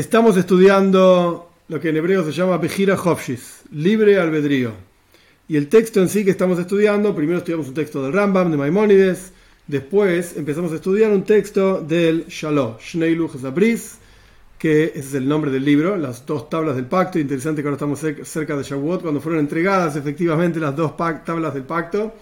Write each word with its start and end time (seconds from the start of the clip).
Estamos 0.00 0.38
estudiando 0.38 1.50
lo 1.68 1.78
que 1.78 1.90
en 1.90 1.96
hebreo 1.98 2.24
se 2.24 2.32
llama 2.32 2.56
Bejira 2.56 2.94
Hofshis, 2.94 3.64
libre 3.70 4.18
albedrío. 4.18 4.72
Y 5.46 5.58
el 5.58 5.68
texto 5.68 6.00
en 6.00 6.08
sí 6.08 6.24
que 6.24 6.30
estamos 6.30 6.58
estudiando, 6.58 7.14
primero 7.14 7.36
estudiamos 7.36 7.68
un 7.68 7.74
texto 7.74 8.02
del 8.02 8.14
Rambam, 8.14 8.50
de 8.50 8.56
Maimónides, 8.56 9.34
después 9.66 10.38
empezamos 10.38 10.72
a 10.72 10.76
estudiar 10.76 11.10
un 11.10 11.24
texto 11.24 11.82
del 11.82 12.24
Shalom, 12.28 12.78
Shneilu 12.78 13.28
Zabris, 13.28 13.98
que 14.58 14.84
ese 14.84 14.98
es 15.00 15.12
el 15.12 15.28
nombre 15.28 15.50
del 15.50 15.66
libro, 15.66 15.98
las 15.98 16.24
dos 16.24 16.48
tablas 16.48 16.76
del 16.76 16.86
pacto. 16.86 17.18
Interesante 17.18 17.60
que 17.60 17.68
ahora 17.68 17.76
estamos 17.76 18.00
cerca 18.26 18.56
de 18.56 18.62
Shavuot, 18.62 19.02
cuando 19.02 19.20
fueron 19.20 19.40
entregadas 19.40 19.96
efectivamente 19.96 20.58
las 20.60 20.74
dos 20.74 20.96
tablas 20.96 21.52
del 21.52 21.64
pacto. 21.64 22.14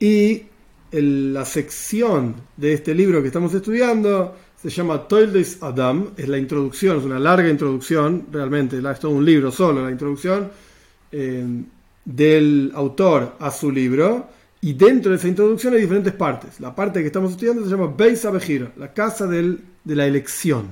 Y 0.00 0.42
la 0.90 1.44
sección 1.44 2.34
de 2.56 2.72
este 2.72 2.96
libro 2.96 3.22
que 3.22 3.28
estamos 3.28 3.54
estudiando 3.54 4.34
se 4.60 4.70
llama 4.70 5.06
Toildes 5.06 5.62
Adam, 5.62 6.10
es 6.16 6.28
la 6.28 6.38
introducción, 6.38 6.98
es 6.98 7.04
una 7.04 7.18
larga 7.18 7.48
introducción, 7.48 8.26
realmente, 8.32 8.78
es 8.78 9.00
todo 9.00 9.12
un 9.12 9.24
libro 9.24 9.50
solo, 9.52 9.84
la 9.84 9.90
introducción 9.90 10.50
eh, 11.12 11.46
del 12.04 12.72
autor 12.74 13.36
a 13.38 13.50
su 13.50 13.70
libro, 13.70 14.28
y 14.60 14.72
dentro 14.72 15.12
de 15.12 15.18
esa 15.18 15.28
introducción 15.28 15.74
hay 15.74 15.82
diferentes 15.82 16.14
partes. 16.14 16.58
La 16.60 16.74
parte 16.74 17.00
que 17.00 17.06
estamos 17.06 17.32
estudiando 17.32 17.64
se 17.64 17.70
llama 17.70 17.92
Beis 17.96 18.24
Abejir, 18.24 18.70
la 18.76 18.92
casa 18.92 19.26
del, 19.26 19.60
de 19.84 19.94
la 19.94 20.06
elección, 20.06 20.66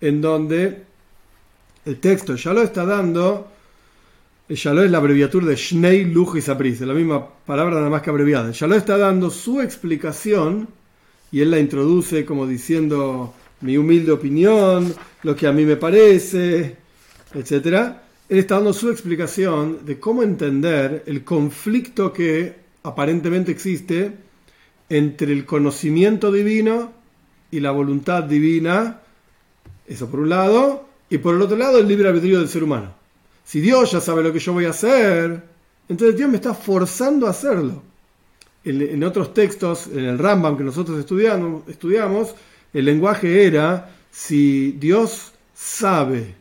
en 0.00 0.20
donde 0.20 0.82
el 1.84 2.00
texto 2.00 2.34
ya 2.34 2.52
lo 2.52 2.62
está 2.62 2.84
dando, 2.84 3.48
ya 4.48 4.74
lo 4.74 4.82
es 4.82 4.90
la 4.90 4.98
abreviatura 4.98 5.46
de 5.46 5.56
Shnei 5.56 6.04
Luj 6.04 6.36
y 6.36 6.42
Sapris, 6.42 6.80
la 6.80 6.94
misma 6.94 7.26
palabra 7.46 7.76
nada 7.76 7.88
más 7.88 8.02
que 8.02 8.10
abreviada. 8.10 8.50
Ya 8.50 8.66
lo 8.66 8.74
está 8.74 8.98
dando 8.98 9.30
su 9.30 9.60
explicación 9.60 10.68
y 11.32 11.40
él 11.40 11.50
la 11.50 11.58
introduce 11.58 12.24
como 12.24 12.46
diciendo 12.46 13.34
mi 13.60 13.76
humilde 13.76 14.12
opinión, 14.12 14.94
lo 15.22 15.36
que 15.36 15.46
a 15.46 15.52
mí 15.52 15.64
me 15.64 15.76
parece, 15.76 16.76
etc. 17.34 17.94
Él 18.28 18.38
está 18.38 18.56
dando 18.56 18.72
su 18.72 18.90
explicación 18.90 19.84
de 19.84 19.98
cómo 19.98 20.22
entender 20.22 21.04
el 21.06 21.24
conflicto 21.24 22.12
que 22.12 22.54
aparentemente 22.82 23.52
existe 23.52 24.12
entre 24.88 25.32
el 25.32 25.44
conocimiento 25.44 26.32
divino 26.32 26.92
y 27.50 27.60
la 27.60 27.70
voluntad 27.70 28.24
divina, 28.24 29.00
eso 29.86 30.08
por 30.08 30.20
un 30.20 30.30
lado, 30.30 30.88
y 31.08 31.18
por 31.18 31.34
el 31.34 31.42
otro 31.42 31.56
lado 31.56 31.78
el 31.78 31.88
libre 31.88 32.08
albedrío 32.08 32.38
del 32.38 32.48
ser 32.48 32.64
humano. 32.64 32.94
Si 33.44 33.60
Dios 33.60 33.90
ya 33.92 34.00
sabe 34.00 34.22
lo 34.22 34.32
que 34.32 34.38
yo 34.38 34.52
voy 34.52 34.64
a 34.64 34.70
hacer, 34.70 35.42
entonces 35.88 36.16
Dios 36.16 36.30
me 36.30 36.36
está 36.36 36.54
forzando 36.54 37.26
a 37.26 37.30
hacerlo 37.30 37.89
en, 38.64 39.04
otros 39.04 39.32
textos, 39.32 39.86
en 39.86 40.04
el 40.04 40.18
Rambam 40.18 40.56
que 40.56 40.64
nosotros 40.64 40.98
estudiamos, 40.98 42.34
el 42.72 42.84
lenguaje 42.84 43.46
era, 43.46 43.90
si 44.10 44.72
Dios 44.72 45.32
sabe 45.54 46.34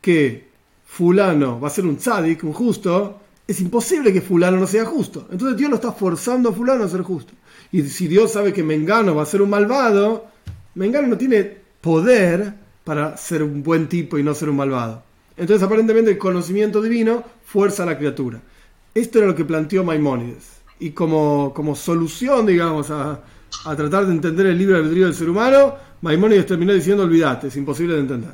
que 0.00 0.48
fulano 0.84 1.60
va 1.60 1.68
a 1.68 1.70
ser 1.70 1.86
un 1.86 1.96
tzadik, 1.96 2.42
un 2.44 2.52
justo, 2.52 3.20
es 3.46 3.60
imposible 3.60 4.12
que 4.12 4.20
fulano 4.20 4.56
no 4.56 4.66
sea 4.66 4.84
justo. 4.84 5.28
Entonces 5.30 5.56
Dios 5.56 5.70
lo 5.70 5.76
está 5.76 5.92
forzando 5.92 6.50
a 6.50 6.52
fulano 6.52 6.84
a 6.84 6.88
ser 6.88 7.02
justo. 7.02 7.32
Y 7.70 7.82
si 7.82 8.08
Dios 8.08 8.32
sabe 8.32 8.52
que 8.52 8.62
Mengano 8.62 9.14
va 9.14 9.22
a 9.22 9.26
ser 9.26 9.40
un 9.40 9.50
malvado, 9.50 10.26
Mengano 10.74 11.08
no 11.08 11.18
tiene 11.18 11.58
poder 11.80 12.54
para 12.84 13.16
ser 13.16 13.42
un 13.42 13.62
buen 13.62 13.88
tipo 13.88 14.18
y 14.18 14.22
no 14.22 14.34
ser 14.34 14.48
un 14.48 14.56
malvado. 14.56 15.02
Entonces 15.36 15.62
aparentemente 15.62 16.10
el 16.10 16.18
conocimiento 16.18 16.82
divino 16.82 17.24
fuerza 17.44 17.84
a 17.84 17.86
la 17.86 17.98
criatura. 17.98 18.40
Esto 18.94 19.18
era 19.18 19.28
lo 19.28 19.34
que 19.34 19.44
planteó 19.44 19.84
Maimónides 19.84 20.61
y 20.82 20.90
como, 20.90 21.52
como 21.54 21.76
solución, 21.76 22.44
digamos, 22.44 22.90
a, 22.90 23.20
a, 23.64 23.76
tratar 23.76 24.04
de 24.06 24.12
entender 24.12 24.46
el 24.46 24.58
libre 24.58 24.76
albedrío 24.76 25.06
del 25.06 25.14
ser 25.14 25.30
humano, 25.30 25.76
Maimónides 26.00 26.44
terminó 26.44 26.72
diciendo, 26.72 27.04
olvídate, 27.04 27.46
es 27.46 27.56
imposible 27.56 27.94
de 27.94 28.00
entender. 28.00 28.32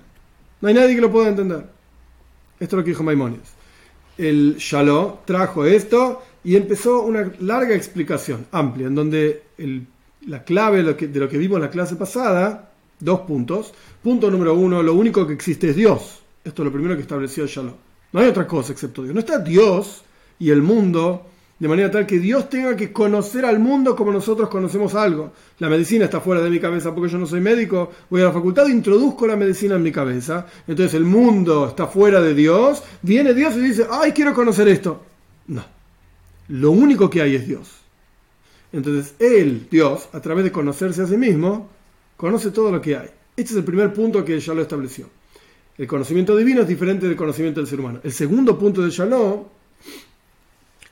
No 0.63 0.69
hay 0.69 0.75
nadie 0.75 0.95
que 0.95 1.03
lo 1.03 1.13
pueda 1.13 1.29
entender. 1.29 1.67
Esto 2.59 2.77
es 2.77 2.79
lo 2.79 2.85
que 2.85 2.91
dijo 2.91 3.03
Maimónides. 3.03 3.53
El 4.17 4.57
Shalom 4.57 5.17
trajo 5.27 5.67
esto 5.67 6.23
y 6.43 6.57
empezó 6.57 7.03
una 7.03 7.31
larga 7.41 7.75
explicación, 7.75 8.47
amplia, 8.51 8.87
en 8.87 8.95
donde 8.95 9.43
el, 9.59 9.87
la 10.27 10.43
clave 10.43 10.79
de 10.79 10.85
lo, 10.85 10.97
que, 10.97 11.09
de 11.09 11.21
lo 11.21 11.29
que 11.29 11.37
vimos 11.37 11.57
en 11.57 11.65
la 11.65 11.71
clase 11.71 11.97
pasada, 11.97 12.73
dos 12.99 13.21
puntos. 13.21 13.75
Punto 14.03 14.31
número 14.31 14.55
uno, 14.55 14.83
lo 14.83 14.95
único 14.95 15.27
que 15.27 15.35
existe 15.35 15.69
es 15.69 15.77
Dios. 15.77 16.23
Esto 16.43 16.63
es 16.63 16.65
lo 16.65 16.73
primero 16.73 16.97
que 16.97 17.03
estableció 17.03 17.43
el 17.43 17.51
Shalom. 17.51 17.75
No 18.11 18.21
hay 18.21 18.27
otra 18.27 18.47
cosa 18.47 18.73
excepto 18.73 19.03
Dios. 19.03 19.13
No 19.13 19.21
está 19.21 19.39
Dios 19.39 20.03
y 20.39 20.49
el 20.49 20.63
mundo 20.63 21.27
de 21.59 21.69
manera 21.69 21.91
tal 21.91 22.07
que 22.07 22.19
Dios 22.19 22.49
tenga 22.49 22.77
que 22.77 22.93
conocer 22.93 23.45
al 23.45 23.59
mundo 23.59 23.97
como 23.97 24.13
nosotros 24.13 24.49
conocemos 24.49 24.95
algo. 24.95 25.33
La 25.59 25.69
medicina 25.69 26.05
está 26.05 26.21
fuera 26.21 26.41
de 26.41 26.51
mi 26.51 26.61
cabeza 26.61 26.95
porque 26.95 27.11
yo 27.11 27.19
no 27.19 27.27
soy 27.27 27.41
médico, 27.41 27.91
voy 28.09 28.21
a 28.21 28.27
la 28.27 28.33
facultad 28.33 28.69
introduzco 28.69 29.27
la 29.27 29.37
medicina 29.37 29.75
en 29.75 29.83
mi 29.83 29.91
cabeza. 29.91 30.47
Entonces 30.67 30.95
el 30.95 31.05
mundo 31.05 31.69
está 31.69 31.89
fuera 31.89 32.21
de 32.21 32.35
Dios, 32.35 32.83
viene 33.03 33.35
Dios 33.35 33.57
y 33.57 33.61
dice, 33.61 33.87
ay, 33.91 34.13
quiero 34.13 34.35
conocer 34.35 34.69
esto. 34.69 35.05
No, 35.49 35.65
lo 36.49 36.71
único 36.71 37.11
que 37.11 37.23
hay 37.23 37.35
es 37.35 37.47
Dios. 37.47 37.69
Entonces 38.73 39.15
Él, 39.19 39.67
Dios, 39.71 40.09
a 40.13 40.21
través 40.21 40.45
de 40.45 40.53
conocerse 40.53 41.03
a 41.03 41.07
sí 41.07 41.17
mismo, 41.17 41.69
conoce 42.17 42.51
todo 42.51 42.71
lo 42.71 42.81
que 42.81 42.97
hay. 42.97 43.09
Este 43.37 43.53
es 43.53 43.57
el 43.57 43.65
primer 43.65 43.93
punto 43.93 44.25
que 44.25 44.39
ya 44.39 44.55
lo 44.55 44.63
estableció. 44.63 45.09
El 45.77 45.87
conocimiento 45.87 46.37
divino 46.37 46.63
es 46.63 46.69
diferente 46.69 47.07
del 47.07 47.17
conocimiento 47.17 47.61
del 47.61 47.69
ser 47.69 47.81
humano. 47.81 48.01
El 48.03 48.13
segundo 48.13 48.59
punto 48.59 48.83
de 48.83 48.91
Shalom 48.91 49.45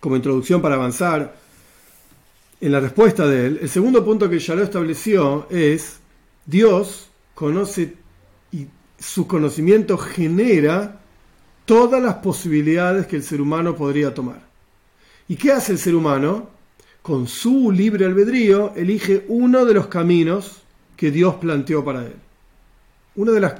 como 0.06 0.14
introducción 0.14 0.62
para 0.62 0.76
avanzar 0.76 1.34
en 2.60 2.70
la 2.70 2.78
respuesta 2.78 3.26
de 3.26 3.44
él, 3.44 3.58
el 3.60 3.68
segundo 3.68 4.04
punto 4.04 4.30
que 4.30 4.38
ya 4.38 4.54
lo 4.54 4.62
estableció 4.62 5.48
es, 5.50 5.98
Dios 6.44 7.08
conoce 7.34 7.96
y 8.52 8.68
su 9.00 9.26
conocimiento 9.26 9.98
genera 9.98 11.00
todas 11.64 12.00
las 12.00 12.14
posibilidades 12.18 13.08
que 13.08 13.16
el 13.16 13.24
ser 13.24 13.40
humano 13.40 13.74
podría 13.74 14.14
tomar. 14.14 14.46
¿Y 15.26 15.34
qué 15.34 15.50
hace 15.50 15.72
el 15.72 15.78
ser 15.78 15.96
humano? 15.96 16.50
Con 17.02 17.26
su 17.26 17.72
libre 17.72 18.06
albedrío 18.06 18.74
elige 18.76 19.24
uno 19.26 19.64
de 19.64 19.74
los 19.74 19.88
caminos 19.88 20.62
que 20.96 21.10
Dios 21.10 21.34
planteó 21.34 21.84
para 21.84 22.02
él. 22.02 22.14
Una 23.16 23.32
de 23.32 23.40
las 23.40 23.54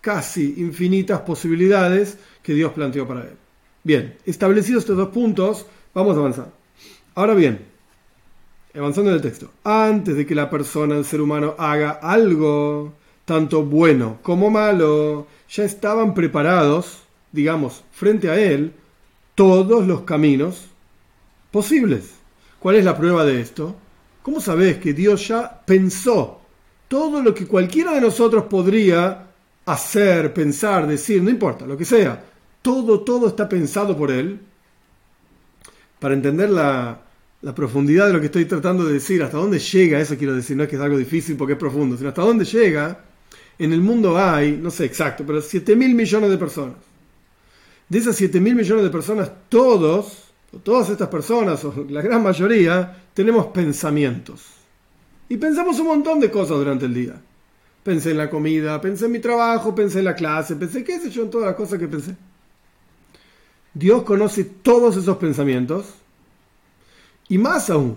casi 0.00 0.54
infinitas 0.56 1.20
posibilidades 1.20 2.16
que 2.42 2.54
Dios 2.54 2.72
planteó 2.72 3.06
para 3.06 3.24
él. 3.24 3.36
Bien, 3.82 4.16
establecidos 4.26 4.82
estos 4.82 4.96
dos 4.96 5.08
puntos, 5.08 5.66
vamos 5.94 6.16
a 6.16 6.20
avanzar. 6.20 6.52
Ahora 7.14 7.34
bien, 7.34 7.66
avanzando 8.74 9.10
en 9.10 9.16
el 9.16 9.22
texto, 9.22 9.50
antes 9.64 10.16
de 10.16 10.26
que 10.26 10.34
la 10.34 10.50
persona, 10.50 10.96
el 10.96 11.04
ser 11.04 11.20
humano, 11.20 11.54
haga 11.58 11.92
algo, 11.92 12.92
tanto 13.24 13.62
bueno 13.64 14.18
como 14.22 14.50
malo, 14.50 15.26
ya 15.48 15.64
estaban 15.64 16.12
preparados, 16.12 17.04
digamos, 17.32 17.82
frente 17.90 18.28
a 18.28 18.38
él, 18.38 18.72
todos 19.34 19.86
los 19.86 20.02
caminos 20.02 20.66
posibles. 21.50 22.10
¿Cuál 22.58 22.76
es 22.76 22.84
la 22.84 22.98
prueba 22.98 23.24
de 23.24 23.40
esto? 23.40 23.74
¿Cómo 24.22 24.40
sabes 24.40 24.76
que 24.76 24.92
Dios 24.92 25.26
ya 25.28 25.62
pensó 25.64 26.42
todo 26.86 27.22
lo 27.22 27.32
que 27.32 27.46
cualquiera 27.46 27.92
de 27.92 28.02
nosotros 28.02 28.44
podría 28.44 29.26
hacer, 29.64 30.34
pensar, 30.34 30.86
decir, 30.86 31.22
no 31.22 31.30
importa, 31.30 31.64
lo 31.64 31.78
que 31.78 31.86
sea? 31.86 32.22
Todo, 32.62 33.00
todo 33.00 33.28
está 33.28 33.48
pensado 33.48 33.96
por 33.96 34.10
él. 34.10 34.40
Para 35.98 36.14
entender 36.14 36.50
la, 36.50 37.02
profundidad 37.54 38.06
de 38.06 38.12
lo 38.12 38.20
que 38.20 38.26
estoy 38.26 38.44
tratando 38.44 38.84
de 38.84 38.94
decir, 38.94 39.22
hasta 39.22 39.36
dónde 39.36 39.58
llega, 39.58 40.00
eso 40.00 40.16
quiero 40.16 40.34
decir, 40.34 40.56
no 40.56 40.62
es 40.62 40.68
que 40.68 40.76
es 40.76 40.82
algo 40.82 40.98
difícil 40.98 41.36
porque 41.36 41.54
es 41.54 41.58
profundo, 41.58 41.96
sino 41.96 42.08
hasta 42.08 42.22
dónde 42.22 42.44
llega, 42.44 43.04
en 43.58 43.72
el 43.72 43.80
mundo 43.80 44.18
hay, 44.18 44.52
no 44.52 44.70
sé 44.70 44.86
exacto, 44.86 45.24
pero 45.26 45.42
7 45.42 45.76
mil 45.76 45.94
millones 45.94 46.30
de 46.30 46.38
personas. 46.38 46.76
De 47.88 47.98
esas 47.98 48.16
7 48.16 48.40
mil 48.40 48.54
millones 48.54 48.84
de 48.84 48.90
personas, 48.90 49.30
todos, 49.48 50.32
todas 50.62 50.88
estas 50.88 51.08
personas, 51.08 51.64
o 51.64 51.86
la 51.88 52.00
gran 52.00 52.22
mayoría, 52.22 53.04
tenemos 53.12 53.46
pensamientos. 53.48 54.46
Y 55.28 55.36
pensamos 55.36 55.78
un 55.78 55.88
montón 55.88 56.20
de 56.20 56.30
cosas 56.30 56.56
durante 56.56 56.86
el 56.86 56.94
día. 56.94 57.20
Pensé 57.82 58.10
en 58.10 58.18
la 58.18 58.28
comida, 58.30 58.80
pensé 58.80 59.06
en 59.06 59.12
mi 59.12 59.18
trabajo, 59.18 59.74
pensé 59.74 60.00
en 60.00 60.06
la 60.06 60.14
clase, 60.14 60.56
pensé 60.56 60.84
qué 60.84 60.98
sé 60.98 61.10
yo 61.10 61.22
en 61.22 61.30
todas 61.30 61.46
las 61.46 61.56
cosas 61.56 61.78
que 61.78 61.88
pensé. 61.88 62.16
Dios 63.74 64.02
conoce 64.02 64.44
todos 64.44 64.96
esos 64.96 65.16
pensamientos 65.18 65.86
y 67.28 67.38
más 67.38 67.70
aún, 67.70 67.96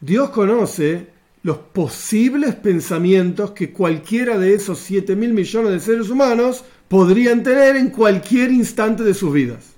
Dios 0.00 0.30
conoce 0.30 1.08
los 1.42 1.58
posibles 1.58 2.54
pensamientos 2.54 3.52
que 3.52 3.72
cualquiera 3.72 4.38
de 4.38 4.54
esos 4.54 4.78
7 4.78 5.16
mil 5.16 5.32
millones 5.32 5.72
de 5.72 5.80
seres 5.80 6.10
humanos 6.10 6.64
podrían 6.88 7.42
tener 7.42 7.76
en 7.76 7.90
cualquier 7.90 8.50
instante 8.50 9.02
de 9.02 9.14
sus 9.14 9.32
vidas. 9.32 9.70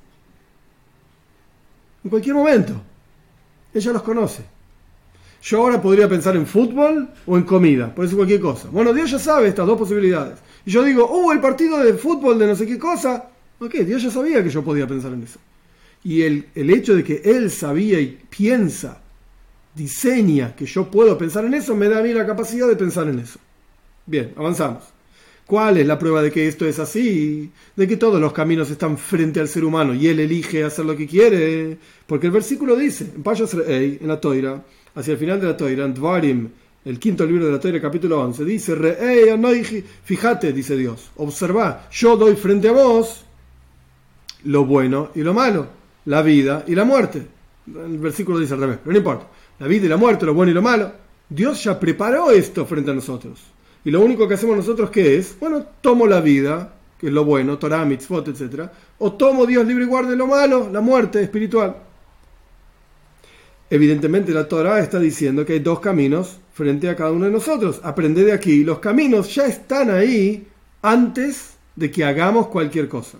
En 2.04 2.10
cualquier 2.10 2.34
momento. 2.34 2.74
Ella 3.74 3.92
los 3.92 4.02
conoce. 4.02 4.44
Yo 5.42 5.58
ahora 5.58 5.82
podría 5.82 6.08
pensar 6.08 6.36
en 6.36 6.46
fútbol 6.46 7.08
o 7.26 7.36
en 7.36 7.42
comida, 7.42 7.92
puede 7.92 8.08
ser 8.08 8.16
cualquier 8.16 8.40
cosa. 8.40 8.68
Bueno, 8.70 8.92
Dios 8.92 9.10
ya 9.10 9.18
sabe 9.18 9.48
estas 9.48 9.66
dos 9.66 9.78
posibilidades. 9.78 10.38
Y 10.64 10.70
yo 10.70 10.84
digo, 10.84 11.04
oh, 11.04 11.32
el 11.32 11.40
partido 11.40 11.78
de 11.78 11.94
fútbol 11.94 12.38
de 12.38 12.46
no 12.46 12.54
sé 12.54 12.66
qué 12.66 12.78
cosa, 12.78 13.30
Ok, 13.58 13.74
Dios 13.74 14.02
ya 14.02 14.10
sabía 14.10 14.42
que 14.42 14.50
yo 14.50 14.62
podía 14.62 14.86
pensar 14.86 15.12
en 15.12 15.22
eso. 15.22 15.38
Y 16.04 16.22
el, 16.22 16.46
el 16.54 16.70
hecho 16.70 16.94
de 16.96 17.04
que 17.04 17.22
Él 17.24 17.50
sabía 17.50 18.00
y 18.00 18.18
piensa, 18.28 19.00
diseña 19.74 20.54
que 20.54 20.66
yo 20.66 20.90
puedo 20.90 21.16
pensar 21.16 21.44
en 21.44 21.54
eso, 21.54 21.74
me 21.74 21.88
da 21.88 21.98
a 21.98 22.02
mí 22.02 22.12
la 22.12 22.26
capacidad 22.26 22.68
de 22.68 22.76
pensar 22.76 23.08
en 23.08 23.20
eso. 23.20 23.38
Bien, 24.06 24.32
avanzamos. 24.36 24.84
¿Cuál 25.46 25.78
es 25.78 25.86
la 25.86 25.98
prueba 25.98 26.22
de 26.22 26.30
que 26.30 26.48
esto 26.48 26.66
es 26.66 26.78
así? 26.78 27.50
De 27.76 27.86
que 27.86 27.96
todos 27.96 28.20
los 28.20 28.32
caminos 28.32 28.70
están 28.70 28.96
frente 28.96 29.40
al 29.40 29.48
ser 29.48 29.64
humano 29.64 29.92
y 29.92 30.06
él 30.06 30.20
elige 30.20 30.64
hacer 30.64 30.84
lo 30.84 30.96
que 30.96 31.06
quiere. 31.06 31.76
Porque 32.06 32.26
el 32.26 32.32
versículo 32.32 32.76
dice, 32.76 33.12
en 33.14 33.22
Rey, 33.66 33.98
en 34.00 34.08
la 34.08 34.20
Toira, 34.20 34.62
hacia 34.94 35.12
el 35.12 35.18
final 35.18 35.40
de 35.40 35.46
la 35.48 35.56
Toira, 35.56 35.84
en 35.84 35.94
Dvarim, 35.94 36.48
el 36.84 36.98
quinto 36.98 37.26
libro 37.26 37.46
de 37.46 37.52
la 37.52 37.60
Toira, 37.60 37.80
capítulo 37.80 38.20
11, 38.20 38.44
dice, 38.44 38.74
Rey, 38.74 39.84
fíjate, 40.04 40.52
dice 40.52 40.76
Dios, 40.76 41.10
observa, 41.16 41.88
yo 41.90 42.16
doy 42.16 42.34
frente 42.34 42.68
a 42.68 42.72
vos 42.72 43.24
lo 44.44 44.64
bueno 44.64 45.10
y 45.14 45.20
lo 45.20 45.34
malo, 45.34 45.66
la 46.06 46.22
vida 46.22 46.64
y 46.66 46.74
la 46.74 46.84
muerte. 46.84 47.26
El 47.66 47.98
versículo 47.98 48.38
dice 48.38 48.54
al 48.54 48.60
revés, 48.60 48.78
pero 48.82 48.92
no 48.92 48.98
importa. 48.98 49.26
La 49.58 49.66
vida 49.66 49.86
y 49.86 49.88
la 49.88 49.96
muerte, 49.96 50.26
lo 50.26 50.34
bueno 50.34 50.50
y 50.50 50.54
lo 50.54 50.62
malo. 50.62 50.92
Dios 51.28 51.62
ya 51.64 51.78
preparó 51.78 52.30
esto 52.30 52.66
frente 52.66 52.90
a 52.90 52.94
nosotros. 52.94 53.40
Y 53.84 53.90
lo 53.90 54.00
único 54.00 54.28
que 54.28 54.34
hacemos 54.34 54.56
nosotros, 54.56 54.90
¿qué 54.90 55.16
es? 55.16 55.36
Bueno, 55.38 55.64
tomo 55.80 56.06
la 56.06 56.20
vida, 56.20 56.74
que 56.98 57.08
es 57.08 57.12
lo 57.12 57.24
bueno, 57.24 57.58
Torah, 57.58 57.84
mitzvot, 57.84 58.28
etc. 58.28 58.68
O 58.98 59.12
tomo 59.12 59.46
Dios 59.46 59.66
libre 59.66 59.84
y 59.84 59.86
guarde 59.86 60.16
lo 60.16 60.26
malo, 60.26 60.68
la 60.72 60.80
muerte 60.80 61.22
espiritual. 61.22 61.76
Evidentemente 63.70 64.32
la 64.32 64.46
Torah 64.46 64.80
está 64.80 64.98
diciendo 64.98 65.46
que 65.46 65.54
hay 65.54 65.60
dos 65.60 65.80
caminos 65.80 66.38
frente 66.52 66.90
a 66.90 66.96
cada 66.96 67.10
uno 67.10 67.24
de 67.24 67.30
nosotros. 67.30 67.80
Aprende 67.82 68.22
de 68.24 68.32
aquí. 68.32 68.64
Los 68.64 68.80
caminos 68.80 69.34
ya 69.34 69.46
están 69.46 69.90
ahí 69.90 70.46
antes 70.82 71.56
de 71.74 71.90
que 71.90 72.04
hagamos 72.04 72.48
cualquier 72.48 72.88
cosa. 72.88 73.18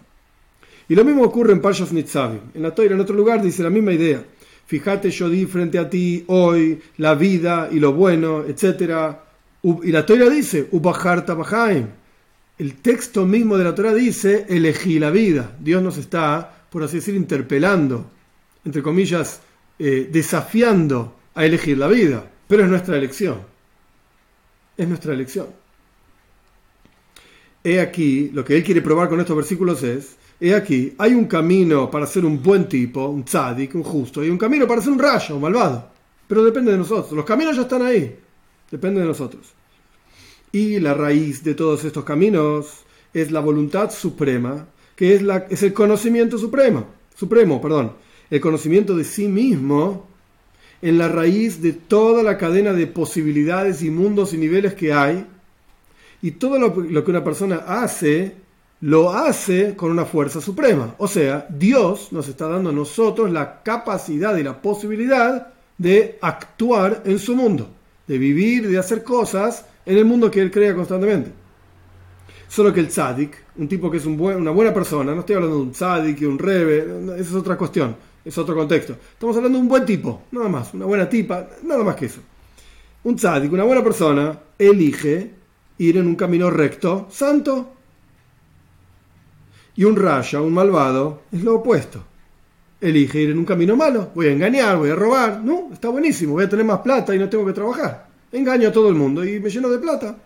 Y 0.92 0.94
lo 0.94 1.06
mismo 1.06 1.22
ocurre 1.22 1.54
en 1.54 1.62
Parshas 1.62 1.90
Nitzavim. 1.90 2.50
En 2.52 2.60
la 2.60 2.74
Torah, 2.74 2.92
en 2.92 3.00
otro 3.00 3.16
lugar, 3.16 3.40
dice 3.40 3.62
la 3.62 3.70
misma 3.70 3.94
idea. 3.94 4.22
Fíjate, 4.66 5.10
yo 5.10 5.30
di 5.30 5.46
frente 5.46 5.78
a 5.78 5.88
ti 5.88 6.22
hoy 6.26 6.82
la 6.98 7.14
vida 7.14 7.70
y 7.72 7.80
lo 7.80 7.94
bueno, 7.94 8.44
etc. 8.44 9.16
Y 9.62 9.90
la 9.90 10.04
Torah 10.04 10.28
dice, 10.28 10.68
El 12.58 12.74
texto 12.82 13.24
mismo 13.24 13.56
de 13.56 13.64
la 13.64 13.74
Torah 13.74 13.94
dice, 13.94 14.44
elegí 14.50 14.98
la 14.98 15.08
vida. 15.08 15.56
Dios 15.58 15.82
nos 15.82 15.96
está, 15.96 16.66
por 16.68 16.82
así 16.82 16.96
decir, 16.96 17.14
interpelando, 17.14 18.10
entre 18.62 18.82
comillas, 18.82 19.40
eh, 19.78 20.10
desafiando 20.12 21.16
a 21.34 21.46
elegir 21.46 21.78
la 21.78 21.88
vida. 21.88 22.30
Pero 22.46 22.64
es 22.64 22.68
nuestra 22.68 22.98
elección. 22.98 23.38
Es 24.76 24.86
nuestra 24.86 25.14
elección. 25.14 25.46
He 27.64 27.80
aquí, 27.80 28.28
lo 28.34 28.44
que 28.44 28.56
él 28.56 28.62
quiere 28.62 28.82
probar 28.82 29.08
con 29.08 29.20
estos 29.20 29.34
versículos 29.34 29.82
es 29.84 30.16
He 30.44 30.56
aquí, 30.56 30.92
hay 30.98 31.14
un 31.14 31.26
camino 31.26 31.88
para 31.88 32.04
ser 32.04 32.24
un 32.24 32.42
buen 32.42 32.68
tipo, 32.68 33.06
un 33.06 33.22
tzadik, 33.22 33.76
un 33.76 33.84
justo, 33.84 34.24
y 34.24 34.28
un 34.28 34.36
camino 34.36 34.66
para 34.66 34.82
ser 34.82 34.90
un 34.90 34.98
rayo, 34.98 35.36
un 35.36 35.40
malvado. 35.40 35.88
Pero 36.26 36.44
depende 36.44 36.72
de 36.72 36.78
nosotros. 36.78 37.12
Los 37.12 37.24
caminos 37.24 37.54
ya 37.54 37.62
están 37.62 37.82
ahí. 37.82 38.18
Depende 38.68 39.00
de 39.00 39.06
nosotros. 39.06 39.52
Y 40.50 40.80
la 40.80 40.94
raíz 40.94 41.44
de 41.44 41.54
todos 41.54 41.84
estos 41.84 42.02
caminos 42.02 42.80
es 43.14 43.30
la 43.30 43.38
voluntad 43.38 43.92
suprema, 43.92 44.66
que 44.96 45.14
es, 45.14 45.22
la, 45.22 45.46
es 45.48 45.62
el 45.62 45.72
conocimiento 45.72 46.36
supremo, 46.38 46.86
supremo, 47.14 47.60
perdón, 47.60 47.92
el 48.28 48.40
conocimiento 48.40 48.96
de 48.96 49.04
sí 49.04 49.28
mismo 49.28 50.08
en 50.80 50.98
la 50.98 51.06
raíz 51.06 51.62
de 51.62 51.72
toda 51.72 52.24
la 52.24 52.36
cadena 52.36 52.72
de 52.72 52.88
posibilidades 52.88 53.80
y 53.84 53.90
mundos 53.90 54.34
y 54.34 54.38
niveles 54.38 54.74
que 54.74 54.92
hay. 54.92 55.24
Y 56.20 56.32
todo 56.32 56.58
lo, 56.58 56.74
lo 56.80 57.04
que 57.04 57.10
una 57.12 57.22
persona 57.22 57.58
hace 57.58 58.41
lo 58.82 59.12
hace 59.12 59.76
con 59.76 59.90
una 59.92 60.04
fuerza 60.04 60.40
suprema. 60.40 60.94
O 60.98 61.06
sea, 61.06 61.46
Dios 61.48 62.12
nos 62.12 62.26
está 62.28 62.48
dando 62.48 62.70
a 62.70 62.72
nosotros 62.72 63.30
la 63.30 63.62
capacidad 63.62 64.36
y 64.36 64.42
la 64.42 64.60
posibilidad 64.60 65.52
de 65.78 66.18
actuar 66.20 67.02
en 67.04 67.18
su 67.18 67.36
mundo, 67.36 67.70
de 68.06 68.18
vivir, 68.18 68.68
de 68.68 68.78
hacer 68.78 69.04
cosas 69.04 69.64
en 69.86 69.98
el 69.98 70.04
mundo 70.04 70.30
que 70.30 70.40
Él 70.40 70.50
crea 70.50 70.74
constantemente. 70.74 71.30
Solo 72.48 72.72
que 72.72 72.80
el 72.80 72.88
tzadik, 72.88 73.36
un 73.56 73.68
tipo 73.68 73.88
que 73.88 73.98
es 73.98 74.06
una 74.06 74.50
buena 74.50 74.74
persona, 74.74 75.14
no 75.14 75.20
estoy 75.20 75.36
hablando 75.36 75.56
de 75.56 75.62
un 75.62 75.72
tzadik 75.72 76.20
y 76.20 76.24
un 76.24 76.38
rebe, 76.38 76.78
esa 77.14 77.30
es 77.30 77.34
otra 77.34 77.56
cuestión, 77.56 77.96
es 78.24 78.36
otro 78.36 78.56
contexto. 78.56 78.96
Estamos 79.12 79.36
hablando 79.36 79.58
de 79.58 79.62
un 79.62 79.68
buen 79.68 79.86
tipo, 79.86 80.22
nada 80.32 80.48
más, 80.48 80.74
una 80.74 80.86
buena 80.86 81.08
tipa, 81.08 81.48
nada 81.62 81.84
más 81.84 81.94
que 81.94 82.06
eso. 82.06 82.20
Un 83.04 83.14
tzadik, 83.14 83.52
una 83.52 83.64
buena 83.64 83.82
persona, 83.82 84.36
elige 84.58 85.30
ir 85.78 85.96
en 85.96 86.06
un 86.08 86.16
camino 86.16 86.50
recto, 86.50 87.06
santo, 87.10 87.76
y 89.74 89.84
un 89.84 89.96
raya, 89.96 90.40
un 90.40 90.52
malvado, 90.52 91.22
es 91.32 91.42
lo 91.42 91.56
opuesto. 91.56 92.04
Elige 92.80 93.20
ir 93.20 93.30
en 93.30 93.38
un 93.38 93.44
camino 93.44 93.76
malo, 93.76 94.10
voy 94.14 94.26
a 94.26 94.32
engañar, 94.32 94.76
voy 94.76 94.90
a 94.90 94.96
robar. 94.96 95.40
No, 95.42 95.70
está 95.72 95.88
buenísimo, 95.88 96.34
voy 96.34 96.44
a 96.44 96.48
tener 96.48 96.64
más 96.64 96.80
plata 96.80 97.14
y 97.14 97.18
no 97.18 97.28
tengo 97.28 97.46
que 97.46 97.52
trabajar. 97.52 98.08
Engaño 98.32 98.68
a 98.68 98.72
todo 98.72 98.88
el 98.88 98.94
mundo 98.94 99.24
y 99.24 99.38
me 99.38 99.50
lleno 99.50 99.68
de 99.68 99.78
plata. 99.78 100.16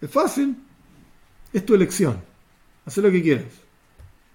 Es 0.00 0.10
fácil. 0.10 0.54
Es 1.52 1.64
tu 1.66 1.74
elección. 1.74 2.16
Haz 2.86 2.96
lo 2.98 3.10
que 3.10 3.22
quieras. 3.22 3.46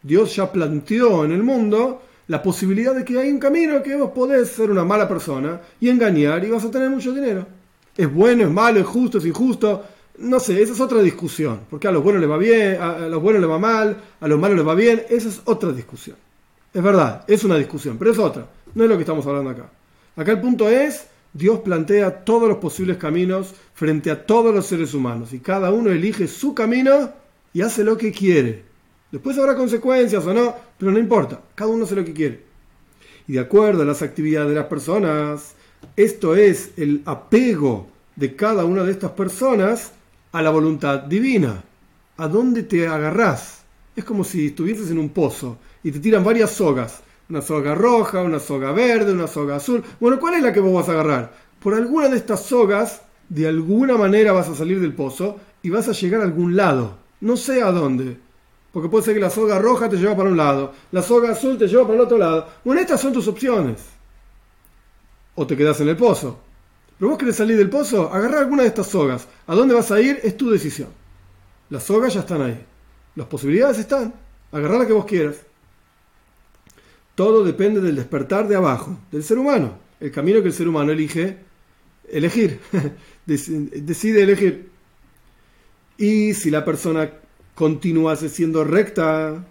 Dios 0.01 0.35
ya 0.35 0.51
planteó 0.51 1.25
en 1.25 1.31
el 1.31 1.43
mundo 1.43 2.01
la 2.27 2.41
posibilidad 2.41 2.95
de 2.95 3.03
que 3.03 3.19
hay 3.19 3.29
un 3.29 3.39
camino 3.39 3.81
que 3.83 3.95
vos 3.95 4.11
podés 4.11 4.49
ser 4.49 4.71
una 4.71 4.83
mala 4.83 5.07
persona 5.07 5.59
y 5.79 5.89
engañar 5.89 6.43
y 6.43 6.49
vas 6.49 6.63
a 6.63 6.71
tener 6.71 6.89
mucho 6.89 7.13
dinero. 7.13 7.45
Es 7.95 8.11
bueno, 8.11 8.43
es 8.43 8.49
malo, 8.49 8.79
es 8.79 8.85
justo, 8.85 9.17
es 9.17 9.25
injusto 9.25 9.83
no 10.19 10.39
sé, 10.39 10.61
esa 10.61 10.73
es 10.73 10.79
otra 10.79 11.01
discusión, 11.01 11.61
porque 11.69 11.87
a 11.87 11.91
los 11.91 12.03
buenos 12.03 12.21
les 12.21 12.29
va 12.29 12.37
bien, 12.37 12.81
a 12.81 13.07
los 13.07 13.21
buenos 13.21 13.41
les 13.41 13.49
va 13.49 13.57
mal, 13.57 13.97
a 14.19 14.27
los 14.27 14.39
malos 14.39 14.57
les 14.57 14.67
va 14.67 14.75
bien, 14.75 15.03
esa 15.09 15.29
es 15.29 15.41
otra 15.45 15.71
discusión. 15.71 16.17
Es 16.73 16.83
verdad, 16.83 17.23
es 17.27 17.43
una 17.43 17.55
discusión, 17.55 17.97
pero 17.97 18.11
es 18.11 18.19
otra, 18.19 18.47
no 18.75 18.83
es 18.83 18.89
lo 18.89 18.95
que 18.95 19.03
estamos 19.03 19.25
hablando 19.25 19.49
acá. 19.49 19.69
Acá 20.15 20.31
el 20.31 20.41
punto 20.41 20.69
es, 20.69 21.07
Dios 21.33 21.59
plantea 21.59 22.23
todos 22.25 22.49
los 22.49 22.57
posibles 22.57 22.97
caminos 22.97 23.53
frente 23.73 24.11
a 24.11 24.25
todos 24.25 24.53
los 24.53 24.65
seres 24.65 24.93
humanos 24.93 25.33
y 25.33 25.39
cada 25.39 25.71
uno 25.71 25.89
elige 25.89 26.27
su 26.27 26.53
camino 26.53 27.11
y 27.53 27.61
hace 27.61 27.83
lo 27.83 27.97
que 27.97 28.11
quiere. 28.11 28.63
Después 29.11 29.37
habrá 29.37 29.55
consecuencias 29.55 30.25
o 30.25 30.33
no, 30.33 30.55
pero 30.77 30.91
no 30.91 30.99
importa, 30.99 31.41
cada 31.55 31.71
uno 31.71 31.85
hace 31.85 31.95
lo 31.95 32.05
que 32.05 32.13
quiere. 32.13 32.43
Y 33.27 33.33
de 33.33 33.39
acuerdo 33.39 33.83
a 33.83 33.85
las 33.85 34.01
actividades 34.01 34.49
de 34.49 34.55
las 34.55 34.65
personas, 34.65 35.55
esto 35.95 36.35
es 36.35 36.71
el 36.77 37.01
apego 37.05 37.87
de 38.15 38.35
cada 38.35 38.65
una 38.65 38.83
de 38.83 38.91
estas 38.91 39.11
personas 39.11 39.93
a 40.31 40.41
la 40.41 40.49
voluntad 40.49 41.03
divina. 41.03 41.63
¿A 42.17 42.27
dónde 42.27 42.63
te 42.63 42.87
agarrás? 42.87 43.63
Es 43.95 44.03
como 44.03 44.23
si 44.23 44.47
estuvieses 44.47 44.91
en 44.91 44.99
un 44.99 45.09
pozo 45.09 45.57
y 45.83 45.91
te 45.91 45.99
tiran 45.99 46.23
varias 46.23 46.51
sogas. 46.51 47.01
Una 47.29 47.41
soga 47.41 47.75
roja, 47.75 48.21
una 48.21 48.39
soga 48.39 48.71
verde, 48.71 49.11
una 49.11 49.27
soga 49.27 49.57
azul. 49.57 49.83
Bueno, 49.99 50.19
¿cuál 50.19 50.35
es 50.35 50.43
la 50.43 50.53
que 50.53 50.59
vos 50.59 50.73
vas 50.73 50.89
a 50.89 50.93
agarrar? 50.93 51.33
Por 51.59 51.73
alguna 51.73 52.09
de 52.09 52.17
estas 52.17 52.43
sogas, 52.43 53.01
de 53.27 53.47
alguna 53.47 53.97
manera 53.97 54.31
vas 54.31 54.49
a 54.49 54.55
salir 54.55 54.79
del 54.79 54.93
pozo 54.93 55.39
y 55.61 55.69
vas 55.69 55.87
a 55.87 55.93
llegar 55.93 56.21
a 56.21 56.25
algún 56.25 56.55
lado. 56.55 56.97
No 57.21 57.37
sé 57.37 57.61
a 57.61 57.71
dónde. 57.71 58.17
Porque 58.71 58.89
puede 58.89 59.05
ser 59.05 59.15
que 59.15 59.19
la 59.19 59.29
soga 59.29 59.59
roja 59.59 59.89
te 59.89 59.97
lleva 59.97 60.15
para 60.15 60.29
un 60.29 60.37
lado, 60.37 60.73
la 60.91 61.01
soga 61.01 61.31
azul 61.31 61.57
te 61.57 61.67
lleva 61.67 61.83
para 61.83 61.95
el 61.95 62.01
otro 62.01 62.17
lado. 62.17 62.47
Bueno, 62.63 62.81
estas 62.81 63.01
son 63.01 63.13
tus 63.13 63.27
opciones. 63.27 63.83
O 65.35 65.47
te 65.47 65.57
quedas 65.57 65.79
en 65.81 65.89
el 65.89 65.97
pozo. 65.97 66.39
Pero 66.99 67.11
vos 67.11 67.17
querés 67.17 67.37
salir 67.37 67.57
del 67.57 67.69
pozo, 67.69 68.13
agarrar 68.13 68.43
alguna 68.43 68.63
de 68.63 68.67
estas 68.67 68.87
sogas. 68.87 69.25
¿A 69.47 69.55
dónde 69.55 69.73
vas 69.73 69.89
a 69.89 70.01
ir? 70.01 70.19
Es 70.21 70.35
tu 70.35 70.51
decisión. 70.51 70.89
Las 71.69 71.83
sogas 71.83 72.13
ya 72.13 72.19
están 72.19 72.41
ahí. 72.41 72.59
Las 73.15 73.27
posibilidades 73.27 73.79
están. 73.79 74.13
Agarrar 74.51 74.79
la 74.79 74.87
que 74.87 74.93
vos 74.93 75.05
quieras. 75.05 75.37
Todo 77.15 77.45
depende 77.45 77.79
del 77.79 77.95
despertar 77.95 78.49
de 78.49 78.57
abajo, 78.57 78.97
del 79.11 79.23
ser 79.23 79.37
humano. 79.37 79.77
El 80.01 80.11
camino 80.11 80.41
que 80.41 80.49
el 80.49 80.53
ser 80.53 80.67
humano 80.67 80.91
elige, 80.91 81.37
elegir. 82.09 82.59
Decide 83.25 84.23
elegir. 84.23 84.69
Y 85.97 86.33
si 86.33 86.49
la 86.49 86.65
persona 86.65 87.11
continuase 87.55 88.27
siendo 88.27 88.65
recta 88.65 89.45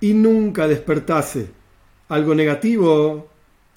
y 0.00 0.14
nunca 0.14 0.68
despertase 0.68 1.48
algo 2.08 2.34
negativo, 2.34 3.28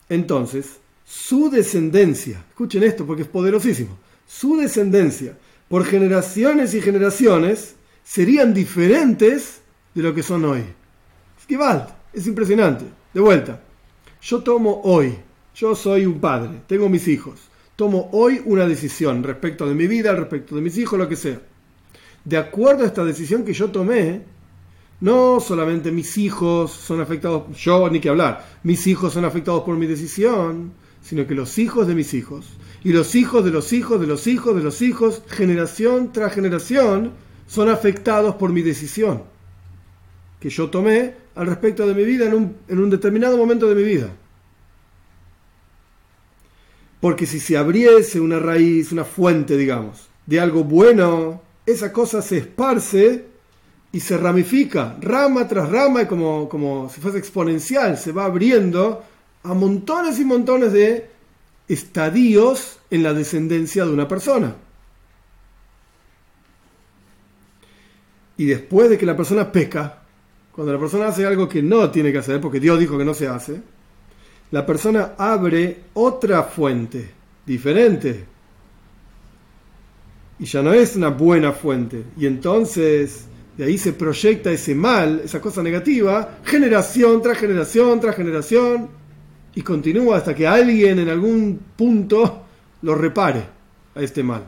entonces 0.10 0.80
su 1.06 1.50
descendencia, 1.50 2.44
escuchen 2.50 2.84
esto 2.84 3.06
porque 3.06 3.24
es 3.24 3.28
poderosísimo, 3.28 3.98
su 4.26 4.58
descendencia 4.58 5.38
por 5.68 5.86
generaciones 5.86 6.74
y 6.74 6.82
generaciones 6.82 7.76
serían 8.04 8.54
diferentes 8.54 9.62
de 9.94 10.02
lo 10.02 10.14
que 10.14 10.24
son 10.24 10.46
hoy. 10.46 10.64
Es 11.50 11.58
es 12.14 12.28
impresionante. 12.28 12.86
De 13.14 13.22
vuelta, 13.22 13.62
yo 14.22 14.42
tomo 14.42 14.82
hoy, 14.84 15.16
yo 15.56 15.76
soy 15.76 16.06
un 16.06 16.20
padre, 16.20 16.62
tengo 16.68 16.90
mis 16.90 17.08
hijos, 17.08 17.40
tomo 17.76 18.10
hoy 18.12 18.42
una 18.46 18.66
decisión 18.66 19.24
respecto 19.24 19.68
de 19.68 19.76
mi 19.76 19.88
vida, 19.88 20.14
respecto 20.14 20.56
de 20.56 20.62
mis 20.62 20.78
hijos, 20.78 20.98
lo 20.98 21.08
que 21.08 21.16
sea. 21.16 21.40
De 22.24 22.38
acuerdo 22.38 22.84
a 22.84 22.88
esta 22.88 23.04
decisión 23.04 23.44
que 23.44 23.54
yo 23.54 23.70
tomé, 23.70 24.22
no 25.02 25.40
solamente 25.40 25.92
mis 25.92 26.18
hijos 26.18 26.72
son 26.72 27.02
afectados, 27.02 27.56
yo 27.58 27.90
ni 27.90 28.00
que 28.00 28.10
hablar, 28.10 28.60
mis 28.64 28.88
hijos 28.88 29.14
son 29.14 29.26
afectados 29.26 29.64
por 29.64 29.76
mi 29.76 29.86
decisión, 29.86 30.74
sino 31.04 31.28
que 31.28 31.36
los 31.36 31.60
hijos 31.60 31.88
de 31.88 31.96
mis 31.96 32.14
hijos, 32.14 32.48
y 32.84 32.94
los 32.94 33.14
hijos 33.16 33.46
de 33.46 33.52
los 33.52 33.72
hijos 33.74 34.00
de 34.00 34.08
los 34.08 34.26
hijos 34.26 34.56
de 34.56 34.64
los 34.64 34.82
hijos, 34.82 35.22
generación 35.30 36.12
tras 36.12 36.34
generación, 36.34 37.12
son 37.46 37.70
afectados 37.70 38.36
por 38.36 38.52
mi 38.52 38.62
decisión 38.62 39.24
que 40.40 40.50
yo 40.50 40.70
tomé 40.70 41.14
al 41.36 41.48
respecto 41.48 41.88
de 41.88 41.94
mi 41.94 42.04
vida 42.04 42.26
en 42.26 42.34
un, 42.34 42.56
en 42.68 42.80
un 42.80 42.90
determinado 42.90 43.38
momento 43.38 43.70
de 43.70 43.76
mi 43.76 43.84
vida. 43.84 44.10
Porque 47.00 47.26
si 47.26 47.40
se 47.40 47.56
abriese 47.56 48.20
una 48.20 48.40
raíz, 48.40 48.92
una 48.92 49.06
fuente, 49.06 49.56
digamos, 49.56 50.10
de 50.26 50.42
algo 50.42 50.66
bueno 50.66 51.42
esa 51.66 51.94
cosa 51.94 52.22
se 52.22 52.40
esparce 52.40 53.26
y 53.92 54.00
se 54.00 54.18
ramifica, 54.18 54.98
rama 55.00 55.48
tras 55.48 55.70
rama, 55.70 56.08
como, 56.08 56.50
como 56.50 56.90
si 56.90 57.00
fuese 57.00 57.20
exponencial, 57.20 57.98
se 57.98 58.12
va 58.12 58.26
abriendo 58.26 59.04
a 59.44 59.54
montones 59.54 60.20
y 60.20 60.26
montones 60.26 60.74
de 60.74 61.10
estadios 61.68 62.80
en 62.90 63.04
la 63.04 63.14
descendencia 63.14 63.86
de 63.86 63.92
una 63.92 64.08
persona. 64.08 64.56
Y 68.38 68.46
después 68.46 68.90
de 68.90 68.98
que 68.98 69.06
la 69.06 69.16
persona 69.16 69.52
peca, 69.52 70.04
cuando 70.52 70.74
la 70.74 70.80
persona 70.80 71.08
hace 71.08 71.26
algo 71.26 71.48
que 71.48 71.62
no 71.62 71.90
tiene 71.92 72.12
que 72.12 72.18
hacer, 72.20 72.42
porque 72.42 72.60
Dios 72.60 72.80
dijo 72.80 72.98
que 72.98 73.06
no 73.06 73.14
se 73.14 73.28
hace, 73.28 73.62
la 74.52 74.66
persona 74.66 75.14
abre 75.18 75.84
otra 75.94 76.44
fuente, 76.44 77.12
diferente. 77.46 78.26
Y 80.40 80.46
ya 80.46 80.62
no 80.62 80.74
es 80.74 80.96
una 80.96 81.10
buena 81.10 81.52
fuente. 81.52 82.04
Y 82.18 82.26
entonces 82.26 83.26
de 83.58 83.66
ahí 83.66 83.78
se 83.78 83.94
proyecta 83.94 84.52
ese 84.52 84.74
mal, 84.74 85.22
esa 85.24 85.40
cosa 85.40 85.62
negativa, 85.62 86.40
generación 86.44 87.22
tras 87.22 87.38
generación 87.38 88.00
tras 88.00 88.16
generación, 88.16 88.90
y 89.56 89.62
continúa 89.62 90.18
hasta 90.18 90.34
que 90.34 90.48
alguien 90.48 91.00
en 91.00 91.10
algún 91.10 91.60
punto 91.76 92.44
lo 92.82 92.96
repare 92.96 93.44
a 93.96 94.02
este 94.02 94.24
mal. 94.24 94.44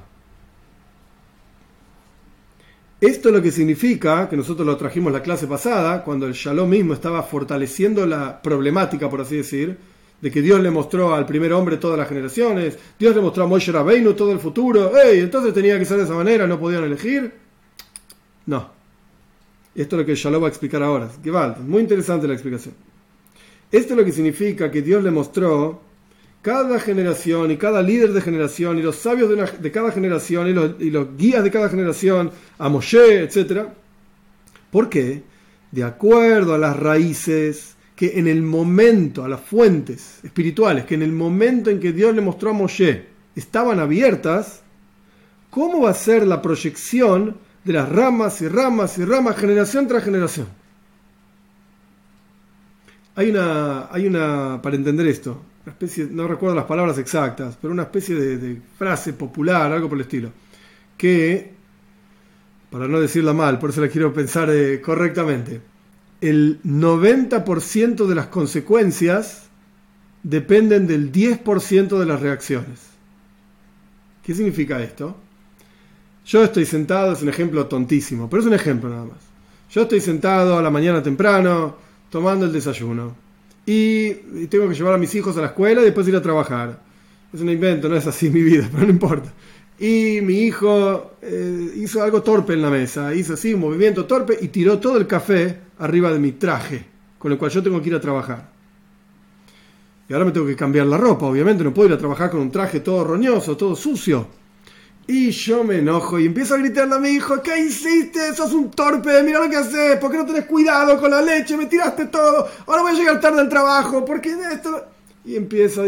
Esto 2.99 3.29
es 3.29 3.35
lo 3.35 3.41
que 3.41 3.51
significa, 3.51 4.27
que 4.29 4.37
nosotros 4.37 4.65
lo 4.65 4.77
trajimos 4.77 5.11
la 5.11 5.21
clase 5.21 5.47
pasada, 5.47 6.03
cuando 6.03 6.25
el 6.25 6.33
Shalom 6.33 6.69
mismo 6.69 6.93
estaba 6.93 7.21
fortaleciendo 7.23 8.05
la 8.05 8.41
problemática, 8.41 9.09
por 9.09 9.21
así 9.21 9.35
decir, 9.37 9.77
de 10.21 10.31
que 10.31 10.41
Dios 10.41 10.61
le 10.61 10.71
mostró 10.71 11.13
al 11.13 11.25
primer 11.25 11.53
hombre 11.53 11.77
todas 11.77 11.99
las 11.99 12.07
generaciones, 12.07 12.79
Dios 12.97 13.13
le 13.13 13.21
mostró 13.21 13.43
a 13.43 13.47
Moshe 13.47 13.71
Rabbeinu 13.71 14.13
todo 14.13 14.31
el 14.31 14.39
futuro, 14.39 14.97
¡Ey! 14.97 15.19
Entonces 15.19 15.53
tenía 15.53 15.77
que 15.77 15.85
ser 15.85 15.97
de 15.97 16.05
esa 16.05 16.15
manera, 16.15 16.47
no 16.47 16.59
podían 16.59 16.83
elegir. 16.85 17.31
No. 18.45 18.71
Esto 19.75 19.97
es 19.97 19.99
lo 19.99 20.05
que 20.05 20.15
Shalom 20.15 20.41
va 20.41 20.47
a 20.47 20.49
explicar 20.49 20.81
ahora. 20.81 21.09
Que 21.21 21.29
vale, 21.29 21.57
muy 21.59 21.81
interesante 21.81 22.27
la 22.27 22.33
explicación. 22.33 22.73
Esto 23.71 23.93
es 23.93 23.97
lo 23.97 24.05
que 24.05 24.11
significa 24.11 24.71
que 24.71 24.81
Dios 24.81 25.03
le 25.03 25.11
mostró 25.11 25.81
cada 26.45 26.79
generación 26.79 27.49
y 27.49 27.57
cada 27.57 27.81
líder 27.81 28.13
de 28.13 28.21
generación 28.21 28.77
y 28.77 28.83
los 28.83 28.97
sabios 28.97 29.29
de, 29.59 29.71
cada 29.71 29.91
generación 29.91 30.47
y 30.79 30.89
los, 30.91 31.17
guías 31.17 31.43
de 31.43 31.49
cada 31.49 31.69
generación, 31.69 32.29
a 32.59 32.69
Moshe, 32.69 33.23
etc. 33.23 33.63
¿Por 34.69 34.87
qué? 34.87 35.23
De 35.71 35.83
acuerdo 35.83 36.53
a 36.53 36.59
las 36.59 36.77
raíces 36.77 37.75
que 37.95 38.19
en 38.19 38.27
el 38.27 38.43
momento, 38.43 39.25
a 39.25 39.27
las 39.27 39.41
fuentes 39.41 40.19
espirituales, 40.23 40.85
que 40.85 40.93
en 40.93 41.01
el 41.01 41.11
momento 41.11 41.71
en 41.71 41.79
que 41.79 41.93
Dios 41.93 42.13
le 42.13 42.21
mostró 42.21 42.51
a 42.51 42.53
Moshe 42.53 43.07
estaban 43.35 43.79
abiertas, 43.79 44.61
¿cómo 45.49 45.81
va 45.81 45.89
a 45.89 45.95
ser 45.95 46.27
la 46.27 46.43
proyección 46.43 47.37
de 47.63 47.73
las 47.73 47.89
ramas 47.89 48.39
y 48.41 48.47
ramas 48.47 48.99
y 48.99 49.05
ramas, 49.05 49.35
generación 49.35 49.87
tras 49.87 50.03
generación? 50.03 50.45
Hay 53.15 53.29
una, 53.29 53.87
hay 53.91 54.07
una, 54.07 54.61
para 54.61 54.75
entender 54.75 55.07
esto, 55.07 55.41
especie, 55.65 56.07
no 56.11 56.27
recuerdo 56.27 56.55
las 56.55 56.65
palabras 56.65 56.97
exactas, 56.97 57.57
pero 57.61 57.73
una 57.73 57.83
especie 57.83 58.15
de, 58.15 58.61
frase 58.77 59.13
popular, 59.13 59.71
algo 59.71 59.87
por 59.87 59.97
el 59.97 60.03
estilo, 60.03 60.31
que, 60.97 61.53
para 62.69 62.87
no 62.87 62.99
decirla 62.99 63.33
mal, 63.33 63.57
por 63.57 63.69
eso 63.69 63.81
la 63.81 63.87
quiero 63.87 64.13
pensar 64.13 64.49
eh, 64.49 64.81
correctamente, 64.81 65.61
el 66.21 66.61
90% 66.63 68.05
de 68.05 68.15
las 68.15 68.27
consecuencias 68.27 69.49
dependen 70.23 70.87
del 70.87 71.11
10% 71.11 71.99
de 71.99 72.05
las 72.05 72.19
reacciones. 72.21 72.81
¿Qué 74.23 74.33
significa 74.33 74.81
esto? 74.81 75.15
Yo 76.25 76.43
estoy 76.43 76.65
sentado, 76.65 77.13
es 77.13 77.21
un 77.21 77.29
ejemplo 77.29 77.67
tontísimo, 77.67 78.27
pero 78.29 78.41
es 78.41 78.47
un 78.47 78.55
ejemplo 78.55 78.89
nada 78.89 79.05
más. 79.05 79.19
Yo 79.69 79.83
estoy 79.83 80.01
sentado 80.01 80.57
a 80.57 80.61
la 80.61 80.71
mañana 80.71 81.03
temprano, 81.03 81.77
tomando 82.09 82.45
el 82.45 82.53
desayuno 82.53 83.15
y, 83.65 84.13
tengo 84.47 84.69
que 84.69 84.75
llevar 84.75 84.93
a 84.93 84.97
mis 84.97 85.13
hijos 85.15 85.35
a 85.37 85.41
la 85.41 85.47
escuela 85.47 85.81
y 85.81 85.85
después 85.85 86.07
ir 86.07 86.15
a 86.15 86.21
trabajar. 86.21 86.79
Es 87.33 87.41
un 87.41 87.49
invento, 87.49 87.89
no 87.89 87.95
es 87.95 88.05
así 88.07 88.29
mi 88.29 88.41
vida, 88.41 88.69
pero 88.71 88.83
no 88.83 88.91
importa. 88.91 89.33
Y 89.79 90.19
mi 90.21 90.39
hijo 90.39 91.15
eh, 91.21 91.71
hizo 91.75 92.01
algo 92.01 92.21
torpe 92.21 92.53
en 92.53 92.61
la 92.61 92.69
mesa, 92.69 93.13
hizo 93.13 93.33
así 93.33 93.53
un 93.53 93.61
movimiento 93.61 94.05
torpe 94.05 94.37
y 94.39 94.47
tiró 94.47 94.79
todo 94.79 94.97
el 94.97 95.07
café 95.07 95.59
arriba 95.79 96.11
de 96.13 96.19
mi 96.19 96.33
traje, 96.33 96.85
con 97.17 97.31
el 97.31 97.37
cual 97.37 97.51
yo 97.51 97.61
tengo 97.61 97.81
que 97.81 97.89
ir 97.89 97.95
a 97.95 97.99
trabajar. 97.99 98.49
Y 100.07 100.13
ahora 100.13 100.25
me 100.25 100.31
tengo 100.31 100.45
que 100.45 100.55
cambiar 100.55 100.85
la 100.85 100.97
ropa, 100.97 101.25
obviamente, 101.25 101.63
no 101.63 101.73
puedo 101.73 101.89
ir 101.89 101.95
a 101.95 101.97
trabajar 101.97 102.29
con 102.29 102.39
un 102.39 102.51
traje 102.51 102.79
todo 102.79 103.03
roñoso, 103.03 103.57
todo 103.57 103.75
sucio. 103.75 104.27
Y 105.07 105.29
yo 105.29 105.63
me 105.63 105.77
enojo 105.77 106.19
y 106.19 106.25
empiezo 106.25 106.55
a 106.55 106.57
gritarle 106.57 106.95
a 106.95 106.99
mi 106.99 107.09
hijo, 107.09 107.39
¿qué 107.43 107.59
hiciste? 107.59 108.33
Sos 108.33 108.53
un 108.53 108.71
torpe, 108.71 109.21
mira 109.21 109.39
lo 109.39 109.49
que 109.49 109.57
haces, 109.57 109.97
¿por 109.97 110.11
qué 110.11 110.17
no 110.17 110.25
tenés 110.25 110.45
cuidado 110.45 110.99
con 110.99 111.11
la 111.11 111.21
leche? 111.21 111.55
Me 111.55 111.67
tiraste 111.67 112.07
todo, 112.07 112.47
ahora 112.65 112.81
voy 112.81 112.91
a 112.93 112.95
llegar 112.95 113.21
tarde 113.21 113.39
al 113.39 113.49
trabajo, 113.49 114.03
¿por 114.03 114.19
qué 114.19 114.35
esto? 114.51 114.83
Y 115.23 115.35
empiezo 115.35 115.83
a... 115.83 115.87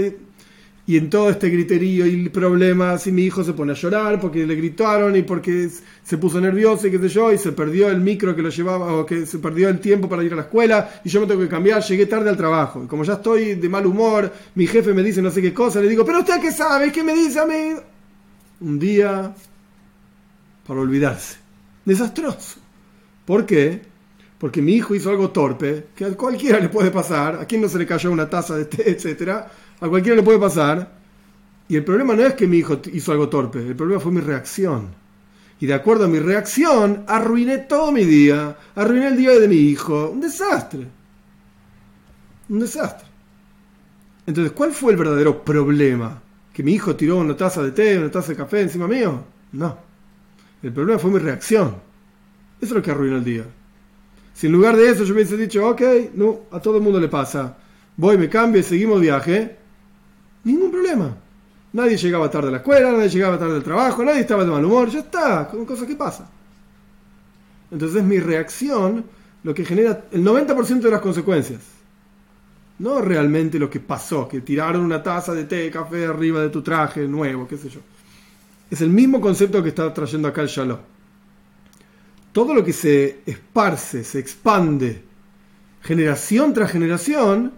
Y 0.90 0.96
en 0.96 1.10
todo 1.10 1.30
este 1.30 1.50
griterío 1.50 2.06
y 2.06 2.30
problemas, 2.30 3.08
y 3.08 3.12
mi 3.12 3.24
hijo 3.24 3.44
se 3.44 3.52
pone 3.52 3.74
a 3.74 3.76
llorar 3.76 4.22
porque 4.22 4.46
le 4.46 4.56
gritaron 4.56 5.18
y 5.18 5.22
porque 5.24 5.68
se 6.02 6.18
puso 6.18 6.40
nervioso 6.40 6.88
y 6.88 6.92
qué 6.92 7.00
sé 7.00 7.10
yo, 7.10 7.34
y 7.34 7.38
se 7.38 7.52
perdió 7.52 7.90
el 7.90 8.00
micro 8.00 8.34
que 8.34 8.42
lo 8.42 8.50
llevaba, 8.50 8.94
o 8.94 9.06
que 9.06 9.26
se 9.26 9.40
perdió 9.40 9.68
el 9.68 9.80
tiempo 9.80 10.08
para 10.08 10.24
ir 10.24 10.32
a 10.32 10.38
la 10.38 10.44
escuela, 10.44 11.02
y 11.04 11.10
yo 11.10 11.20
me 11.20 11.28
tengo 11.28 11.42
que 11.42 11.50
cambiar, 11.50 11.84
llegué 11.84 12.06
tarde 12.06 12.30
al 12.30 12.38
trabajo. 12.38 12.84
Y 12.86 12.88
como 12.88 13.04
ya 13.04 13.14
estoy 13.14 13.56
de 13.56 13.68
mal 13.68 13.86
humor, 13.86 14.32
mi 14.56 14.66
jefe 14.66 14.94
me 14.94 15.04
dice 15.04 15.22
no 15.22 15.30
sé 15.30 15.42
qué 15.42 15.54
cosa, 15.54 15.82
le 15.82 15.90
digo, 15.90 16.06
pero 16.06 16.20
usted 16.20 16.40
qué 16.40 16.54
sabe, 16.54 16.90
¿qué 16.90 17.04
me 17.04 17.14
dice 17.14 17.40
a 17.40 17.46
mí? 17.46 17.74
Un 18.60 18.80
día 18.80 19.34
para 20.66 20.80
olvidarse. 20.80 21.38
Desastroso. 21.86 22.60
¿Por 23.26 23.46
qué? 23.46 23.82
Porque 24.38 24.62
mi 24.62 24.74
hijo 24.74 24.94
hizo 24.94 25.10
algo 25.10 25.32
torpe, 25.32 25.88
que 25.96 26.06
a 26.06 26.12
cualquiera 26.12 26.60
le 26.60 26.70
puede 26.70 26.92
pasar, 26.92 27.36
a 27.36 27.46
quien 27.46 27.62
no 27.62 27.70
se 27.70 27.80
le 27.80 27.86
cayó 27.86 28.12
una 28.12 28.30
taza 28.30 28.56
de 28.56 28.66
té, 28.66 28.92
etcétera, 28.92 29.50
a 29.80 29.88
cualquiera 29.88 30.16
le 30.16 30.24
puede 30.24 30.40
pasar. 30.40 30.98
Y 31.70 31.76
el 31.76 31.84
problema 31.84 32.14
no 32.16 32.26
es 32.26 32.34
que 32.36 32.48
mi 32.48 32.58
hijo 32.58 32.80
hizo 32.94 33.12
algo 33.12 33.30
torpe, 33.30 33.60
el 33.60 33.76
problema 33.76 34.00
fue 34.00 34.12
mi 34.12 34.22
reacción. 34.22 34.90
Y 35.60 35.66
de 35.66 35.74
acuerdo 35.74 36.06
a 36.06 36.08
mi 36.08 36.20
reacción, 36.20 37.04
arruiné 37.08 37.58
todo 37.60 37.92
mi 37.92 38.06
día, 38.06 38.56
arruiné 38.76 39.08
el 39.08 39.18
día 39.18 39.32
de 39.40 39.48
mi 39.48 39.56
hijo. 39.56 40.12
Un 40.12 40.22
desastre. 40.22 40.88
Un 42.50 42.60
desastre. 42.60 43.08
Entonces, 44.28 44.54
¿cuál 44.54 44.72
fue 44.72 44.92
el 44.92 44.98
verdadero 44.98 45.44
problema? 45.44 46.22
Que 46.58 46.64
mi 46.64 46.72
hijo 46.74 46.96
tiró 46.96 47.18
una 47.18 47.38
taza 47.38 47.62
de 47.62 47.72
té, 47.72 48.00
una 48.00 48.10
taza 48.10 48.32
de 48.32 48.36
café 48.36 48.62
encima 48.62 48.88
mío. 48.88 49.24
No. 49.52 49.78
El 50.64 50.74
problema 50.74 50.98
fue 50.98 51.12
mi 51.12 51.20
reacción. 51.20 51.76
Eso 52.60 52.66
es 52.66 52.72
lo 52.72 52.82
que 52.82 52.90
arruinó 52.90 53.18
el 53.18 53.24
día. 53.24 53.44
Si 54.34 54.48
en 54.48 54.54
lugar 54.54 54.76
de 54.76 54.90
eso 54.90 55.04
yo 55.04 55.14
hubiese 55.14 55.38
dicho, 55.38 55.70
ok, 55.70 55.82
no, 56.16 56.40
a 56.50 56.60
todo 56.60 56.78
el 56.78 56.82
mundo 56.82 57.00
le 57.00 57.10
pasa, 57.10 57.56
voy, 57.96 58.18
me 58.18 58.28
cambio 58.28 58.60
y 58.60 58.64
seguimos 58.64 59.00
viaje, 59.00 59.56
ningún 60.46 60.72
problema. 60.72 61.16
Nadie 61.74 61.96
llegaba 61.96 62.28
tarde 62.32 62.48
a 62.48 62.52
la 62.54 62.58
escuela, 62.58 62.92
nadie 62.92 63.10
llegaba 63.10 63.38
tarde 63.38 63.58
al 63.58 63.64
trabajo, 63.64 64.04
nadie 64.04 64.22
estaba 64.22 64.44
de 64.44 64.50
mal 64.50 64.66
humor, 64.66 64.90
ya 64.90 65.02
está, 65.02 65.48
con 65.48 65.64
cosas 65.64 65.88
que 65.88 65.96
pasan. 65.96 66.26
Entonces 67.70 68.04
mi 68.04 68.18
reacción 68.18 69.06
lo 69.44 69.54
que 69.54 69.64
genera 69.64 70.06
el 70.12 70.26
90% 70.26 70.80
de 70.80 70.90
las 70.90 71.02
consecuencias. 71.02 71.77
No 72.80 73.02
realmente 73.02 73.58
lo 73.58 73.70
que 73.70 73.80
pasó, 73.80 74.28
que 74.28 74.42
tiraron 74.42 74.84
una 74.84 75.02
taza 75.02 75.34
de 75.34 75.46
té, 75.46 75.70
café 75.72 76.06
arriba 76.06 76.42
de 76.42 76.50
tu 76.50 76.62
traje 76.62 77.08
nuevo, 77.08 77.48
qué 77.48 77.58
sé 77.58 77.70
yo. 77.70 77.80
Es 78.70 78.82
el 78.82 78.90
mismo 78.90 79.20
concepto 79.20 79.64
que 79.64 79.70
está 79.70 79.92
trayendo 79.94 80.28
acá 80.28 80.42
el 80.42 80.48
Shalom. 80.48 80.80
Todo 82.32 82.54
lo 82.54 82.64
que 82.64 82.74
se 82.74 83.22
esparce, 83.26 84.04
se 84.04 84.20
expande, 84.20 85.02
generación 85.82 86.54
tras 86.54 86.72
generación, 86.72 87.54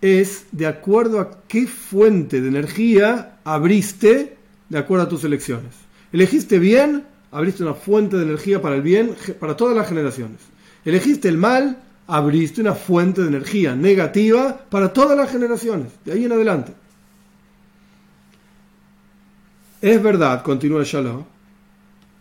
es 0.00 0.46
de 0.52 0.66
acuerdo 0.66 1.18
a 1.18 1.42
qué 1.48 1.66
fuente 1.66 2.40
de 2.40 2.48
energía 2.48 3.38
abriste 3.42 4.36
de 4.68 4.78
acuerdo 4.78 5.06
a 5.06 5.08
tus 5.08 5.24
elecciones. 5.24 5.72
Elegiste 6.12 6.58
bien, 6.58 7.04
abriste 7.32 7.62
una 7.62 7.74
fuente 7.74 8.16
de 8.18 8.24
energía 8.24 8.60
para 8.60 8.76
el 8.76 8.82
bien 8.82 9.16
para 9.40 9.56
todas 9.56 9.74
las 9.74 9.88
generaciones. 9.88 10.40
Elegiste 10.84 11.28
el 11.28 11.38
mal, 11.38 11.78
abriste 12.06 12.60
una 12.60 12.74
fuente 12.74 13.22
de 13.22 13.28
energía 13.28 13.74
negativa 13.74 14.66
para 14.68 14.92
todas 14.92 15.16
las 15.16 15.30
generaciones, 15.30 15.88
de 16.04 16.12
ahí 16.12 16.24
en 16.24 16.32
adelante. 16.32 16.72
Es 19.80 20.02
verdad, 20.02 20.42
continúa 20.42 20.82
Shalom, 20.84 21.24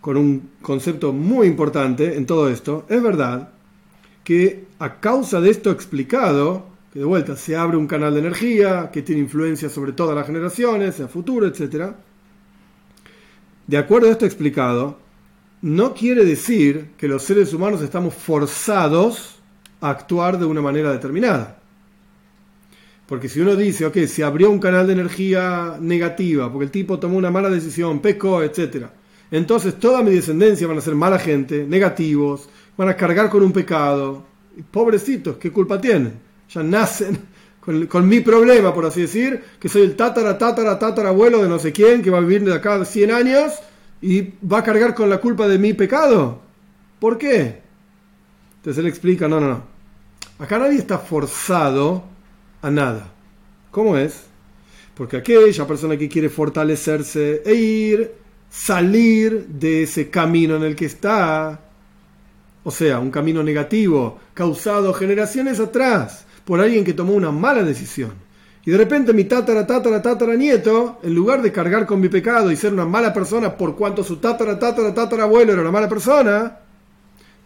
con 0.02 0.18
un 0.18 0.50
concepto 0.62 1.13
muy 1.13 1.48
importante 1.48 2.16
en 2.18 2.25
todo 2.25 2.50
esto, 2.50 2.86
es 2.90 3.02
verdad 3.02 3.50
que 4.24 4.68
a 4.80 5.00
causa 5.00 5.40
de 5.42 5.50
esto 5.50 5.72
explicado, 5.72 6.66
que 6.92 7.00
de 7.00 7.06
vuelta 7.06 7.36
se 7.36 7.56
abre 7.56 7.78
un 7.78 7.88
canal 7.88 8.13
de 8.13 8.20
energía 8.20 8.90
que 8.92 9.02
tiene 9.02 9.22
influencia 9.22 9.70
sobre 9.70 9.94
todas 9.94 10.16
las 10.16 10.25
generaciones, 10.25 11.00
el 11.00 11.08
futuro, 11.08 11.48
etc., 11.48 11.94
de 13.66 13.78
acuerdo 13.78 14.10
a 14.10 14.12
esto 14.12 14.25
explicado, 14.25 15.00
no 15.62 15.94
quiere 15.94 16.25
decir 16.25 16.92
que 16.98 17.08
los 17.08 17.24
seres 17.24 17.54
humanos 17.54 17.82
estamos 17.82 18.13
forzados 18.13 19.42
actuar 19.90 20.40
de 20.40 20.46
una 20.46 20.62
manera 20.62 20.92
determinada. 20.92 21.60
Porque 23.08 23.28
si 23.28 23.42
uno 23.42 23.56
dice, 23.56 23.86
ok, 23.86 23.98
se 24.08 24.24
abrió 24.24 24.50
un 24.50 24.60
canal 24.60 24.88
de 24.88 24.94
energía 24.94 25.78
negativa, 25.80 26.52
porque 26.52 26.66
el 26.66 26.72
tipo 26.72 27.00
tomó 27.00 27.18
una 27.18 27.30
mala 27.30 27.50
decisión, 27.50 28.00
pecó, 28.00 28.42
etc. 28.42 28.88
entonces 29.30 29.78
toda 29.78 30.02
mi 30.02 30.16
descendencia 30.16 30.68
van 30.68 30.78
a 30.78 30.82
ser 30.82 30.96
mala 30.96 31.20
gente, 31.20 31.66
negativos, 31.68 32.48
van 32.78 32.90
a 32.90 32.96
cargar 32.96 33.30
con 33.30 33.44
un 33.44 33.52
pecado. 33.52 34.25
Pobrecitos, 34.72 35.38
¿qué 35.38 35.52
culpa 35.52 35.82
tienen? 35.82 36.13
Ya 36.50 36.63
nacen 36.63 37.20
con, 37.90 38.08
mi 38.08 38.22
problema, 38.22 38.74
por 38.74 38.86
así 38.86 39.02
decir, 39.02 39.42
que 39.60 39.68
soy 39.68 39.82
el 39.82 39.96
tatara, 39.96 40.38
tatara, 40.38 40.80
tatara 40.80 41.10
abuelo 41.10 41.44
de 41.44 41.50
no 41.50 41.60
sé 41.60 41.74
quién, 41.74 42.02
que 42.02 42.10
va 42.10 42.20
a 42.20 42.22
vivir 42.22 42.46
de 42.46 42.54
acá 42.54 42.84
100 42.86 43.12
años 43.12 43.54
y 44.02 44.34
va 44.46 44.60
a 44.60 44.63
cargar 44.63 44.96
con 44.96 45.10
la 45.10 45.18
culpa 45.18 45.48
de 45.48 45.58
mi 45.58 45.74
pecado. 45.74 46.42
¿Por 47.00 47.18
qué? 47.18 47.62
Entonces 48.58 48.80
él 48.80 48.88
explica, 48.88 49.28
no, 49.28 49.42
no, 49.42 49.50
no. 49.50 49.73
Acá 50.40 50.58
nadie 50.58 50.80
está 50.80 50.98
forzado 50.98 52.04
a 52.62 52.72
nada. 52.72 53.12
¿Cómo 53.72 53.98
es? 53.98 54.24
Porque 54.96 55.18
aquella 55.18 55.68
persona 55.68 55.98
que 55.98 56.10
quiere 56.10 56.30
fortalecerse 56.30 57.42
e 57.46 57.54
ir, 57.54 58.12
salir 58.50 59.48
de 59.48 59.84
ese 59.84 60.10
camino 60.10 60.56
en 60.56 60.63
el 60.63 60.75
que 60.75 60.86
está, 60.86 61.60
o 62.63 62.72
sea, 62.72 63.00
un 63.00 63.12
camino 63.12 63.44
negativo, 63.44 64.20
causado 64.34 64.94
generaciones 64.94 65.60
atrás 65.60 66.25
por 66.46 66.60
alguien 66.60 66.84
que 66.84 66.94
tomó 66.94 67.13
una 67.13 67.32
mala 67.32 67.63
decisión. 67.63 68.13
Y 68.66 68.72
de 68.72 68.78
repente 68.78 69.13
mi 69.13 69.25
tatara, 69.25 69.68
tatara, 69.68 70.02
tatara 70.02 70.36
nieto, 70.36 71.00
en 71.04 71.13
lugar 71.13 71.42
de 71.42 71.52
cargar 71.52 71.86
con 71.86 72.00
mi 72.00 72.10
pecado 72.10 72.52
y 72.52 72.56
ser 72.56 72.74
una 72.74 72.86
mala 72.86 73.13
persona 73.13 73.58
por 73.58 73.75
cuanto 73.75 74.04
su 74.04 74.18
tatara, 74.18 74.58
tatara, 74.58 74.94
tatara 74.94 75.24
abuelo 75.24 75.52
era 75.52 75.62
una 75.62 75.72
mala 75.72 75.90
persona, 75.90 76.60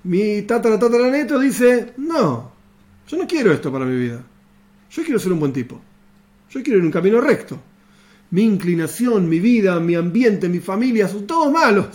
mi 0.03 0.43
tatara, 0.43 0.77
tatara 0.77 1.09
nieto 1.09 1.39
dice, 1.39 1.93
no, 1.97 2.56
yo 3.07 3.17
no 3.17 3.25
quiero 3.25 3.53
esto 3.53 3.71
para 3.71 3.85
mi 3.85 3.95
vida. 3.95 4.21
Yo 4.89 5.03
quiero 5.03 5.19
ser 5.19 5.31
un 5.31 5.39
buen 5.39 5.53
tipo. 5.53 5.79
Yo 6.49 6.61
quiero 6.61 6.77
ir 6.77 6.81
en 6.81 6.87
un 6.87 6.91
camino 6.91 7.21
recto. 7.21 7.59
Mi 8.31 8.43
inclinación, 8.43 9.27
mi 9.29 9.39
vida, 9.39 9.79
mi 9.79 9.95
ambiente, 9.95 10.49
mi 10.49 10.59
familia 10.59 11.07
son 11.07 11.25
todos 11.25 11.51
malos. 11.51 11.87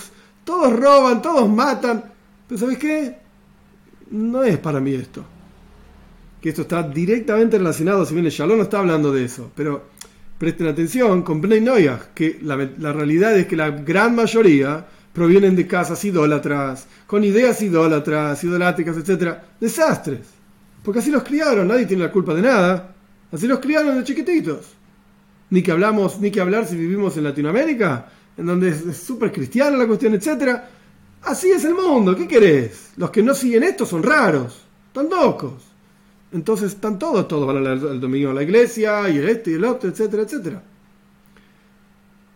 Todos 0.45 0.73
roban, 0.73 1.21
todos 1.21 1.49
matan. 1.49 2.05
Pero 2.49 2.59
¿sabes 2.59 2.79
qué? 2.79 3.17
No 4.11 4.43
es 4.43 4.59
para 4.59 4.81
mí 4.81 4.95
esto. 4.95 5.25
Que 6.41 6.49
esto 6.49 6.63
está 6.63 6.83
directamente 6.83 7.59
relacionado, 7.59 8.05
si 8.05 8.15
bien 8.15 8.27
el 8.27 8.33
Shalom 8.33 8.57
no 8.57 8.65
está 8.65 8.79
hablando 8.79 9.13
de 9.13 9.25
eso. 9.25 9.51
Pero 9.55 9.91
presten 10.39 10.67
atención 10.67 11.23
con 11.23 11.41
Bnei 11.41 11.61
Noyah, 11.61 12.11
que 12.15 12.39
la, 12.43 12.57
la 12.57 12.93
realidad 12.93 13.39
es 13.39 13.47
que 13.47 13.57
la 13.57 13.71
gran 13.71 14.17
mayoría 14.17 14.85
provienen 15.13 15.55
de 15.55 15.67
casas 15.67 16.05
idólatras, 16.05 16.87
con 17.07 17.23
ideas 17.23 17.61
idólatras, 17.63 18.43
idolátricas, 18.43 18.97
etc. 18.97 19.37
Desastres. 19.61 20.42
Porque 20.83 20.99
así 20.99 21.11
los 21.11 21.23
criaron, 21.23 21.69
nadie 21.69 21.87
tiene 21.87 22.05
la 22.05 22.13
culpa 22.13 22.35
de 22.35 22.43
nada. 22.43 22.95
Así 23.31 23.47
los 23.47 23.61
criaron 23.61 23.97
de 23.97 24.05
chiquititos. 24.05 24.67
Ni 25.51 25.63
que 25.63 25.73
hablamos, 25.73 26.21
ni 26.21 26.31
que 26.31 26.41
hablar 26.41 26.67
si 26.67 26.77
vivimos 26.77 27.17
en 27.17 27.25
Latinoamérica, 27.25 28.07
en 28.37 28.47
donde 28.47 28.71
es 28.71 28.97
súper 28.97 29.31
cristiana 29.33 29.77
la 29.77 29.87
cuestión, 29.87 30.15
etc. 30.15 30.61
Así 31.23 31.51
es 31.51 31.65
el 31.65 31.75
mundo, 31.75 32.17
¿qué 32.17 32.27
querés? 32.27 32.93
Los 32.97 33.11
que 33.11 33.23
no 33.23 33.35
siguen 33.35 33.63
esto 33.63 33.87
son 33.87 34.03
raros, 34.03 34.63
están 34.89 35.09
locos. 35.09 35.55
Entonces 36.33 36.73
están 36.73 36.99
todos, 36.99 37.29
todos 37.29 37.47
van 37.47 37.65
el 37.67 38.01
domingo 38.01 38.31
a 38.31 38.35
la 38.35 38.43
iglesia, 38.43 39.09
y 39.09 39.19
el 39.19 39.29
este 39.29 39.53
y 39.53 39.55
el 39.55 39.65
otro, 39.65 39.91
etcétera, 39.91 40.23
etcétera. 40.23 40.63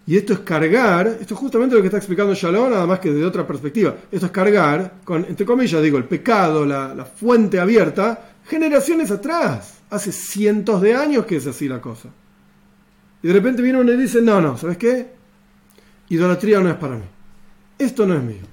Y 0.09 0.17
esto 0.17 0.35
es 0.35 0.39
cargar, 0.41 1.09
esto 1.21 1.35
es 1.35 1.41
justamente 1.41 1.75
lo 1.75 1.81
que 1.81 1.89
está 1.89 1.97
explicando 1.97 2.33
Shalom, 2.33 2.71
nada 2.71 2.87
más 2.87 3.01
que 3.01 3.11
de 3.11 3.25
otra 3.25 3.45
perspectiva. 3.45 3.97
Esto 4.13 4.27
es 4.27 4.33
cargar, 4.33 5.01
con, 5.03 5.25
entre 5.25 5.45
comillas, 5.45 5.83
digo, 5.83 5.99
el 5.99 6.05
pecado, 6.05 6.65
la, 6.65 6.95
la 6.95 7.05
fuente 7.05 7.59
abierta, 7.59 8.36
generaciones 8.47 9.11
atrás 9.11 9.79
hace 9.91 10.13
cientos 10.13 10.81
de 10.81 10.95
años 10.95 11.27
que 11.27 11.37
es 11.37 11.47
así 11.47 11.69
la 11.69 11.81
cosa. 11.81 12.09
Y 13.23 13.29
de 13.29 13.35
repente 13.35 13.63
viene 13.63 13.81
uno 13.81 13.93
y 13.93 13.97
dice, 13.97 14.21
no, 14.23 14.41
no, 14.41 14.57
¿sabes 14.57 14.77
qué? 14.77 15.15
Idolatría 16.09 16.61
no 16.61 16.71
es 16.71 16.77
para 16.77 16.97
mí. 16.97 17.05
Esto 17.79 18.07
no 18.07 18.15
es 18.15 18.23
mío. 18.23 18.45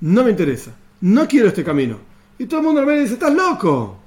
No 0.00 0.24
me 0.24 0.30
interesa. 0.30 0.72
No 1.02 1.28
quiero 1.28 1.48
este 1.48 1.64
camino. 1.64 1.98
Y 2.38 2.46
todo 2.46 2.60
el 2.60 2.66
mundo 2.66 2.86
me 2.86 2.98
dice, 2.98 3.14
estás 3.14 3.32
loco. 3.32 3.98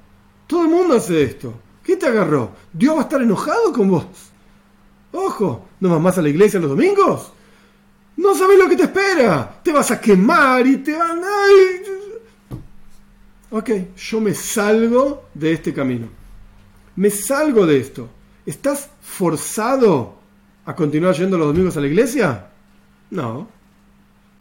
Todo 0.46 0.64
el 0.64 0.70
mundo 0.70 0.96
hace 0.96 1.22
esto. 1.22 1.54
¿Qué 1.82 1.96
te 1.96 2.06
agarró? 2.06 2.50
¿Dios 2.72 2.96
va 2.96 3.00
a 3.00 3.02
estar 3.02 3.22
enojado 3.22 3.72
con 3.72 3.90
vos? 3.90 4.06
Ojo, 5.12 5.68
¿no 5.80 5.88
vas 5.90 6.00
más 6.00 6.18
a 6.18 6.22
la 6.22 6.28
iglesia 6.28 6.60
los 6.60 6.70
domingos? 6.70 7.32
No 8.16 8.34
sabes 8.34 8.58
lo 8.58 8.68
que 8.68 8.76
te 8.76 8.84
espera. 8.84 9.60
Te 9.62 9.72
vas 9.72 9.90
a 9.90 10.00
quemar 10.00 10.66
y 10.66 10.78
te 10.78 10.96
van 10.96 11.22
a... 11.22 11.95
Ok, 13.50 13.70
yo 13.96 14.20
me 14.20 14.34
salgo 14.34 15.28
de 15.34 15.52
este 15.52 15.72
camino 15.72 16.08
me 16.96 17.10
salgo 17.10 17.66
de 17.66 17.78
esto. 17.78 18.08
¿Estás 18.44 18.90
forzado 19.00 20.16
a 20.64 20.74
continuar 20.74 21.14
yendo 21.14 21.38
los 21.38 21.48
domingos 21.48 21.76
a 21.76 21.80
la 21.80 21.86
iglesia? 21.86 22.46
No. 23.10 23.48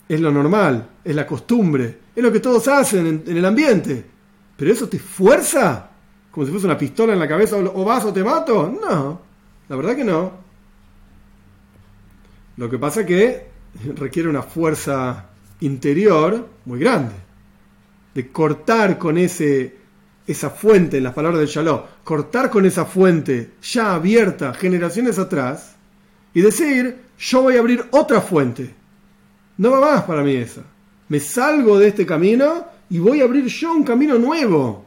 Es 0.07 0.19
lo 0.19 0.31
normal, 0.31 0.89
es 1.03 1.15
la 1.15 1.25
costumbre, 1.25 1.99
es 2.15 2.23
lo 2.23 2.31
que 2.31 2.39
todos 2.39 2.67
hacen 2.67 3.23
en, 3.25 3.37
el 3.37 3.45
ambiente. 3.45 4.05
¿Pero 4.55 4.71
eso 4.71 4.87
te 4.87 4.99
fuerza? 4.99 5.89
¿Como 6.31 6.45
si 6.45 6.51
fuese 6.51 6.67
una 6.67 6.77
pistola 6.77 7.13
en 7.13 7.19
la 7.19 7.27
cabeza 7.27 7.57
o 7.57 7.83
vas 7.83 8.05
o 8.05 8.13
te 8.13 8.23
mato? 8.23 8.69
No, 8.69 9.21
la 9.67 9.75
verdad 9.75 9.95
que 9.95 10.03
no. 10.03 10.31
Lo 12.57 12.69
que 12.69 12.77
pasa 12.77 13.05
que 13.05 13.47
requiere 13.95 14.29
una 14.29 14.43
fuerza 14.43 15.25
interior 15.59 16.47
muy 16.65 16.79
grande. 16.79 17.24
De 18.15 18.31
cortar 18.31 18.97
con 18.97 19.19
ese 19.19 19.85
esa 20.27 20.49
fuente, 20.49 20.97
en 20.97 21.03
las 21.03 21.13
palabras 21.13 21.41
de 21.41 21.47
Shalom, 21.47 21.81
cortar 22.03 22.49
con 22.49 22.65
esa 22.65 22.85
fuente 22.85 23.51
ya 23.61 23.93
abierta 23.93 24.53
generaciones 24.53 25.19
atrás 25.19 25.75
y 26.33 26.41
decir, 26.41 26.97
yo 27.17 27.43
voy 27.43 27.55
a 27.55 27.59
abrir 27.59 27.85
otra 27.91 28.21
fuente. 28.21 28.73
No 29.57 29.71
va 29.71 29.81
más 29.81 30.03
para 30.03 30.23
mí 30.23 30.35
esa. 30.35 30.63
Me 31.09 31.19
salgo 31.19 31.77
de 31.77 31.89
este 31.89 32.05
camino 32.05 32.65
y 32.89 32.97
voy 32.97 33.21
a 33.21 33.25
abrir 33.25 33.45
yo 33.45 33.71
un 33.71 33.83
camino 33.83 34.17
nuevo. 34.17 34.85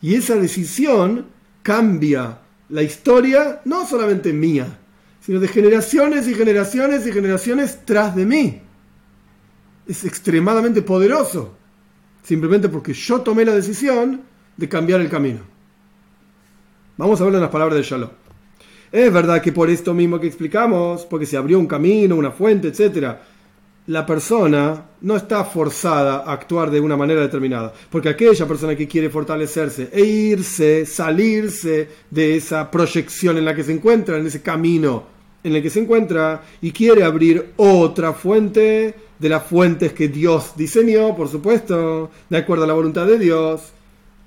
Y 0.00 0.14
esa 0.14 0.36
decisión 0.36 1.26
cambia 1.62 2.38
la 2.68 2.82
historia, 2.82 3.60
no 3.64 3.86
solamente 3.86 4.32
mía, 4.32 4.78
sino 5.20 5.40
de 5.40 5.48
generaciones 5.48 6.26
y 6.28 6.34
generaciones 6.34 7.06
y 7.06 7.12
generaciones 7.12 7.80
tras 7.84 8.16
de 8.16 8.26
mí. 8.26 8.62
Es 9.86 10.04
extremadamente 10.04 10.82
poderoso. 10.82 11.56
Simplemente 12.22 12.68
porque 12.68 12.92
yo 12.92 13.20
tomé 13.20 13.44
la 13.44 13.54
decisión 13.54 14.22
de 14.56 14.68
cambiar 14.68 15.00
el 15.00 15.08
camino. 15.08 15.40
Vamos 16.96 17.20
a 17.20 17.24
ver 17.24 17.34
las 17.34 17.50
palabras 17.50 17.76
de 17.76 17.82
Shalom. 17.82 18.10
Es 18.92 19.12
verdad 19.12 19.40
que 19.40 19.52
por 19.52 19.70
esto 19.70 19.94
mismo 19.94 20.20
que 20.20 20.26
explicamos, 20.26 21.06
porque 21.06 21.26
se 21.26 21.36
abrió 21.36 21.58
un 21.58 21.66
camino, 21.66 22.14
una 22.14 22.30
fuente, 22.30 22.68
etc., 22.68 23.16
la 23.86 24.06
persona 24.06 24.90
no 25.00 25.16
está 25.16 25.44
forzada 25.44 26.18
a 26.18 26.32
actuar 26.32 26.70
de 26.70 26.80
una 26.80 26.96
manera 26.96 27.20
determinada. 27.22 27.72
Porque 27.90 28.10
aquella 28.10 28.46
persona 28.46 28.76
que 28.76 28.86
quiere 28.86 29.10
fortalecerse 29.10 29.88
e 29.92 30.04
irse, 30.04 30.86
salirse 30.86 31.88
de 32.10 32.36
esa 32.36 32.70
proyección 32.70 33.38
en 33.38 33.44
la 33.44 33.54
que 33.54 33.64
se 33.64 33.72
encuentra, 33.72 34.18
en 34.18 34.26
ese 34.26 34.42
camino 34.42 35.10
en 35.42 35.56
el 35.56 35.62
que 35.62 35.70
se 35.70 35.80
encuentra, 35.80 36.42
y 36.60 36.70
quiere 36.70 37.02
abrir 37.02 37.54
otra 37.56 38.12
fuente 38.12 38.94
de 39.22 39.28
las 39.28 39.44
fuentes 39.44 39.92
que 39.92 40.08
Dios 40.08 40.54
diseñó, 40.56 41.14
por 41.14 41.28
supuesto, 41.28 42.10
de 42.28 42.38
acuerdo 42.38 42.64
a 42.64 42.66
la 42.66 42.74
voluntad 42.74 43.06
de 43.06 43.20
Dios, 43.20 43.72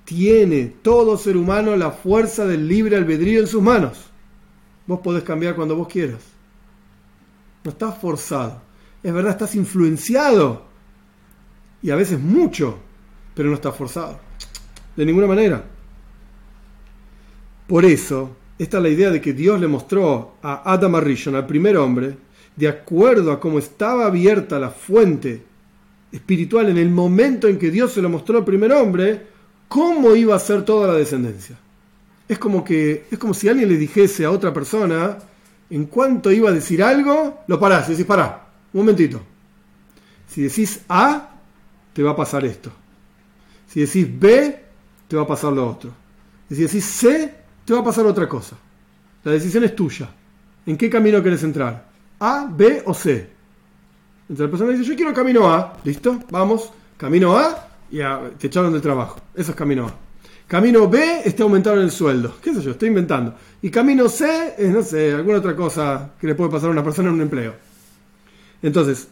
tiene 0.05 0.73
todo 0.81 1.17
ser 1.17 1.35
humano 1.35 1.75
la 1.75 1.91
fuerza 1.91 2.45
del 2.45 2.65
libre 2.65 2.95
albedrío 2.95 3.41
en 3.41 3.47
sus 3.47 3.61
manos. 3.61 4.05
Vos 4.87 5.01
podés 5.01 5.23
cambiar 5.23 5.53
cuando 5.53 5.75
vos 5.75 5.89
quieras. 5.89 6.21
No 7.65 7.71
estás 7.71 7.97
forzado. 7.97 8.61
Es 9.03 9.13
verdad, 9.13 9.33
estás 9.33 9.53
influenciado. 9.55 10.63
Y 11.81 11.89
a 11.89 11.97
veces 11.97 12.17
mucho, 12.17 12.77
pero 13.33 13.49
no 13.49 13.55
estás 13.55 13.75
forzado. 13.75 14.17
De 14.95 15.05
ninguna 15.05 15.27
manera. 15.27 15.61
Por 17.67 17.83
eso, 17.83 18.33
esta 18.57 18.77
es 18.77 18.83
la 18.83 18.89
idea 18.89 19.09
de 19.09 19.19
que 19.19 19.33
Dios 19.33 19.59
le 19.59 19.67
mostró 19.67 20.35
a 20.41 20.71
Adam 20.71 20.95
Arishon, 20.95 21.35
al 21.35 21.45
primer 21.45 21.75
hombre, 21.75 22.15
de 22.55 22.67
acuerdo 22.67 23.31
a 23.31 23.39
cómo 23.39 23.59
estaba 23.59 24.05
abierta 24.05 24.59
la 24.59 24.69
fuente 24.69 25.43
espiritual 26.11 26.69
en 26.69 26.77
el 26.77 26.89
momento 26.89 27.47
en 27.47 27.59
que 27.59 27.71
Dios 27.71 27.93
se 27.93 28.01
lo 28.01 28.09
mostró 28.09 28.37
al 28.37 28.45
primer 28.45 28.71
hombre, 28.71 29.27
cómo 29.67 30.15
iba 30.15 30.35
a 30.35 30.39
ser 30.39 30.63
toda 30.63 30.87
la 30.87 30.93
descendencia. 30.93 31.57
Es 32.27 32.39
como 32.39 32.63
que 32.63 33.05
es 33.11 33.19
como 33.19 33.33
si 33.33 33.49
alguien 33.49 33.69
le 33.69 33.77
dijese 33.77 34.25
a 34.25 34.31
otra 34.31 34.53
persona, 34.53 35.17
en 35.69 35.85
cuanto 35.85 36.31
iba 36.31 36.49
a 36.49 36.53
decir 36.53 36.81
algo, 36.81 37.43
lo 37.47 37.59
parás 37.59 37.89
decís, 37.89 38.05
pará, 38.05 38.47
un 38.73 38.81
momentito. 38.81 39.21
Si 40.27 40.41
decís 40.41 40.81
A, 40.87 41.31
te 41.93 42.01
va 42.01 42.11
a 42.11 42.15
pasar 42.15 42.45
esto. 42.45 42.71
Si 43.67 43.81
decís 43.81 44.07
B, 44.19 44.63
te 45.07 45.15
va 45.15 45.23
a 45.23 45.27
pasar 45.27 45.53
lo 45.53 45.69
otro. 45.69 45.91
Y 46.49 46.55
si 46.55 46.61
decís 46.63 46.85
C, 46.85 47.33
te 47.65 47.73
va 47.73 47.79
a 47.79 47.83
pasar 47.83 48.05
otra 48.05 48.27
cosa. 48.27 48.55
La 49.23 49.31
decisión 49.31 49.63
es 49.63 49.75
tuya. 49.75 50.09
¿En 50.65 50.77
qué 50.77 50.89
camino 50.89 51.21
querés 51.21 51.43
entrar? 51.43 51.94
¿A, 52.19 52.47
B 52.49 52.83
o 52.85 52.93
C? 52.93 53.29
Entonces 54.29 54.45
la 54.45 54.49
persona 54.49 54.71
dice, 54.71 54.83
yo 54.83 54.95
quiero 54.95 55.13
camino 55.13 55.51
A. 55.51 55.77
¿Listo? 55.83 56.19
Vamos. 56.31 56.71
Camino 56.97 57.37
A, 57.37 57.67
y 57.91 57.99
te 58.37 58.47
echaron 58.47 58.71
del 58.71 58.81
trabajo. 58.81 59.19
Eso 59.33 59.51
es 59.51 59.57
camino 59.57 59.87
A. 59.87 59.93
Camino 60.47 60.87
B 60.87 61.21
está 61.25 61.43
aumentado 61.43 61.81
el 61.81 61.91
sueldo. 61.91 62.35
¿Qué 62.41 62.53
sé 62.53 62.61
yo? 62.61 62.71
Estoy 62.71 62.89
inventando. 62.89 63.35
Y 63.61 63.69
camino 63.69 64.07
C 64.07 64.53
es, 64.57 64.69
no 64.69 64.81
sé, 64.83 65.13
alguna 65.13 65.39
otra 65.39 65.55
cosa 65.55 66.11
que 66.19 66.27
le 66.27 66.35
puede 66.35 66.51
pasar 66.51 66.69
a 66.69 66.71
una 66.71 66.83
persona 66.83 67.09
en 67.09 67.15
un 67.15 67.21
empleo. 67.21 67.53
Entonces, 68.61 69.07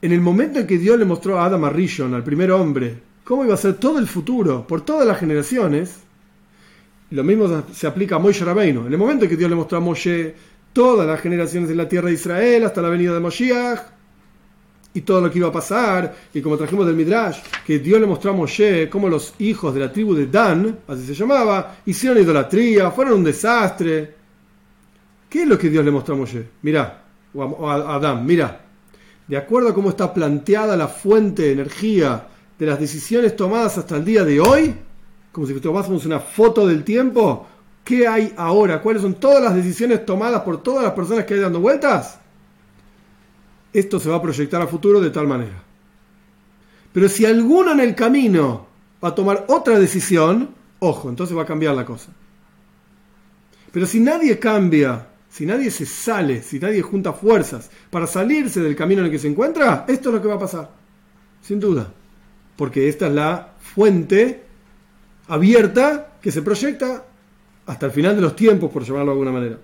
en 0.00 0.12
el 0.12 0.20
momento 0.20 0.58
en 0.58 0.66
que 0.66 0.78
Dios 0.78 0.98
le 0.98 1.04
mostró 1.04 1.38
a 1.38 1.44
Adam 1.44 1.64
Arishon, 1.64 2.14
al 2.14 2.24
primer 2.24 2.50
hombre, 2.50 2.98
cómo 3.24 3.44
iba 3.44 3.54
a 3.54 3.58
ser 3.58 3.74
todo 3.74 3.98
el 3.98 4.06
futuro 4.06 4.66
por 4.66 4.80
todas 4.80 5.06
las 5.06 5.18
generaciones, 5.18 5.98
lo 7.10 7.24
mismo 7.24 7.64
se 7.72 7.86
aplica 7.86 8.16
a 8.16 8.18
Moshe 8.18 8.44
Rabbeinu. 8.44 8.86
En 8.86 8.92
el 8.92 8.98
momento 8.98 9.24
en 9.24 9.30
que 9.30 9.36
Dios 9.36 9.50
le 9.50 9.56
mostró 9.56 9.78
a 9.78 9.80
Moshe 9.80 10.34
todas 10.72 11.06
las 11.06 11.20
generaciones 11.20 11.68
de 11.68 11.74
la 11.74 11.88
tierra 11.88 12.08
de 12.08 12.14
Israel 12.14 12.64
hasta 12.64 12.82
la 12.82 12.88
venida 12.88 13.14
de 13.14 13.20
Moshiach 13.20 13.80
y 14.94 15.02
todo 15.02 15.20
lo 15.20 15.30
que 15.30 15.38
iba 15.38 15.48
a 15.48 15.52
pasar, 15.52 16.14
y 16.32 16.40
como 16.40 16.56
trajimos 16.56 16.86
del 16.86 16.96
Midrash, 16.96 17.38
que 17.64 17.78
Dios 17.78 18.00
le 18.00 18.06
mostró 18.06 18.30
a 18.30 18.34
Moshe 18.34 18.88
cómo 18.88 19.08
los 19.08 19.34
hijos 19.38 19.74
de 19.74 19.80
la 19.80 19.92
tribu 19.92 20.14
de 20.14 20.26
Dan, 20.26 20.80
así 20.88 21.06
se 21.06 21.14
llamaba, 21.14 21.76
hicieron 21.86 22.18
idolatría, 22.18 22.90
fueron 22.90 23.14
un 23.14 23.24
desastre. 23.24 24.14
¿Qué 25.28 25.42
es 25.42 25.48
lo 25.48 25.58
que 25.58 25.68
Dios 25.68 25.84
le 25.84 25.90
mostró 25.90 26.14
a 26.14 26.18
Moshe? 26.18 26.48
Mirá, 26.62 27.04
o 27.34 27.68
a 27.68 27.94
Adán, 27.94 28.24
mira, 28.24 28.60
de 29.26 29.36
acuerdo 29.36 29.68
a 29.68 29.74
cómo 29.74 29.90
está 29.90 30.12
planteada 30.12 30.76
la 30.76 30.88
fuente 30.88 31.42
de 31.42 31.52
energía 31.52 32.26
de 32.58 32.66
las 32.66 32.80
decisiones 32.80 33.36
tomadas 33.36 33.78
hasta 33.78 33.96
el 33.96 34.04
día 34.04 34.24
de 34.24 34.40
hoy, 34.40 34.74
como 35.30 35.46
si 35.46 35.54
tomásemos 35.60 36.06
una 36.06 36.18
foto 36.18 36.66
del 36.66 36.82
tiempo, 36.82 37.46
¿qué 37.88 38.06
hay 38.06 38.34
ahora? 38.36 38.82
¿Cuáles 38.82 39.00
son 39.00 39.14
todas 39.14 39.42
las 39.42 39.54
decisiones 39.54 40.04
tomadas 40.04 40.42
por 40.42 40.62
todas 40.62 40.84
las 40.84 40.92
personas 40.92 41.24
que 41.24 41.32
hay 41.32 41.40
dando 41.40 41.58
vueltas? 41.58 42.18
Esto 43.72 43.98
se 43.98 44.10
va 44.10 44.16
a 44.16 44.22
proyectar 44.22 44.60
a 44.60 44.66
futuro 44.66 45.00
de 45.00 45.08
tal 45.08 45.26
manera. 45.26 45.62
Pero 46.92 47.08
si 47.08 47.24
alguno 47.24 47.72
en 47.72 47.80
el 47.80 47.94
camino 47.94 48.66
va 49.02 49.08
a 49.08 49.14
tomar 49.14 49.46
otra 49.48 49.78
decisión, 49.78 50.50
ojo, 50.80 51.08
entonces 51.08 51.34
va 51.34 51.44
a 51.44 51.46
cambiar 51.46 51.74
la 51.74 51.86
cosa. 51.86 52.10
Pero 53.72 53.86
si 53.86 54.00
nadie 54.00 54.38
cambia 54.38 55.06
si 55.30 55.46
nadie 55.46 55.70
se 55.70 55.86
sale, 55.86 56.42
si 56.42 56.58
nadie 56.58 56.82
junta 56.82 57.12
fuerzas 57.12 57.70
para 57.90 58.06
salirse 58.06 58.60
del 58.60 58.76
camino 58.76 59.00
en 59.00 59.06
el 59.06 59.12
que 59.12 59.18
se 59.18 59.28
encuentra, 59.28 59.84
esto 59.88 60.08
es 60.08 60.14
lo 60.14 60.22
que 60.22 60.28
va 60.28 60.34
a 60.34 60.40
pasar. 60.40 60.70
Sin 61.40 61.60
duda. 61.60 61.90
Porque 62.56 62.88
esta 62.88 63.06
es 63.06 63.12
la 63.12 63.54
fuente 63.60 64.42
abierta 65.28 66.18
que 66.20 66.32
se 66.32 66.42
proyecta 66.42 67.04
hasta 67.68 67.86
el 67.86 67.92
final 67.92 68.16
de 68.16 68.22
los 68.22 68.34
tiempos, 68.34 68.70
por 68.72 68.82
llamarlo 68.82 69.12
de 69.12 69.12
alguna 69.12 69.30
manera. 69.30 69.58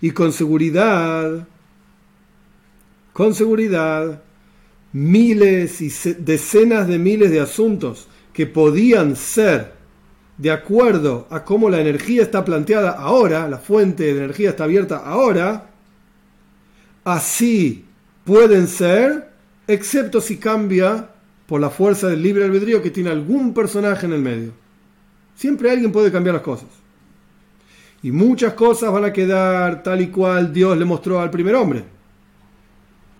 Y 0.00 0.12
con 0.12 0.32
seguridad, 0.32 1.46
con 3.12 3.34
seguridad, 3.34 4.22
miles 4.92 5.80
y 5.80 5.90
decenas 6.18 6.86
de 6.86 6.98
miles 6.98 7.30
de 7.32 7.40
asuntos 7.40 8.08
que 8.32 8.46
podían 8.46 9.16
ser 9.16 9.72
de 10.38 10.52
acuerdo 10.52 11.26
a 11.30 11.44
cómo 11.44 11.68
la 11.68 11.80
energía 11.80 12.22
está 12.22 12.44
planteada 12.44 12.92
ahora, 12.92 13.48
la 13.48 13.58
fuente 13.58 14.04
de 14.04 14.24
energía 14.24 14.50
está 14.50 14.64
abierta 14.64 14.98
ahora, 14.98 15.68
así 17.04 17.84
pueden 18.24 18.68
ser, 18.68 19.30
excepto 19.66 20.20
si 20.20 20.36
cambia 20.36 21.10
por 21.46 21.60
la 21.60 21.70
fuerza 21.70 22.06
del 22.06 22.22
libre 22.22 22.44
albedrío 22.44 22.80
que 22.80 22.90
tiene 22.90 23.10
algún 23.10 23.52
personaje 23.52 24.06
en 24.06 24.12
el 24.12 24.22
medio. 24.22 24.52
Siempre 25.34 25.72
alguien 25.72 25.90
puede 25.90 26.12
cambiar 26.12 26.36
las 26.36 26.44
cosas. 26.44 26.79
Y 28.02 28.10
muchas 28.10 28.54
cosas 28.54 28.92
van 28.92 29.04
a 29.04 29.12
quedar 29.12 29.82
tal 29.82 30.00
y 30.00 30.08
cual 30.08 30.52
Dios 30.52 30.76
le 30.76 30.84
mostró 30.84 31.20
al 31.20 31.30
primer 31.30 31.54
hombre. 31.54 31.84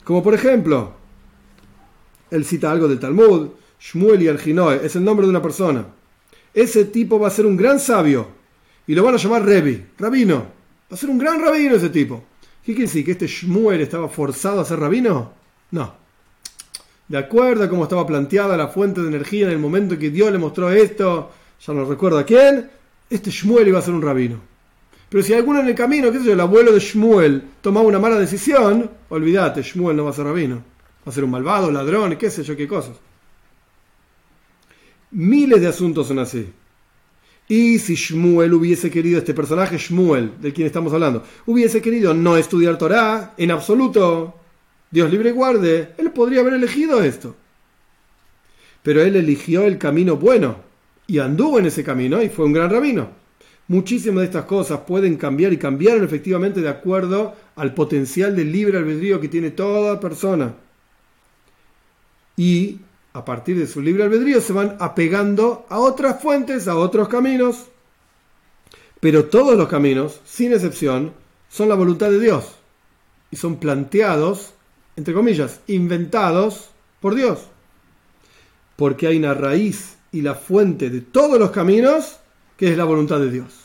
Como 0.04 0.22
por 0.22 0.34
ejemplo, 0.34 0.94
él 2.30 2.44
cita 2.44 2.70
algo 2.70 2.88
del 2.88 2.98
Talmud, 2.98 3.48
Shmuel 3.78 4.22
y 4.22 4.28
Arginoe, 4.28 4.80
es 4.84 4.96
el 4.96 5.04
nombre 5.04 5.26
de 5.26 5.30
una 5.30 5.42
persona 5.42 5.84
ese 6.54 6.84
tipo 6.86 7.18
va 7.18 7.28
a 7.28 7.32
ser 7.32 7.46
un 7.46 7.56
gran 7.56 7.78
sabio 7.78 8.28
y 8.86 8.94
lo 8.94 9.04
van 9.04 9.14
a 9.14 9.18
llamar 9.18 9.44
Rebi, 9.44 9.84
rabino. 9.98 10.38
Va 10.90 10.94
a 10.94 10.96
ser 10.96 11.10
un 11.10 11.18
gran 11.18 11.40
rabino 11.40 11.76
ese 11.76 11.90
tipo. 11.90 12.24
¿Qué 12.64 12.72
quiere 12.72 12.82
decir? 12.82 13.04
¿Que 13.04 13.12
este 13.12 13.26
Shmuel 13.26 13.80
estaba 13.80 14.08
forzado 14.08 14.60
a 14.60 14.64
ser 14.64 14.80
rabino? 14.80 15.32
No. 15.70 15.94
De 17.06 17.18
acuerdo 17.18 17.64
a 17.64 17.68
cómo 17.68 17.84
estaba 17.84 18.06
planteada 18.06 18.56
la 18.56 18.68
fuente 18.68 19.00
de 19.00 19.08
energía 19.08 19.46
en 19.46 19.52
el 19.52 19.58
momento 19.58 19.98
que 19.98 20.10
Dios 20.10 20.30
le 20.32 20.38
mostró 20.38 20.70
esto, 20.70 21.30
ya 21.64 21.72
no 21.72 21.84
recuerdo 21.84 22.18
a 22.18 22.24
quién, 22.24 22.70
este 23.08 23.30
Shmuel 23.30 23.68
iba 23.68 23.78
a 23.78 23.82
ser 23.82 23.94
un 23.94 24.02
rabino. 24.02 24.40
Pero 25.10 25.24
si 25.24 25.34
alguno 25.34 25.60
en 25.60 25.66
el 25.66 25.74
camino, 25.74 26.12
qué 26.12 26.18
sé 26.18 26.26
yo, 26.26 26.32
el 26.32 26.40
abuelo 26.40 26.72
de 26.72 26.78
Shmuel 26.78 27.42
tomaba 27.60 27.86
una 27.86 27.98
mala 27.98 28.18
decisión, 28.18 28.88
olvídate, 29.08 29.60
Shmuel 29.60 29.96
no 29.96 30.04
va 30.04 30.10
a 30.10 30.14
ser 30.14 30.24
rabino. 30.24 30.56
Va 30.56 31.10
a 31.10 31.12
ser 31.12 31.24
un 31.24 31.30
malvado, 31.30 31.70
ladrón, 31.70 32.16
qué 32.16 32.30
sé 32.30 32.44
yo, 32.44 32.56
qué 32.56 32.68
cosas. 32.68 32.96
Miles 35.10 35.60
de 35.60 35.66
asuntos 35.66 36.06
son 36.06 36.20
así. 36.20 36.52
Y 37.48 37.80
si 37.80 37.96
Shmuel 37.96 38.54
hubiese 38.54 38.88
querido, 38.88 39.18
este 39.18 39.34
personaje 39.34 39.76
Shmuel, 39.76 40.40
del 40.40 40.52
quien 40.52 40.68
estamos 40.68 40.92
hablando, 40.92 41.24
hubiese 41.46 41.82
querido 41.82 42.14
no 42.14 42.36
estudiar 42.36 42.78
Torah 42.78 43.34
en 43.36 43.50
absoluto, 43.50 44.36
Dios 44.92 45.10
libre 45.10 45.30
y 45.30 45.32
guarde, 45.32 45.94
él 45.98 46.12
podría 46.12 46.42
haber 46.42 46.54
elegido 46.54 47.02
esto. 47.02 47.34
Pero 48.84 49.02
él 49.02 49.16
eligió 49.16 49.62
el 49.62 49.78
camino 49.78 50.16
bueno 50.16 50.58
y 51.08 51.18
anduvo 51.18 51.58
en 51.58 51.66
ese 51.66 51.82
camino 51.82 52.22
y 52.22 52.28
fue 52.28 52.44
un 52.44 52.52
gran 52.52 52.70
rabino. 52.70 53.19
Muchísimas 53.70 54.22
de 54.22 54.24
estas 54.24 54.46
cosas 54.46 54.80
pueden 54.80 55.16
cambiar 55.16 55.52
y 55.52 55.56
cambiaron 55.56 56.02
efectivamente 56.02 56.60
de 56.60 56.68
acuerdo 56.68 57.36
al 57.54 57.72
potencial 57.72 58.34
del 58.34 58.50
libre 58.50 58.78
albedrío 58.78 59.20
que 59.20 59.28
tiene 59.28 59.52
toda 59.52 60.00
persona. 60.00 60.54
Y 62.36 62.80
a 63.12 63.24
partir 63.24 63.56
de 63.56 63.68
su 63.68 63.80
libre 63.80 64.02
albedrío, 64.02 64.40
se 64.40 64.52
van 64.52 64.76
apegando 64.80 65.66
a 65.68 65.78
otras 65.78 66.20
fuentes, 66.20 66.66
a 66.66 66.74
otros 66.74 67.06
caminos. 67.06 67.66
Pero 68.98 69.26
todos 69.26 69.56
los 69.56 69.68
caminos, 69.68 70.20
sin 70.24 70.52
excepción, 70.52 71.12
son 71.48 71.68
la 71.68 71.76
voluntad 71.76 72.10
de 72.10 72.18
Dios. 72.18 72.56
Y 73.30 73.36
son 73.36 73.60
planteados, 73.60 74.52
entre 74.96 75.14
comillas, 75.14 75.60
inventados 75.68 76.70
por 76.98 77.14
Dios. 77.14 77.46
Porque 78.74 79.06
hay 79.06 79.18
una 79.18 79.34
raíz 79.34 79.96
y 80.10 80.22
la 80.22 80.34
fuente 80.34 80.90
de 80.90 81.02
todos 81.02 81.38
los 81.38 81.52
caminos 81.52 82.16
que 82.60 82.70
es 82.70 82.76
la 82.76 82.84
voluntad 82.84 83.18
de 83.20 83.30
Dios. 83.30 83.59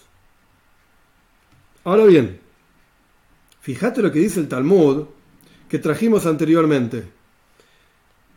Ahora 1.85 2.05
bien, 2.05 2.39
fíjate 3.61 4.01
lo 4.01 4.11
que 4.11 4.17
dice 4.17 4.39
el 4.39 4.47
Talmud 4.47 5.05
que 5.69 5.77
trajimos 5.77 6.25
anteriormente. 6.25 7.03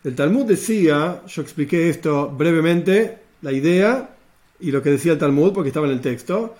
El 0.04 0.14
Talmud 0.14 0.44
decía, 0.44 1.22
yo 1.26 1.40
expliqué 1.40 1.88
esto 1.88 2.28
brevemente, 2.28 3.18
la 3.40 3.50
idea 3.52 4.16
y 4.60 4.70
lo 4.70 4.82
que 4.82 4.90
decía 4.90 5.12
el 5.12 5.18
Talmud, 5.18 5.54
porque 5.54 5.68
estaba 5.68 5.86
en 5.86 5.94
el 5.94 6.02
texto. 6.02 6.56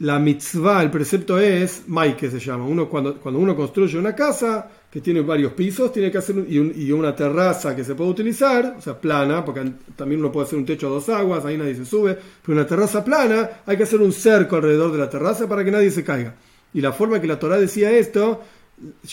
La 0.00 0.18
mitzvah, 0.18 0.82
el 0.82 0.90
precepto 0.90 1.38
es, 1.38 1.82
que 2.16 2.30
se 2.30 2.38
llama. 2.38 2.64
Uno, 2.64 2.88
cuando, 2.88 3.16
cuando 3.16 3.38
uno 3.38 3.54
construye 3.54 3.98
una 3.98 4.14
casa 4.14 4.66
que 4.90 5.02
tiene 5.02 5.20
varios 5.20 5.52
pisos, 5.52 5.92
tiene 5.92 6.10
que 6.10 6.16
hacer 6.16 6.36
y, 6.48 6.90
una 6.90 7.14
terraza 7.14 7.76
que 7.76 7.84
se 7.84 7.94
puede 7.94 8.10
utilizar, 8.10 8.76
o 8.78 8.80
sea, 8.80 8.98
plana, 8.98 9.44
porque 9.44 9.70
también 9.94 10.20
uno 10.20 10.32
puede 10.32 10.46
hacer 10.46 10.58
un 10.58 10.64
techo 10.64 10.86
a 10.86 10.90
dos 10.90 11.08
aguas, 11.10 11.44
ahí 11.44 11.58
nadie 11.58 11.74
se 11.74 11.84
sube, 11.84 12.16
pero 12.42 12.56
una 12.56 12.66
terraza 12.66 13.04
plana, 13.04 13.50
hay 13.66 13.76
que 13.76 13.82
hacer 13.82 14.00
un 14.00 14.12
cerco 14.12 14.56
alrededor 14.56 14.90
de 14.90 14.98
la 14.98 15.10
terraza 15.10 15.46
para 15.46 15.62
que 15.62 15.70
nadie 15.70 15.90
se 15.90 16.02
caiga. 16.02 16.34
Y 16.72 16.80
la 16.80 16.92
forma 16.92 17.20
que 17.20 17.26
la 17.26 17.38
Torah 17.38 17.58
decía 17.58 17.90
esto, 17.92 18.42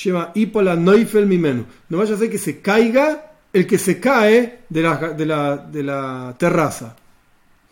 lleva 0.03 0.31
hipola 0.35 0.77
noifel 0.77 1.25
mimenu. 1.25 1.65
No 1.89 1.97
vaya 1.97 2.15
a 2.15 2.17
ser 2.17 2.29
que 2.29 2.37
se 2.37 2.61
caiga 2.61 3.33
el 3.51 3.67
que 3.67 3.77
se 3.77 3.99
cae 3.99 4.59
de 4.69 4.81
la, 4.81 4.95
de 4.95 5.25
la, 5.25 5.57
de 5.57 5.83
la 5.83 6.35
terraza. 6.37 6.95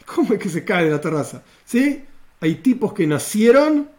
¿Cómo 0.05 0.33
es 0.33 0.39
que 0.39 0.49
se 0.49 0.65
cae 0.65 0.85
de 0.85 0.91
la 0.91 0.99
terraza? 0.99 1.41
¿Sí? 1.63 2.03
Hay 2.41 2.55
tipos 2.55 2.93
que 2.93 3.07
nacieron, 3.07 3.89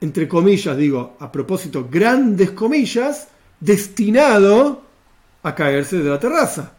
entre 0.00 0.28
comillas, 0.28 0.76
digo, 0.76 1.16
a 1.18 1.30
propósito, 1.30 1.88
grandes 1.90 2.52
comillas, 2.52 3.28
destinado 3.60 4.82
a 5.42 5.54
caerse 5.54 5.98
de 5.98 6.10
la 6.10 6.18
terraza. 6.18 6.74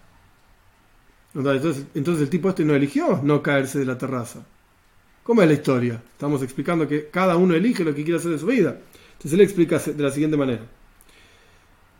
Entonces, 1.36 1.86
entonces 1.96 2.24
el 2.24 2.30
tipo 2.30 2.50
este 2.50 2.63
no 2.63 2.76
eligió 2.76 3.20
no 3.24 3.42
caerse 3.42 3.80
de 3.80 3.86
la 3.86 3.98
terraza. 3.98 4.46
¿Cómo 5.24 5.42
es 5.42 5.48
la 5.48 5.54
historia? 5.54 6.02
Estamos 6.12 6.44
explicando 6.44 6.88
que 6.88 7.08
cada 7.08 7.38
uno 7.38 7.56
elige 7.56 7.84
lo 7.84 7.96
que 7.96 8.04
quiere 8.04 8.20
hacer 8.20 8.32
de 8.32 8.39
su 8.39 8.46
vida. 8.46 8.78
Entonces 9.13 9.34
él 9.34 9.42
explica 9.42 9.80
de 9.80 10.04
la 10.04 10.12
siguiente 10.12 10.38
manera. 10.38 10.63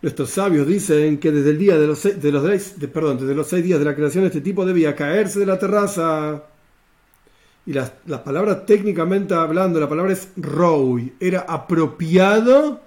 Nuestros 0.02 0.30
sabios 0.32 0.68
dicen 0.68 1.18
que 1.18 1.32
desde 1.32 1.52
el 1.52 1.58
día 1.58 1.78
de 1.78 1.88
los 1.88 2.04
de 2.04 2.32
los, 2.32 2.44
perdón, 2.92 3.20
desde 3.20 3.34
los 3.34 3.48
seis 3.48 3.64
días 3.64 3.80
de 3.80 3.86
la 3.86 3.96
creación 3.96 4.26
este 4.26 4.42
tipo 4.42 4.66
debía 4.66 4.96
caerse 4.96 5.40
de 5.40 5.46
la 5.46 5.58
terraza. 5.58 6.44
Y 7.66 7.74
la, 7.74 8.24
palabra 8.24 8.66
técnicamente 8.66 9.34
hablando, 9.34 9.80
la 9.80 9.88
palabra 9.88 10.12
es 10.12 10.30
roui. 10.36 11.14
Era 11.20 11.42
apropiado 11.42 12.82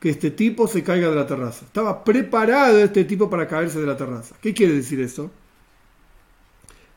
que 0.00 0.10
este 0.10 0.30
tipo 0.30 0.66
se 0.66 0.82
caiga 0.82 1.08
de 1.08 1.16
la 1.16 1.26
terraza. 1.26 1.64
Estaba 1.64 2.02
preparado 2.02 2.78
este 2.78 3.04
tipo 3.04 3.30
para 3.30 3.46
caerse 3.46 3.80
de 3.80 3.86
la 3.86 3.96
terraza. 3.96 4.34
¿Qué 4.40 4.52
quiere 4.52 4.74
decir 4.74 5.00
eso? 5.00 5.30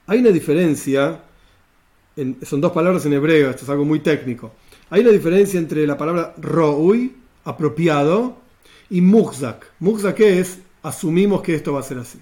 Hay 0.08 0.20
una 0.20 0.32
diferencia, 0.32 1.22
son 2.42 2.62
dos 2.62 2.72
palabras 2.72 3.06
en 3.06 3.14
hebreo, 3.14 3.52
esto 3.52 3.64
es 3.64 3.70
algo 3.70 3.86
muy 3.86 4.00
técnico. 4.00 4.52
Hay 4.90 5.02
una 5.02 5.12
diferencia 5.12 5.60
entre 5.60 5.86
la 5.86 5.98
palabra 5.98 6.34
roui, 6.38 7.16
apropiado, 7.44 8.38
y 8.90 9.02
mugzak. 9.02 9.68
Mugzak 9.80 10.20
es, 10.20 10.60
asumimos 10.82 11.44
que 11.44 11.54
esto 11.54 11.74
va 11.74 11.82
a 11.82 11.84
ser 11.84 12.00
así. 12.00 12.20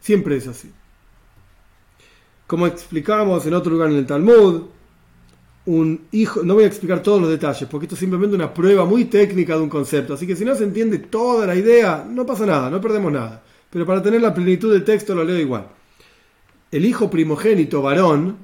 Siempre 0.00 0.36
es 0.36 0.46
así. 0.46 0.70
Como 2.50 2.66
explicamos 2.66 3.46
en 3.46 3.54
otro 3.54 3.70
lugar 3.70 3.90
en 3.90 3.96
el 3.98 4.06
Talmud, 4.06 4.62
un 5.66 6.00
hijo, 6.10 6.42
no 6.42 6.54
voy 6.54 6.64
a 6.64 6.66
explicar 6.66 7.00
todos 7.00 7.20
los 7.20 7.30
detalles, 7.30 7.68
porque 7.68 7.84
esto 7.84 7.94
es 7.94 8.00
simplemente 8.00 8.34
una 8.34 8.52
prueba 8.52 8.84
muy 8.84 9.04
técnica 9.04 9.54
de 9.54 9.62
un 9.62 9.68
concepto, 9.68 10.14
así 10.14 10.26
que 10.26 10.34
si 10.34 10.44
no 10.44 10.56
se 10.56 10.64
entiende 10.64 10.98
toda 10.98 11.46
la 11.46 11.54
idea, 11.54 12.04
no 12.10 12.26
pasa 12.26 12.46
nada, 12.46 12.68
no 12.68 12.80
perdemos 12.80 13.12
nada. 13.12 13.40
Pero 13.70 13.86
para 13.86 14.02
tener 14.02 14.20
la 14.20 14.34
plenitud 14.34 14.72
del 14.72 14.82
texto 14.82 15.14
lo 15.14 15.22
leo 15.22 15.38
igual. 15.38 15.68
El 16.72 16.84
hijo 16.84 17.08
primogénito 17.08 17.82
varón, 17.82 18.36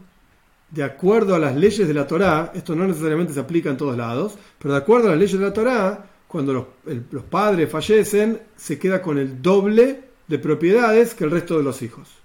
de 0.71 0.85
acuerdo 0.85 1.35
a 1.35 1.41
las 1.41 1.57
leyes 1.57 1.89
de 1.89 1.95
la 1.95 2.07
Torá, 2.07 2.53
esto 2.55 2.77
no 2.77 2.87
necesariamente 2.87 3.33
se 3.33 3.41
aplica 3.41 3.71
en 3.71 3.77
todos 3.77 3.97
lados, 3.97 4.39
pero 4.61 4.75
de 4.75 4.79
acuerdo 4.79 5.09
a 5.09 5.11
las 5.11 5.19
leyes 5.19 5.37
de 5.37 5.47
la 5.47 5.53
Torá, 5.53 6.11
cuando 6.29 6.53
los, 6.53 6.65
los 7.11 7.25
padres 7.25 7.69
fallecen, 7.69 8.41
se 8.55 8.79
queda 8.79 9.03
con 9.03 9.19
el 9.19 9.43
doble 9.43 10.05
de 10.29 10.39
propiedades 10.39 11.13
que 11.13 11.25
el 11.25 11.33
resto 11.33 11.57
de 11.59 11.65
los 11.65 11.83
hijos. 11.83 12.25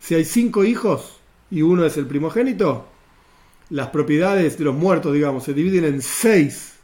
Si 0.00 0.14
hay 0.14 0.24
cinco 0.24 0.64
hijos 0.64 1.20
y 1.50 1.62
uno 1.62 1.84
es 1.84 1.96
el 1.96 2.06
primogénito, 2.06 2.86
las 3.70 3.88
propiedades 3.88 4.58
de 4.58 4.64
los 4.64 4.74
muertos, 4.74 5.12
digamos, 5.12 5.44
se 5.44 5.54
dividen 5.54 5.84
en 5.84 6.02
seis, 6.02 6.74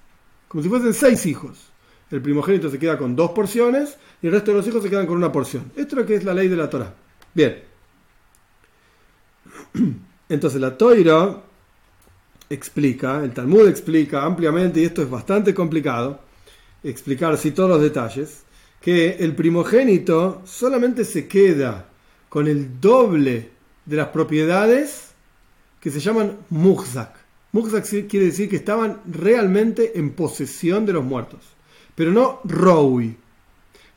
como 0.49 0.63
si 0.63 0.69
fuesen 0.69 0.95
seis 0.95 1.25
hijos. 1.27 1.71
El 2.11 2.21
primogénito 2.21 2.71
se 2.71 2.79
queda 2.79 2.99
con 2.99 3.17
dos 3.17 3.31
porciones 3.31 3.97
y 4.23 4.27
el 4.27 4.33
resto 4.33 4.51
de 4.51 4.59
los 4.59 4.67
hijos 4.67 4.83
se 4.83 4.91
quedan 4.91 5.07
con 5.07 5.17
una 5.17 5.33
porción. 5.33 5.73
Esto 5.75 5.97
es 5.97 6.03
lo 6.03 6.07
que 6.07 6.15
es 6.17 6.25
la 6.25 6.35
ley 6.35 6.49
de 6.49 6.57
la 6.57 6.69
Torah. 6.69 6.95
Bien. 7.33 7.63
Entonces 10.29 10.61
la 10.61 10.77
Toira 10.77 11.43
explica, 12.49 13.25
el 13.25 13.33
Talmud 13.33 13.69
explica 13.69 14.25
ampliamente, 14.25 14.81
y 14.81 14.85
esto 14.85 15.03
es 15.03 15.11
bastante 15.11 15.55
complicado, 15.55 16.21
explicar 16.83 17.33
así 17.33 17.51
todos 17.51 17.71
los 17.71 17.83
detalles, 17.83 18.45
que 18.81 19.17
el 19.19 19.35
primogénito 19.35 20.43
solamente 20.45 21.05
se 21.05 21.27
queda 21.27 21.89
con 22.35 22.49
el 22.49 22.81
doble 22.81 23.51
de 23.87 23.97
las 23.97 24.09
propiedades 24.09 25.15
que 25.79 25.93
se 25.93 26.01
llaman 26.01 26.37
muhzak. 26.51 27.15
Muhzak 27.53 27.85
quiere 28.09 28.27
decir 28.27 28.49
que 28.49 28.57
estaban 28.57 29.03
realmente 29.07 29.97
en 30.01 30.11
posesión 30.11 30.85
de 30.85 30.95
los 30.95 31.05
muertos, 31.05 31.43
pero 31.95 32.11
no 32.11 32.41
rowi, 32.43 33.17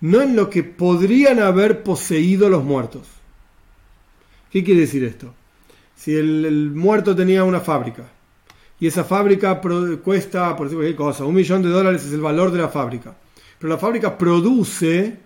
no 0.02 0.22
en 0.22 0.36
lo 0.36 0.52
que 0.52 0.62
podrían 0.64 1.40
haber 1.40 1.82
poseído 1.82 2.48
los 2.48 2.64
muertos. 2.64 3.08
¿Qué 4.52 4.64
quiere 4.64 4.82
decir 4.82 5.04
esto? 5.04 5.34
Si 5.96 6.14
el, 6.14 6.70
muerto 6.76 7.16
tenía 7.16 7.44
una 7.44 7.60
fábrica 7.60 8.04
y 8.80 8.86
esa 8.86 9.04
fábrica 9.04 9.60
cuesta, 10.04 10.56
por 10.56 10.68
decir 10.68 10.78
cualquier 10.78 10.96
cosa, 10.96 11.26
un 11.26 11.34
millón 11.34 11.64
de 11.64 11.70
dólares 11.70 12.06
es 12.06 12.14
el 12.14 12.22
valor 12.22 12.52
de 12.52 12.60
la 12.60 12.70
fábrica, 12.70 13.16
pero 13.58 13.74
la 13.74 13.80
fábrica 13.80 14.16
produce 14.16 15.18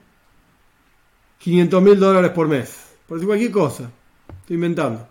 500 1.39 1.83
mil 1.83 1.99
dólares 1.99 2.31
por 2.31 2.47
mes, 2.47 2.80
por 3.11 3.17
decir 3.17 3.27
cualquier 3.27 3.51
cosa, 3.51 3.91
estoy 4.39 4.55
inventando. 4.55 5.05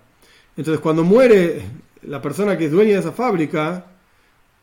Entonces, 0.57 0.81
cuando 0.81 1.05
muere 1.05 1.61
la 2.05 2.23
persona 2.23 2.57
que 2.57 2.65
es 2.65 2.73
dueña 2.73 2.95
de 2.95 3.01
esa 3.01 3.13
fábrica, 3.13 3.89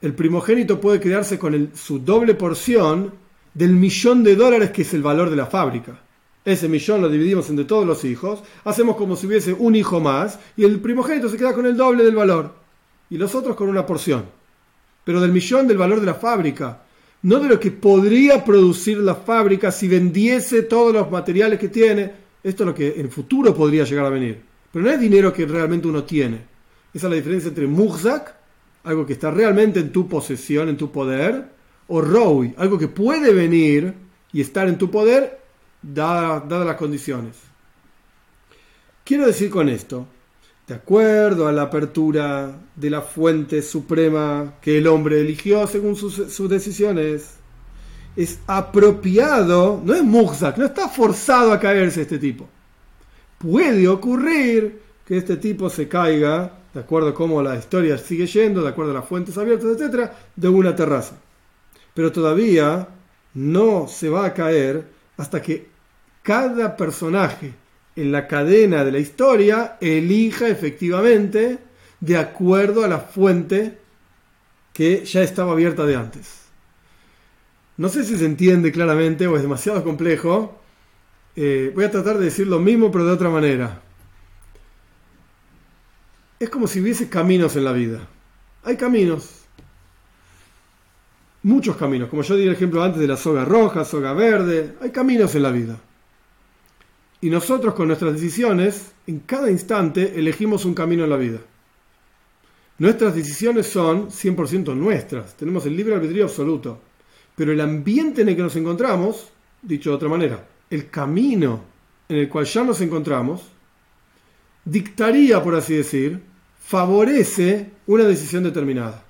el 0.02 0.15
primogénito 0.15 0.82
puede 0.82 1.00
quedarse 1.00 1.38
con 1.38 1.69
su 1.76 2.00
doble 2.00 2.34
porción 2.34 3.13
del 3.54 3.73
millón 3.73 4.23
de 4.23 4.36
dólares 4.36 4.71
que 4.71 4.82
es 4.82 4.91
el 4.95 5.04
valor 5.04 5.30
de 5.30 5.36
la 5.36 5.45
fábrica. 5.45 6.00
Ese 6.43 6.67
millón 6.67 7.00
lo 7.04 7.10
dividimos 7.10 7.47
entre 7.52 7.65
todos 7.65 7.86
los 7.86 8.06
hijos, 8.06 8.41
hacemos 8.63 8.95
como 8.95 9.15
si 9.15 9.28
hubiese 9.28 9.54
un 9.54 9.76
hijo 9.76 10.00
más 10.00 10.39
y 10.56 10.63
el 10.63 10.80
primogénito 10.80 11.30
se 11.30 11.38
queda 11.38 11.54
con 11.54 11.67
el 11.67 11.78
doble 11.78 12.04
del 12.04 12.15
valor 12.15 12.56
y 13.08 13.19
los 13.19 13.36
otros 13.36 13.56
con 13.56 13.69
una 13.69 13.86
porción. 13.86 14.26
Pero 15.04 15.21
del 15.21 15.32
millón 15.32 15.67
del 15.67 15.78
valor 15.78 16.00
de 16.00 16.08
la 16.08 16.15
fábrica, 16.15 16.82
no 17.21 17.39
de 17.39 17.50
lo 17.50 17.60
que 17.60 17.69
podría 17.69 18.43
producir 18.43 18.97
la 18.97 19.13
fábrica 19.13 19.71
si 19.71 19.88
vendiese 19.88 20.63
todos 20.63 20.91
los 20.91 21.12
materiales 21.12 21.60
que 21.60 21.69
tiene. 21.69 22.26
Esto 22.48 22.64
es 22.64 22.68
lo 22.68 22.74
que 22.74 23.00
en 23.02 23.12
futuro 23.12 23.54
podría 23.54 23.84
llegar 23.84 24.06
a 24.06 24.10
venir. 24.10 24.42
Pero 24.72 24.86
no 24.86 24.92
es 24.92 25.00
dinero 25.02 25.34
que 25.34 25.46
realmente 25.46 25.90
uno 25.90 26.06
tiene. 26.06 26.38
Esa 26.94 27.08
es 27.08 27.10
la 27.10 27.18
diferencia 27.18 27.50
entre 27.50 27.68
muhzak, 27.68 28.36
algo 28.86 29.06
que 29.06 29.14
está 29.14 29.30
realmente 29.32 29.82
en 29.82 29.92
tu 29.92 30.08
posesión, 30.08 30.70
en 30.70 30.78
tu 30.78 30.90
poder, 30.90 31.50
o 31.90 32.00
rowi, 32.00 32.54
algo 32.58 32.80
que 32.80 32.88
puede 32.88 33.34
venir 33.34 33.94
y 34.32 34.40
estar 34.40 34.70
en 34.70 34.78
tu 34.78 34.90
poder 34.90 35.42
dadas 35.82 36.66
las 36.66 36.78
condiciones. 36.78 37.36
Quiero 39.04 39.28
decir 39.28 39.50
con 39.50 39.68
esto, 39.68 40.08
de 40.68 40.76
acuerdo 40.76 41.48
a 41.48 41.52
la 41.52 41.64
apertura 41.64 42.62
de 42.78 42.90
la 42.90 43.02
fuente 43.02 43.62
suprema 43.62 44.56
que 44.62 44.78
el 44.78 44.88
hombre 44.88 45.20
eligió 45.20 45.68
según 45.68 45.98
sus, 45.98 46.50
decisiones, 46.50 47.37
es 48.17 48.39
apropiado, 48.47 49.82
no 49.86 49.93
es 49.93 50.03
muhzak, 50.03 50.58
no 50.58 50.65
está 50.65 50.89
forzado 50.89 51.53
a 51.53 51.60
caerse 51.60 52.01
este 52.01 52.19
tipo 52.19 52.49
puede 53.38 53.88
ocurrir 53.88 54.82
que 55.06 55.17
este 55.17 55.38
tipo 55.38 55.69
se 55.69 55.88
caiga, 55.88 56.60
de 56.73 56.80
acuerdo 56.80 57.10
a 57.10 57.13
cómo 57.13 57.41
la 57.41 57.56
historia 57.56 57.97
sigue 57.97 58.27
yendo, 58.27 58.62
de 58.62 58.69
acuerdo 58.69 58.91
a 58.91 58.95
las 58.95 59.06
fuentes 59.06 59.38
abiertas, 59.38 59.80
etc., 59.80 60.12
de 60.36 60.49
una 60.49 60.75
terraza. 60.75 61.17
Pero 61.93 62.12
todavía 62.12 62.88
no 63.34 63.88
se 63.88 64.10
va 64.10 64.25
a 64.25 64.34
caer 64.34 64.86
hasta 65.17 65.41
que 65.41 65.69
cada 66.23 66.75
personaje 66.75 67.53
en 67.95 68.12
la 68.12 68.27
cadena 68.27 68.84
de 68.84 68.91
la 68.91 68.99
historia 68.99 69.77
elija 69.80 70.47
efectivamente 70.47 71.60
de 71.99 72.17
acuerdo 72.17 72.84
a 72.84 72.88
la 72.88 72.99
fuente 72.99 73.80
que 74.73 75.03
ya 75.06 75.23
estaba 75.23 75.53
abierta 75.53 75.86
de 75.86 75.95
antes. 75.95 76.47
No 77.78 77.90
sé 77.90 78.04
si 78.04 78.18
se 78.18 78.26
entiende 78.26 78.72
claramente 78.72 79.28
o 79.28 79.36
es 79.36 79.44
demasiado 79.44 79.84
complejo, 79.84 80.60
eh, 81.36 81.72
voy 81.76 81.84
a 81.86 81.92
tratar 81.92 82.18
de 82.18 82.26
decir 82.26 82.48
lo 82.48 82.60
mismo 82.60 82.92
pero 82.92 83.06
de 83.06 83.12
otra 83.12 83.30
manera. 83.30 83.84
Es 86.40 86.50
como 86.50 86.68
si 86.68 86.82
hubiese 86.82 87.08
caminos 87.08 87.56
en 87.56 87.63
la 87.63 87.72
vida. 87.72 88.08
Hay 88.63 88.78
caminos. 88.78 89.44
Muchos 91.44 91.78
caminos. 91.78 92.10
Como 92.10 92.24
yo 92.24 92.36
di 92.36 92.44
el 92.44 92.54
ejemplo 92.54 92.84
antes 92.84 93.00
de 93.00 93.08
la 93.08 93.18
soga 93.18 93.46
roja, 93.46 93.86
soga 93.86 94.13
verde. 94.13 94.76
Hay 94.82 94.90
caminos 94.90 95.34
en 95.36 95.44
la 95.44 95.52
vida. 95.52 95.80
Y 97.22 97.30
nosotros 97.30 97.76
con 97.76 97.88
nuestras 97.88 98.13
decisiones, 98.13 98.92
en 99.06 99.20
cada 99.20 99.50
instante, 99.50 100.20
elegimos 100.20 100.66
un 100.66 100.74
camino 100.74 101.04
en 101.04 101.10
la 101.10 101.18
vida. 101.18 101.40
Nuestras 102.80 103.16
decisiones 103.16 103.68
son 103.68 104.10
100% 104.10 104.76
nuestras. 104.76 105.36
Tenemos 105.36 105.66
el 105.66 105.76
libre 105.76 105.96
albedrío 105.96 106.26
absoluto. 106.26 106.82
Pero 107.38 107.52
el 107.52 107.62
ambiente 107.62 108.23
en 108.23 108.30
el 108.30 108.36
que 108.36 108.41
nos 108.41 108.56
encontramos, 108.56 109.30
dicho 109.62 109.91
de 109.91 109.95
otra 109.95 110.10
manera, 110.10 110.43
el 110.71 110.89
camino 110.89 111.62
en 112.10 112.17
el 112.17 112.30
cual 112.30 112.45
ya 112.45 112.63
nos 112.63 112.82
encontramos, 112.82 113.43
dictaría, 114.65 115.43
por 115.43 115.54
así 115.54 115.76
decir, 115.76 116.19
favorece 116.60 117.69
una 117.86 118.06
decisión 118.06 118.43
determinada. 118.43 119.04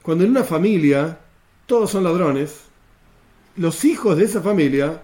Cuando 0.00 0.24
en 0.24 0.30
una 0.30 0.42
familia 0.42 1.18
todos 1.66 1.90
son 1.90 2.02
ladrones, 2.02 2.62
los 3.56 3.84
hijos 3.84 4.16
de 4.16 4.24
esa 4.24 4.40
familia, 4.40 5.02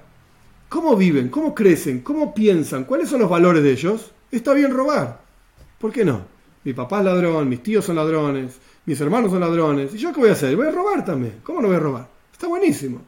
¿cómo 0.71 0.97
viven? 0.97 1.29
¿Cómo 1.29 1.55
crecen? 1.55 2.01
¿Cómo 2.01 2.33
piensan? 2.33 2.85
¿Cuáles 2.85 3.11
son 3.11 3.21
los 3.21 3.29
valores 3.29 3.63
de 3.63 3.71
ellos? 3.71 4.13
Está 4.31 4.55
bien 4.55 4.73
robar. 4.73 5.21
¿Por 5.79 5.93
qué 5.93 6.07
no? 6.07 6.25
Mi 6.65 6.73
papá 6.73 7.01
es 7.01 7.05
ladrón, 7.05 7.51
mis 7.51 7.63
tíos 7.63 7.85
son 7.85 7.97
ladrones, 7.97 8.59
mis 8.85 9.01
hermanos 9.01 9.31
son 9.31 9.41
ladrones. 9.41 9.95
¿Y 9.95 9.99
yo 9.99 10.13
qué 10.13 10.21
voy 10.21 10.31
a 10.31 10.33
hacer? 10.33 10.57
Voy 10.57 10.67
a 10.67 10.73
robar 10.73 11.05
también. 11.05 11.41
¿Cómo 11.43 11.61
no 11.61 11.69
voy 11.69 11.77
a 11.77 11.81
robar? 11.81 12.09
Está 12.33 12.49
buenísimo. 12.49 13.03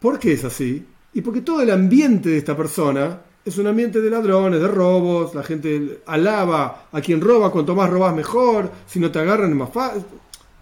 ¿Por 0.00 0.18
qué 0.18 0.32
es 0.32 0.44
así? 0.44 0.86
Y 1.14 1.20
porque 1.20 1.42
todo 1.42 1.62
el 1.62 1.70
ambiente 1.70 2.30
de 2.30 2.38
esta 2.38 2.56
persona 2.56 3.20
es 3.44 3.58
un 3.58 3.66
ambiente 3.66 4.00
de 4.00 4.10
ladrones, 4.10 4.60
de 4.60 4.68
robos, 4.68 5.34
la 5.34 5.42
gente 5.42 6.00
alaba 6.06 6.88
a 6.92 7.00
quien 7.00 7.20
roba, 7.20 7.50
cuanto 7.50 7.74
más 7.74 7.90
robas 7.90 8.14
mejor, 8.14 8.70
si 8.86 9.00
no 9.00 9.10
te 9.10 9.18
agarran 9.18 9.50
es 9.50 9.56
más 9.56 9.72
fácil. 9.72 10.04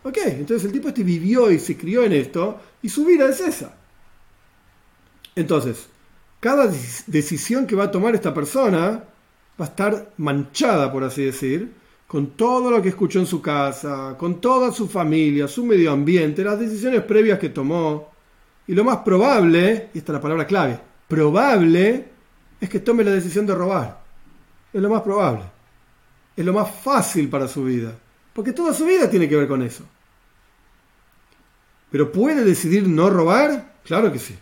Ok, 0.02 0.16
entonces 0.24 0.64
el 0.64 0.72
tipo 0.72 0.88
este 0.88 1.04
vivió 1.04 1.50
y 1.50 1.58
se 1.58 1.76
crió 1.76 2.02
en 2.04 2.12
esto 2.12 2.58
y 2.82 2.88
su 2.88 3.04
vida 3.04 3.28
es 3.28 3.40
esa. 3.40 3.74
Entonces, 5.36 5.88
cada 6.40 6.70
decisión 7.06 7.66
que 7.66 7.76
va 7.76 7.84
a 7.84 7.90
tomar 7.90 8.14
esta 8.14 8.32
persona 8.32 9.04
va 9.60 9.64
a 9.66 9.68
estar 9.68 10.12
manchada, 10.16 10.90
por 10.90 11.04
así 11.04 11.24
decir, 11.24 11.79
con 12.10 12.32
todo 12.32 12.72
lo 12.72 12.82
que 12.82 12.88
escuchó 12.88 13.20
en 13.20 13.26
su 13.26 13.40
casa, 13.40 14.16
con 14.18 14.40
toda 14.40 14.72
su 14.72 14.88
familia, 14.88 15.46
su 15.46 15.64
medio 15.64 15.92
ambiente, 15.92 16.42
las 16.42 16.58
decisiones 16.58 17.04
previas 17.04 17.38
que 17.38 17.50
tomó, 17.50 18.10
y 18.66 18.74
lo 18.74 18.82
más 18.82 18.96
probable, 18.96 19.90
y 19.94 19.98
esta 19.98 20.10
es 20.10 20.14
la 20.14 20.20
palabra 20.20 20.44
clave, 20.44 20.80
probable 21.06 22.08
es 22.60 22.68
que 22.68 22.80
tome 22.80 23.04
la 23.04 23.12
decisión 23.12 23.46
de 23.46 23.54
robar. 23.54 24.02
Es 24.72 24.82
lo 24.82 24.90
más 24.90 25.02
probable. 25.02 25.44
Es 26.36 26.44
lo 26.44 26.52
más 26.52 26.68
fácil 26.82 27.28
para 27.28 27.46
su 27.46 27.62
vida. 27.62 27.96
Porque 28.32 28.52
toda 28.52 28.74
su 28.74 28.86
vida 28.86 29.08
tiene 29.08 29.28
que 29.28 29.36
ver 29.36 29.46
con 29.46 29.62
eso. 29.62 29.84
Pero 31.92 32.10
¿puede 32.10 32.44
decidir 32.44 32.88
no 32.88 33.08
robar? 33.08 33.74
Claro 33.84 34.10
que 34.10 34.18
sí. 34.18 34.36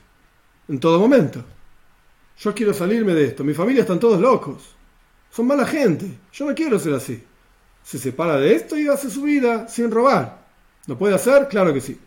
En 0.69 0.81
todo 0.81 0.99
momento. 0.99 1.45
Yo 2.39 2.55
quiero 2.55 2.73
salirme 2.73 3.13
de 3.13 3.27
esto. 3.27 3.45
Mi 3.45 3.53
familia 3.53 3.83
están 3.83 4.01
todos 4.01 4.19
locos. 4.19 4.75
Son 5.31 5.47
mala 5.47 5.67
gente. 5.67 6.19
Yo 6.33 6.49
no 6.49 6.55
quiero 6.55 6.79
ser 6.79 6.95
así. 6.95 7.28
Se 7.89 7.99
separa 7.99 8.37
de 8.37 8.55
esto 8.55 8.77
y 8.77 8.87
hace 8.87 9.09
su 9.09 9.23
vida 9.23 9.67
sin 9.67 9.91
robar. 9.91 10.47
¿Lo 10.87 10.99
puede 10.99 11.15
hacer? 11.15 11.49
Claro 11.49 11.73
que 11.73 11.81
sí. 11.81 11.99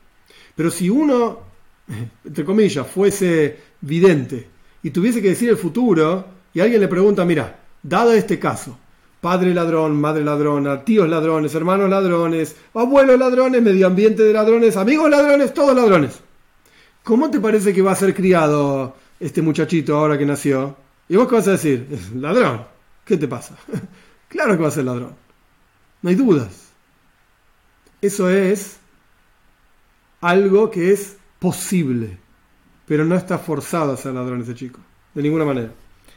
Pero 0.55 0.69
si 0.69 0.91
uno 0.91 1.51
entre 2.25 2.45
comillas, 2.45 2.87
fuese 2.87 3.57
vidente 3.81 4.47
y 4.83 4.91
tuviese 4.91 5.21
que 5.21 5.29
decir 5.29 5.49
el 5.49 5.57
futuro, 5.57 6.25
y 6.53 6.59
alguien 6.59 6.81
le 6.81 6.87
pregunta, 6.87 7.23
mira, 7.23 7.59
dado 7.81 8.13
este 8.13 8.39
caso, 8.39 8.77
padre 9.19 9.53
ladrón, 9.53 9.99
madre 9.99 10.23
ladrona, 10.23 10.83
tíos 10.83 11.07
ladrones, 11.07 11.53
hermanos 11.53 11.89
ladrones, 11.89 12.55
abuelos 12.73 13.19
ladrones, 13.19 13.61
medio 13.61 13.87
ambiente 13.87 14.23
de 14.23 14.33
ladrones, 14.33 14.75
amigos 14.77 15.09
ladrones, 15.09 15.53
todos 15.53 15.75
ladrones. 15.75 16.19
¿Cómo 17.03 17.29
te 17.29 17.39
parece 17.39 17.73
que 17.73 17.81
va 17.81 17.93
a 17.93 17.95
ser 17.95 18.13
criado 18.13 18.95
este 19.19 19.41
muchachito 19.41 19.97
ahora 19.97 20.17
que 20.17 20.25
nació? 20.25 20.75
¿Y 21.09 21.15
vos 21.15 21.27
qué 21.27 21.35
vas 21.35 21.47
a 21.47 21.51
decir? 21.51 21.87
Ladrón. 22.15 22.65
¿Qué 23.03 23.17
te 23.17 23.27
pasa? 23.27 23.55
claro 24.27 24.55
que 24.55 24.61
va 24.61 24.67
a 24.67 24.71
ser 24.71 24.85
ladrón. 24.85 25.15
No 26.01 26.09
hay 26.09 26.15
dudas. 26.15 26.69
Eso 28.01 28.29
es 28.29 28.77
algo 30.21 30.71
que 30.71 30.91
es 30.91 31.17
posible, 31.39 32.17
pero 32.85 33.05
no 33.05 33.15
está 33.15 33.37
forzado 33.37 33.93
a 33.93 33.97
ser 33.97 34.13
ladrón 34.13 34.41
ese 34.41 34.55
chico, 34.55 34.79
de 35.13 35.23
ninguna 35.23 35.45
manera. 35.45 35.71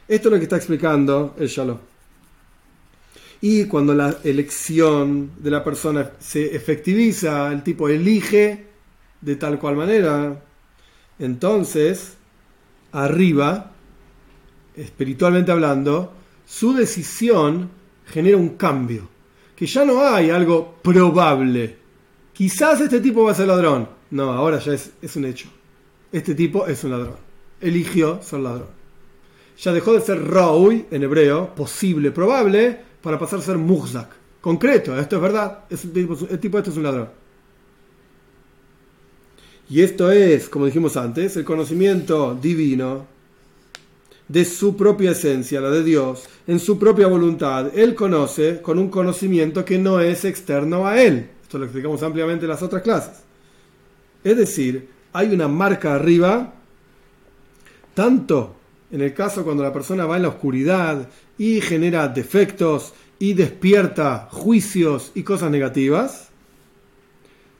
Esto 0.07 0.27
es 0.27 0.31
lo 0.31 0.37
que 0.37 0.43
está 0.43 0.57
explicando 0.57 1.35
el 1.37 1.47
Shalom. 1.47 1.77
Y 3.41 3.65
cuando 3.65 3.93
la 3.93 4.17
elección 4.23 5.31
de 5.37 5.51
la 5.51 5.63
persona 5.63 6.11
se 6.19 6.55
efectiviza, 6.55 7.51
el 7.51 7.63
tipo 7.63 7.89
elige 7.89 8.65
de 9.21 9.35
tal 9.35 9.59
cual 9.59 9.75
manera, 9.75 10.41
entonces, 11.19 12.17
arriba, 12.91 13.71
espiritualmente 14.75 15.51
hablando, 15.51 16.13
su 16.45 16.73
decisión 16.73 17.69
genera 18.05 18.37
un 18.37 18.49
cambio. 18.49 19.14
Que 19.55 19.65
ya 19.65 19.85
no 19.85 20.01
hay 20.01 20.29
algo 20.29 20.75
probable. 20.81 21.77
Quizás 22.33 22.81
este 22.81 22.99
tipo 22.99 23.23
va 23.23 23.31
a 23.31 23.35
ser 23.35 23.47
ladrón. 23.47 23.87
No, 24.11 24.31
ahora 24.31 24.59
ya 24.59 24.73
es, 24.73 24.91
es 25.01 25.15
un 25.15 25.25
hecho. 25.25 25.47
Este 26.11 26.35
tipo 26.35 26.67
es 26.67 26.83
un 26.83 26.91
ladrón. 26.91 27.17
Eligió 27.61 28.21
ser 28.21 28.39
ladrón. 28.39 28.67
Ya 29.57 29.71
dejó 29.71 29.93
de 29.93 30.01
ser 30.01 30.21
Raui 30.21 30.85
en 30.91 31.03
hebreo, 31.03 31.55
posible, 31.55 32.11
probable, 32.11 32.77
para 33.01 33.17
pasar 33.17 33.39
a 33.39 33.41
ser 33.41 33.57
Muhzak. 33.57 34.09
Concreto, 34.41 34.99
esto 34.99 35.15
es 35.15 35.21
verdad. 35.21 35.59
Es, 35.69 35.85
el 35.85 36.39
tipo 36.39 36.57
este 36.57 36.69
es 36.69 36.77
un 36.77 36.83
ladrón. 36.83 37.09
Y 39.69 39.81
esto 39.81 40.11
es, 40.11 40.49
como 40.49 40.65
dijimos 40.65 40.95
antes, 40.97 41.35
el 41.37 41.43
conocimiento 41.43 42.37
divino 42.39 43.07
de 44.27 44.45
su 44.45 44.75
propia 44.75 45.11
esencia, 45.11 45.61
la 45.61 45.69
de 45.69 45.83
Dios, 45.83 46.25
en 46.47 46.59
su 46.59 46.79
propia 46.79 47.07
voluntad. 47.07 47.77
Él 47.77 47.95
conoce 47.95 48.61
con 48.61 48.79
un 48.79 48.89
conocimiento 48.89 49.63
que 49.63 49.77
no 49.77 49.99
es 49.99 50.25
externo 50.25 50.87
a 50.87 51.01
él. 51.01 51.29
Esto 51.41 51.57
lo 51.57 51.65
explicamos 51.65 52.01
ampliamente 52.03 52.45
en 52.45 52.49
las 52.49 52.63
otras 52.63 52.81
clases. 52.81 53.19
Es 54.23 54.37
decir, 54.37 54.89
hay 55.13 55.33
una 55.33 55.47
marca 55.47 55.93
arriba, 55.93 56.53
tanto 57.93 58.55
en 58.91 59.01
el 59.01 59.13
caso 59.13 59.43
cuando 59.43 59.63
la 59.63 59.73
persona 59.73 60.05
va 60.05 60.15
en 60.15 60.23
la 60.23 60.29
oscuridad 60.29 61.07
y 61.37 61.61
genera 61.61 62.07
defectos 62.07 62.93
y 63.19 63.33
despierta 63.33 64.27
juicios 64.31 65.11
y 65.15 65.23
cosas 65.23 65.51
negativas, 65.51 66.29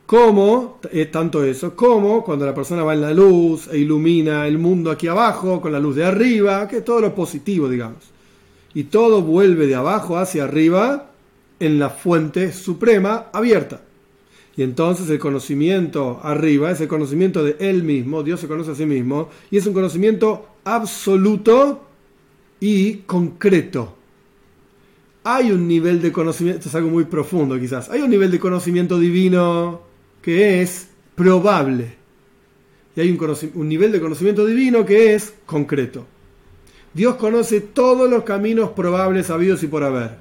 como, 0.05 0.79
eh, 0.91 1.05
tanto 1.05 1.43
eso, 1.43 1.75
como 1.75 2.23
cuando 2.23 2.45
la 2.45 2.53
persona 2.53 2.83
va 2.83 2.93
en 2.93 3.01
la 3.01 3.13
luz 3.13 3.67
e 3.71 3.79
ilumina 3.79 4.45
el 4.45 4.59
mundo 4.59 4.91
aquí 4.91 5.07
abajo 5.07 5.59
con 5.59 5.71
la 5.71 5.79
luz 5.79 5.95
de 5.95 6.05
arriba, 6.05 6.67
que 6.67 6.81
todo 6.81 7.01
lo 7.01 7.15
positivo, 7.15 7.67
digamos. 7.67 8.03
Y 8.73 8.83
todo 8.85 9.21
vuelve 9.21 9.65
de 9.65 9.75
abajo 9.75 10.17
hacia 10.17 10.43
arriba 10.43 11.11
en 11.59 11.79
la 11.79 11.89
fuente 11.89 12.51
suprema 12.51 13.27
abierta. 13.33 13.81
Y 14.57 14.63
entonces 14.63 15.09
el 15.09 15.19
conocimiento 15.19 16.19
arriba 16.23 16.71
es 16.71 16.79
el 16.81 16.87
conocimiento 16.87 17.43
de 17.43 17.57
Él 17.59 17.83
mismo, 17.83 18.21
Dios 18.21 18.39
se 18.39 18.47
conoce 18.47 18.71
a 18.71 18.75
sí 18.75 18.85
mismo, 18.85 19.29
y 19.49 19.57
es 19.57 19.65
un 19.65 19.73
conocimiento 19.73 20.47
absoluto 20.63 21.83
y 22.59 22.97
concreto. 23.07 23.95
Hay 25.23 25.51
un 25.51 25.67
nivel 25.67 26.01
de 26.01 26.11
conocimiento, 26.11 26.59
esto 26.59 26.69
es 26.69 26.75
algo 26.75 26.89
muy 26.89 27.05
profundo 27.05 27.59
quizás, 27.59 27.89
hay 27.89 28.01
un 28.01 28.11
nivel 28.11 28.29
de 28.29 28.39
conocimiento 28.39 28.99
divino 28.99 29.84
que 30.25 30.63
es 30.63 30.87
probable. 31.13 31.93
Y 32.95 33.01
hay 33.01 33.11
un, 33.11 33.69
nivel 33.69 33.91
de 33.91 34.01
conocimiento 34.01 34.43
divino 34.43 34.83
que 34.83 35.13
es 35.13 35.35
concreto. 35.45 36.07
Dios 36.95 37.13
conoce 37.17 37.61
todos 37.61 38.09
los 38.09 38.23
caminos 38.23 38.71
probables 38.71 39.29
habidos 39.29 39.61
y 39.61 39.67
por 39.67 39.83
haber. 39.83 40.17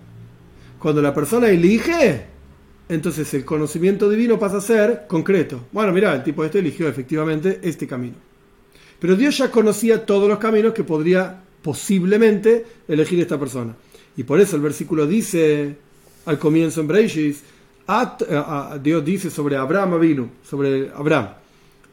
Cuando 0.78 1.00
la 1.00 1.14
persona 1.14 1.48
elige, 1.48 2.26
entonces 2.86 3.32
el 3.32 3.46
conocimiento 3.46 4.10
divino 4.10 4.38
pasa 4.38 4.58
a 4.58 4.60
ser 4.60 5.06
concreto. 5.08 5.68
Bueno, 5.72 5.90
mira, 5.90 6.14
el 6.14 6.22
tipo 6.22 6.44
este 6.44 6.58
eligió 6.58 6.86
efectivamente 6.86 7.60
este 7.62 7.86
camino. 7.86 8.16
Pero 9.00 9.16
Dios 9.16 9.38
ya 9.38 9.50
conocía 9.50 10.04
todos 10.04 10.28
los 10.28 10.38
caminos 10.38 10.74
que 10.74 10.84
podría 10.84 11.40
posiblemente 11.62 12.66
elegir 12.88 13.20
esta 13.20 13.40
persona. 13.40 13.74
Y 14.18 14.24
por 14.24 14.38
eso 14.38 14.54
el 14.56 14.62
versículo 14.62 15.06
dice 15.06 15.76
al 16.26 16.38
comienzo 16.38 16.82
en 16.82 16.88
Breishis, 16.88 17.42
Dios 18.82 19.04
dice 19.04 19.30
sobre 19.30 19.56
Abraham 19.56 20.00
vino, 20.00 20.30
sobre 20.42 20.90
Abraham. 20.94 21.28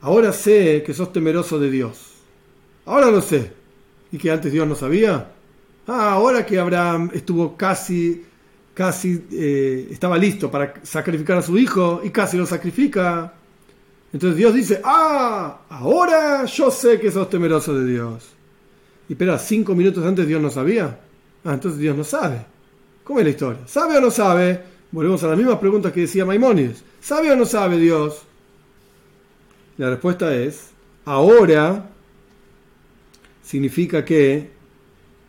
Ahora 0.02 0.32
sé 0.32 0.84
que 0.86 0.94
sos 0.94 1.12
temeroso 1.12 1.60
de 1.60 1.70
Dios. 1.70 2.14
Ahora 2.86 3.12
lo 3.12 3.22
sé. 3.22 3.52
¿Y 4.12 4.18
que 4.18 4.32
antes 4.32 4.52
Dios 4.52 4.68
no 4.68 4.76
sabía? 4.76 5.32
Ah, 5.88 6.14
ahora 6.14 6.46
que 6.46 6.60
Abraham 6.60 7.12
estuvo 7.14 7.56
casi, 7.56 8.24
casi, 8.74 9.26
eh, 9.32 9.88
estaba 9.92 10.18
listo 10.18 10.50
para 10.50 10.74
sacrificar 10.84 11.38
a 11.38 11.42
su 11.42 11.58
hijo 11.58 12.02
y 12.04 12.10
casi 12.10 12.38
lo 12.38 12.46
sacrifica. 12.46 13.34
Entonces 14.14 14.38
Dios 14.38 14.54
dice, 14.54 14.82
ah, 14.84 15.62
ahora 15.70 16.46
yo 16.46 16.72
sé 16.72 17.00
que 17.00 17.12
sos 17.12 17.30
temeroso 17.30 17.74
de 17.74 17.92
Dios. 17.92 18.30
Y 19.08 19.14
espera, 19.14 19.38
cinco 19.38 19.76
minutos 19.76 20.06
antes 20.06 20.28
Dios 20.28 20.42
no 20.42 20.50
sabía. 20.50 21.00
Ah, 21.44 21.54
entonces 21.54 21.80
Dios 21.80 21.96
no 21.96 22.04
sabe. 22.04 22.46
¿Cómo 23.04 23.20
es 23.20 23.26
la 23.26 23.32
historia? 23.32 23.62
¿Sabe 23.68 23.98
o 23.98 24.02
no 24.02 24.12
sabe? 24.12 24.71
Volvemos 24.92 25.24
a 25.24 25.28
las 25.28 25.38
mismas 25.38 25.58
preguntas 25.60 25.94
que 25.94 26.02
decía 26.02 26.26
Maimónides. 26.26 26.84
¿Sabe 27.00 27.32
o 27.32 27.36
no 27.38 27.46
sabe 27.46 27.78
Dios? 27.78 28.24
La 29.78 29.90
respuesta 29.90 30.36
es, 30.36 30.72
ahora 31.06 31.90
significa 33.42 34.04
que 34.04 34.50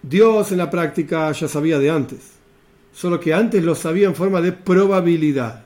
Dios 0.02 0.50
en 0.50 0.58
la 0.58 0.68
práctica 0.68 1.30
ya 1.30 1.46
sabía 1.46 1.78
de 1.78 1.90
antes, 1.90 2.32
solo 2.92 3.20
que 3.20 3.32
antes 3.32 3.62
lo 3.62 3.76
sabía 3.76 4.08
en 4.08 4.16
forma 4.16 4.40
de 4.40 4.50
probabilidad. 4.50 5.64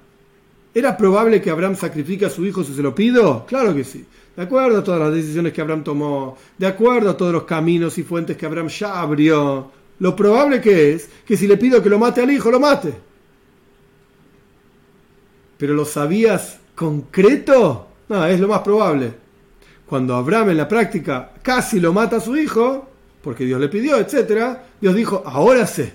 ¿Era 0.74 0.94
probable 0.94 1.40
que 1.40 1.48
Abraham 1.48 1.74
sacrifique 1.74 2.26
a 2.26 2.30
su 2.30 2.44
hijo 2.44 2.62
si 2.62 2.74
se 2.74 2.82
lo 2.82 2.94
pido? 2.94 3.46
Claro 3.46 3.74
que 3.74 3.82
sí. 3.82 4.04
De 4.36 4.42
acuerdo 4.42 4.80
a 4.80 4.84
todas 4.84 5.00
las 5.00 5.14
decisiones 5.14 5.54
que 5.54 5.62
Abraham 5.62 5.82
tomó, 5.82 6.36
de 6.58 6.66
acuerdo 6.66 7.08
a 7.08 7.16
todos 7.16 7.32
los 7.32 7.44
caminos 7.44 7.96
y 7.96 8.02
fuentes 8.02 8.36
que 8.36 8.44
Abraham 8.44 8.68
ya 8.68 9.00
abrió, 9.00 9.70
lo 10.00 10.14
probable 10.14 10.60
que 10.60 10.92
es 10.92 11.08
que 11.24 11.38
si 11.38 11.48
le 11.48 11.56
pido 11.56 11.82
que 11.82 11.88
lo 11.88 11.98
mate 11.98 12.20
al 12.20 12.30
hijo, 12.30 12.50
lo 12.50 12.60
mate 12.60 13.05
pero 15.58 15.74
¿lo 15.74 15.84
sabías 15.84 16.58
concreto? 16.74 17.88
No, 18.08 18.24
es 18.26 18.40
lo 18.40 18.48
más 18.48 18.60
probable. 18.60 19.12
Cuando 19.86 20.14
Abraham 20.14 20.50
en 20.50 20.56
la 20.56 20.68
práctica 20.68 21.32
casi 21.42 21.80
lo 21.80 21.92
mata 21.92 22.16
a 22.16 22.20
su 22.20 22.36
hijo, 22.36 22.88
porque 23.22 23.44
Dios 23.44 23.60
le 23.60 23.68
pidió, 23.68 23.98
etc., 23.98 24.58
Dios 24.80 24.94
dijo, 24.94 25.22
ahora 25.24 25.66
sé, 25.66 25.92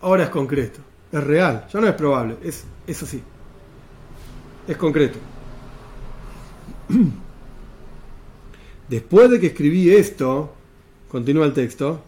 ahora 0.00 0.24
es 0.24 0.30
concreto, 0.30 0.80
es 1.12 1.22
real, 1.22 1.66
ya 1.72 1.80
no 1.80 1.86
es 1.88 1.94
probable, 1.94 2.36
es, 2.42 2.64
es 2.86 3.02
así, 3.02 3.22
es 4.66 4.76
concreto. 4.76 5.18
Después 8.88 9.30
de 9.30 9.40
que 9.40 9.48
escribí 9.48 9.90
esto, 9.90 10.52
continúa 11.08 11.46
el 11.46 11.52
texto, 11.52 12.02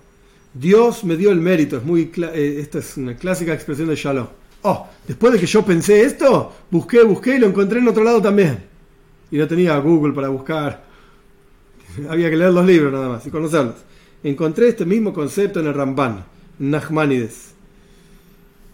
Dios 0.54 1.04
me 1.04 1.16
dio 1.16 1.30
el 1.30 1.40
mérito, 1.40 1.76
es 1.76 1.84
muy, 1.84 2.12
eh, 2.16 2.56
esta 2.60 2.78
es 2.78 2.96
una 2.96 3.16
clásica 3.16 3.52
expresión 3.52 3.88
de 3.88 3.96
Shalom 3.96 4.26
oh, 4.66 4.88
después 5.06 5.32
de 5.32 5.38
que 5.38 5.46
yo 5.46 5.64
pensé 5.64 6.02
esto, 6.02 6.52
busqué, 6.70 7.02
busqué 7.02 7.36
y 7.36 7.38
lo 7.38 7.46
encontré 7.46 7.78
en 7.78 7.88
otro 7.88 8.02
lado 8.02 8.20
también. 8.20 8.64
Y 9.30 9.38
no 9.38 9.46
tenía 9.46 9.78
Google 9.78 10.12
para 10.12 10.28
buscar. 10.28 10.84
Había 12.08 12.30
que 12.30 12.36
leer 12.36 12.52
los 12.52 12.66
libros 12.66 12.92
nada 12.92 13.08
más 13.08 13.26
y 13.26 13.30
conocerlos. 13.30 13.76
Encontré 14.22 14.68
este 14.68 14.84
mismo 14.84 15.12
concepto 15.12 15.60
en 15.60 15.68
el 15.68 15.74
Ramban, 15.74 16.24
Nachmanides. 16.58 17.54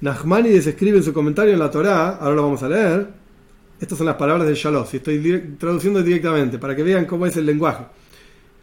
Nachmanides 0.01 0.67
escribe 0.67 0.99
en 0.99 1.05
su 1.05 1.13
comentario 1.13 1.53
en 1.53 1.59
la 1.59 1.71
Torá, 1.71 2.17
ahora 2.17 2.37
lo 2.37 2.43
vamos 2.43 2.63
a 2.63 2.69
leer. 2.69 3.09
Estas 3.81 3.99
son 3.99 4.07
las 4.07 4.17
palabras 4.17 4.47
de 4.47 4.55
Shalom, 4.55 4.85
y 4.93 4.97
estoy 4.97 5.57
traduciendo 5.59 6.03
directamente 6.03 6.59
para 6.59 6.75
que 6.75 6.83
vean 6.83 7.05
cómo 7.05 7.27
es 7.27 7.37
el 7.37 7.47
lenguaje. 7.47 7.85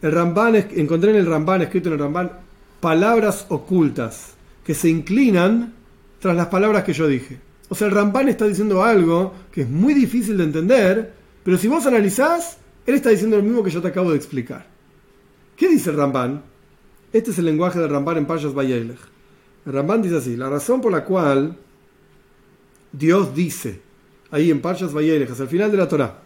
El 0.01 0.13
Ramban, 0.13 0.55
encontré 0.55 1.11
en 1.11 1.17
el 1.17 1.25
Ramban, 1.25 1.61
escrito 1.61 1.89
en 1.89 1.93
el 1.93 1.99
Ramban, 1.99 2.31
palabras 2.79 3.45
ocultas 3.49 4.33
que 4.63 4.73
se 4.73 4.89
inclinan 4.89 5.73
tras 6.19 6.35
las 6.35 6.47
palabras 6.47 6.83
que 6.83 6.93
yo 6.93 7.07
dije. 7.07 7.39
O 7.69 7.75
sea, 7.75 7.87
el 7.87 7.93
Ramban 7.93 8.29
está 8.29 8.45
diciendo 8.45 8.83
algo 8.83 9.33
que 9.51 9.61
es 9.61 9.69
muy 9.69 9.93
difícil 9.93 10.37
de 10.37 10.43
entender, 10.43 11.13
pero 11.43 11.57
si 11.57 11.67
vos 11.67 11.85
analizás, 11.85 12.57
él 12.85 12.95
está 12.95 13.09
diciendo 13.09 13.37
lo 13.37 13.43
mismo 13.43 13.63
que 13.63 13.69
yo 13.69 13.81
te 13.81 13.87
acabo 13.89 14.11
de 14.11 14.17
explicar. 14.17 14.67
¿Qué 15.55 15.69
dice 15.69 15.91
el 15.91 15.97
Ramban? 15.97 16.41
Este 17.13 17.31
es 17.31 17.37
el 17.37 17.45
lenguaje 17.45 17.79
del 17.79 17.89
Ramban 17.89 18.17
en 18.17 18.25
Payas 18.25 18.53
Bayelech. 18.53 18.99
El 19.65 19.73
Ramban 19.73 20.01
dice 20.01 20.17
así: 20.17 20.35
la 20.35 20.49
razón 20.49 20.81
por 20.81 20.91
la 20.91 21.03
cual 21.03 21.55
Dios 22.91 23.35
dice, 23.35 23.81
ahí 24.31 24.49
en 24.49 24.61
Payas 24.61 24.93
Bayelech, 24.93 25.29
hasta 25.29 25.43
el 25.43 25.49
final 25.49 25.71
de 25.71 25.77
la 25.77 25.87
Torah, 25.87 26.19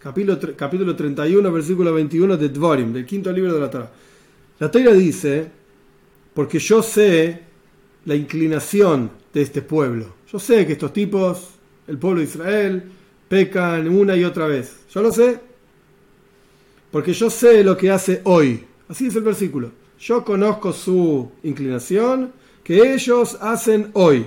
capítulo, 0.00 0.38
capítulo 0.56 0.96
31, 0.96 1.52
versículo 1.52 1.92
21 1.92 2.36
de 2.36 2.48
Dvorim, 2.48 2.92
del 2.92 3.06
quinto 3.06 3.30
libro 3.30 3.54
de 3.54 3.60
la 3.60 3.70
Torah. 3.70 3.90
La 4.58 4.70
Torah 4.70 4.92
dice: 4.92 5.48
porque 6.34 6.58
yo 6.58 6.82
sé 6.82 7.42
la 8.04 8.14
inclinación 8.14 9.10
de 9.32 9.42
este 9.42 9.62
pueblo. 9.62 10.14
Yo 10.30 10.38
sé 10.38 10.66
que 10.66 10.72
estos 10.72 10.92
tipos, 10.92 11.50
el 11.86 11.98
pueblo 11.98 12.20
de 12.20 12.26
Israel, 12.26 12.82
pecan 13.28 13.88
una 13.88 14.16
y 14.16 14.24
otra 14.24 14.46
vez. 14.46 14.76
Yo 14.90 15.02
lo 15.02 15.12
sé. 15.12 15.40
Porque 16.90 17.12
yo 17.12 17.28
sé 17.28 17.62
lo 17.62 17.76
que 17.76 17.90
hace 17.90 18.20
hoy. 18.24 18.64
Así 18.88 19.06
es 19.06 19.16
el 19.16 19.22
versículo. 19.22 19.70
Yo 20.00 20.24
conozco 20.24 20.72
su 20.72 21.30
inclinación 21.42 22.32
que 22.64 22.94
ellos 22.94 23.36
hacen 23.40 23.90
hoy. 23.94 24.26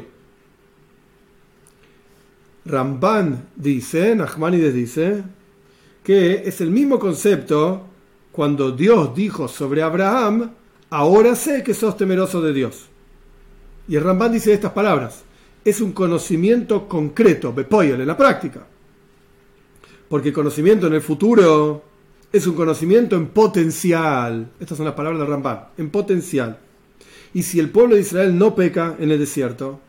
Ramban 2.65 3.47
dice, 3.55 4.15
Nachmanides 4.15 4.73
dice, 4.73 5.23
que 6.03 6.43
es 6.45 6.61
el 6.61 6.69
mismo 6.69 6.99
concepto 6.99 7.87
cuando 8.31 8.71
Dios 8.71 9.15
dijo 9.15 9.47
sobre 9.47 9.81
Abraham, 9.81 10.51
ahora 10.89 11.35
sé 11.35 11.63
que 11.63 11.73
sos 11.73 11.97
temeroso 11.97 12.41
de 12.41 12.53
Dios. 12.53 12.90
Y 13.87 13.95
el 13.95 14.03
Ramban 14.03 14.31
dice 14.31 14.53
estas 14.53 14.71
palabras, 14.71 15.23
es 15.63 15.81
un 15.81 15.91
conocimiento 15.91 16.87
concreto, 16.87 17.53
bepoyel, 17.53 18.01
en 18.01 18.07
la 18.07 18.17
práctica. 18.17 18.65
Porque 20.09 20.33
conocimiento 20.33 20.87
en 20.87 20.93
el 20.93 21.01
futuro 21.01 21.83
es 22.31 22.47
un 22.47 22.55
conocimiento 22.55 23.15
en 23.15 23.27
potencial. 23.27 24.51
Estas 24.59 24.77
son 24.77 24.85
las 24.85 24.95
palabras 24.95 25.19
del 25.19 25.29
Ramban, 25.29 25.67
en 25.77 25.89
potencial. 25.89 26.57
Y 27.33 27.43
si 27.43 27.59
el 27.59 27.69
pueblo 27.69 27.95
de 27.95 28.01
Israel 28.01 28.37
no 28.37 28.55
peca 28.55 28.95
en 28.99 29.11
el 29.11 29.19
desierto 29.19 29.79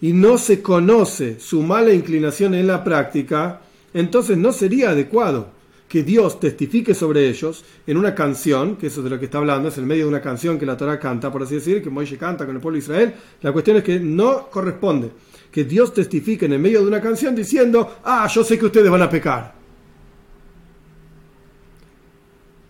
y 0.00 0.12
no 0.12 0.38
se 0.38 0.62
conoce 0.62 1.40
su 1.40 1.62
mala 1.62 1.92
inclinación 1.92 2.54
en 2.54 2.68
la 2.68 2.84
práctica, 2.84 3.62
entonces 3.94 4.38
no 4.38 4.52
sería 4.52 4.90
adecuado 4.90 5.57
que 5.88 6.02
Dios 6.02 6.38
testifique 6.38 6.94
sobre 6.94 7.28
ellos 7.28 7.64
en 7.86 7.96
una 7.96 8.14
canción, 8.14 8.76
que 8.76 8.88
eso 8.88 9.00
es 9.00 9.04
de 9.04 9.10
lo 9.10 9.18
que 9.18 9.24
está 9.24 9.38
hablando, 9.38 9.70
es 9.70 9.78
el 9.78 9.86
medio 9.86 10.04
de 10.04 10.10
una 10.10 10.20
canción 10.20 10.58
que 10.58 10.66
la 10.66 10.76
Torah 10.76 11.00
canta, 11.00 11.32
por 11.32 11.42
así 11.42 11.54
decir, 11.54 11.82
que 11.82 11.88
Moisés 11.88 12.18
canta 12.18 12.44
con 12.44 12.54
el 12.54 12.60
pueblo 12.60 12.76
de 12.76 12.84
Israel. 12.84 13.14
La 13.40 13.52
cuestión 13.52 13.78
es 13.78 13.82
que 13.82 13.98
no 13.98 14.50
corresponde 14.50 15.10
que 15.50 15.64
Dios 15.64 15.94
testifique 15.94 16.44
en 16.44 16.52
el 16.52 16.58
medio 16.58 16.82
de 16.82 16.88
una 16.88 17.00
canción 17.00 17.34
diciendo, 17.34 18.00
ah, 18.04 18.28
yo 18.28 18.44
sé 18.44 18.58
que 18.58 18.66
ustedes 18.66 18.90
van 18.90 19.00
a 19.00 19.08
pecar. 19.08 19.54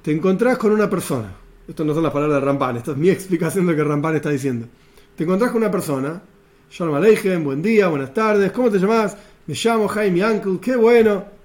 Te 0.02 0.12
encontrás 0.12 0.56
con 0.56 0.70
una 0.70 0.88
persona, 0.88 1.34
esto 1.66 1.84
no 1.84 1.92
son 1.92 2.04
las 2.04 2.12
palabras 2.12 2.40
de 2.40 2.46
Ramban, 2.46 2.76
esto 2.76 2.92
es 2.92 2.98
mi 2.98 3.10
explicación 3.10 3.66
de 3.66 3.72
lo 3.72 3.78
que 3.78 3.84
Ramban 3.84 4.14
está 4.14 4.30
diciendo. 4.30 4.68
Te 5.16 5.24
encontrás 5.24 5.50
con 5.50 5.60
una 5.60 5.72
persona, 5.72 6.22
Shalom 6.70 6.94
Aleichem, 6.94 7.42
buen 7.42 7.60
día, 7.60 7.88
buenas 7.88 8.14
tardes, 8.14 8.52
¿cómo 8.52 8.70
te 8.70 8.78
llamas? 8.78 9.16
Me 9.48 9.54
llamo 9.54 9.88
Jaime 9.88 10.24
Uncle, 10.24 10.58
qué 10.60 10.76
bueno 10.76 11.38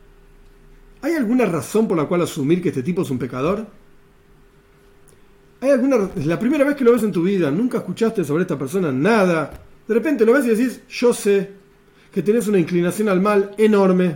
¿Hay 1.04 1.16
alguna 1.16 1.45
razón 1.45 1.86
por 1.86 1.97
la 1.97 2.06
cual 2.06 2.22
asumir 2.22 2.62
que 2.62 2.70
este 2.70 2.82
tipo 2.82 3.01
es 3.01 3.10
un 3.10 3.20
pecador? 3.20 3.68
¿Hay 5.60 5.70
alguna 5.70 6.10
es 6.16 6.26
la 6.26 6.39
primera 6.39 6.64
vez 6.64 6.78
que 6.78 6.86
lo 6.86 6.93
ves 6.93 7.04
en 7.04 7.12
tu 7.12 7.24
vida, 7.24 7.51
nunca 7.51 7.80
escuchaste 7.80 8.24
sobre 8.24 8.43
esta 8.43 8.58
persona 8.58 8.89
nada. 8.89 9.51
De 9.86 9.93
repente 9.93 10.26
lo 10.26 10.32
ves 10.32 10.45
y 10.45 10.49
decís, 10.56 10.80
"Yo 10.88 11.14
sé 11.14 11.51
que 12.10 12.24
tenés 12.24 12.47
una 12.47 12.58
inclinación 12.58 13.10
al 13.10 13.20
mal 13.20 13.54
enorme 13.58 14.16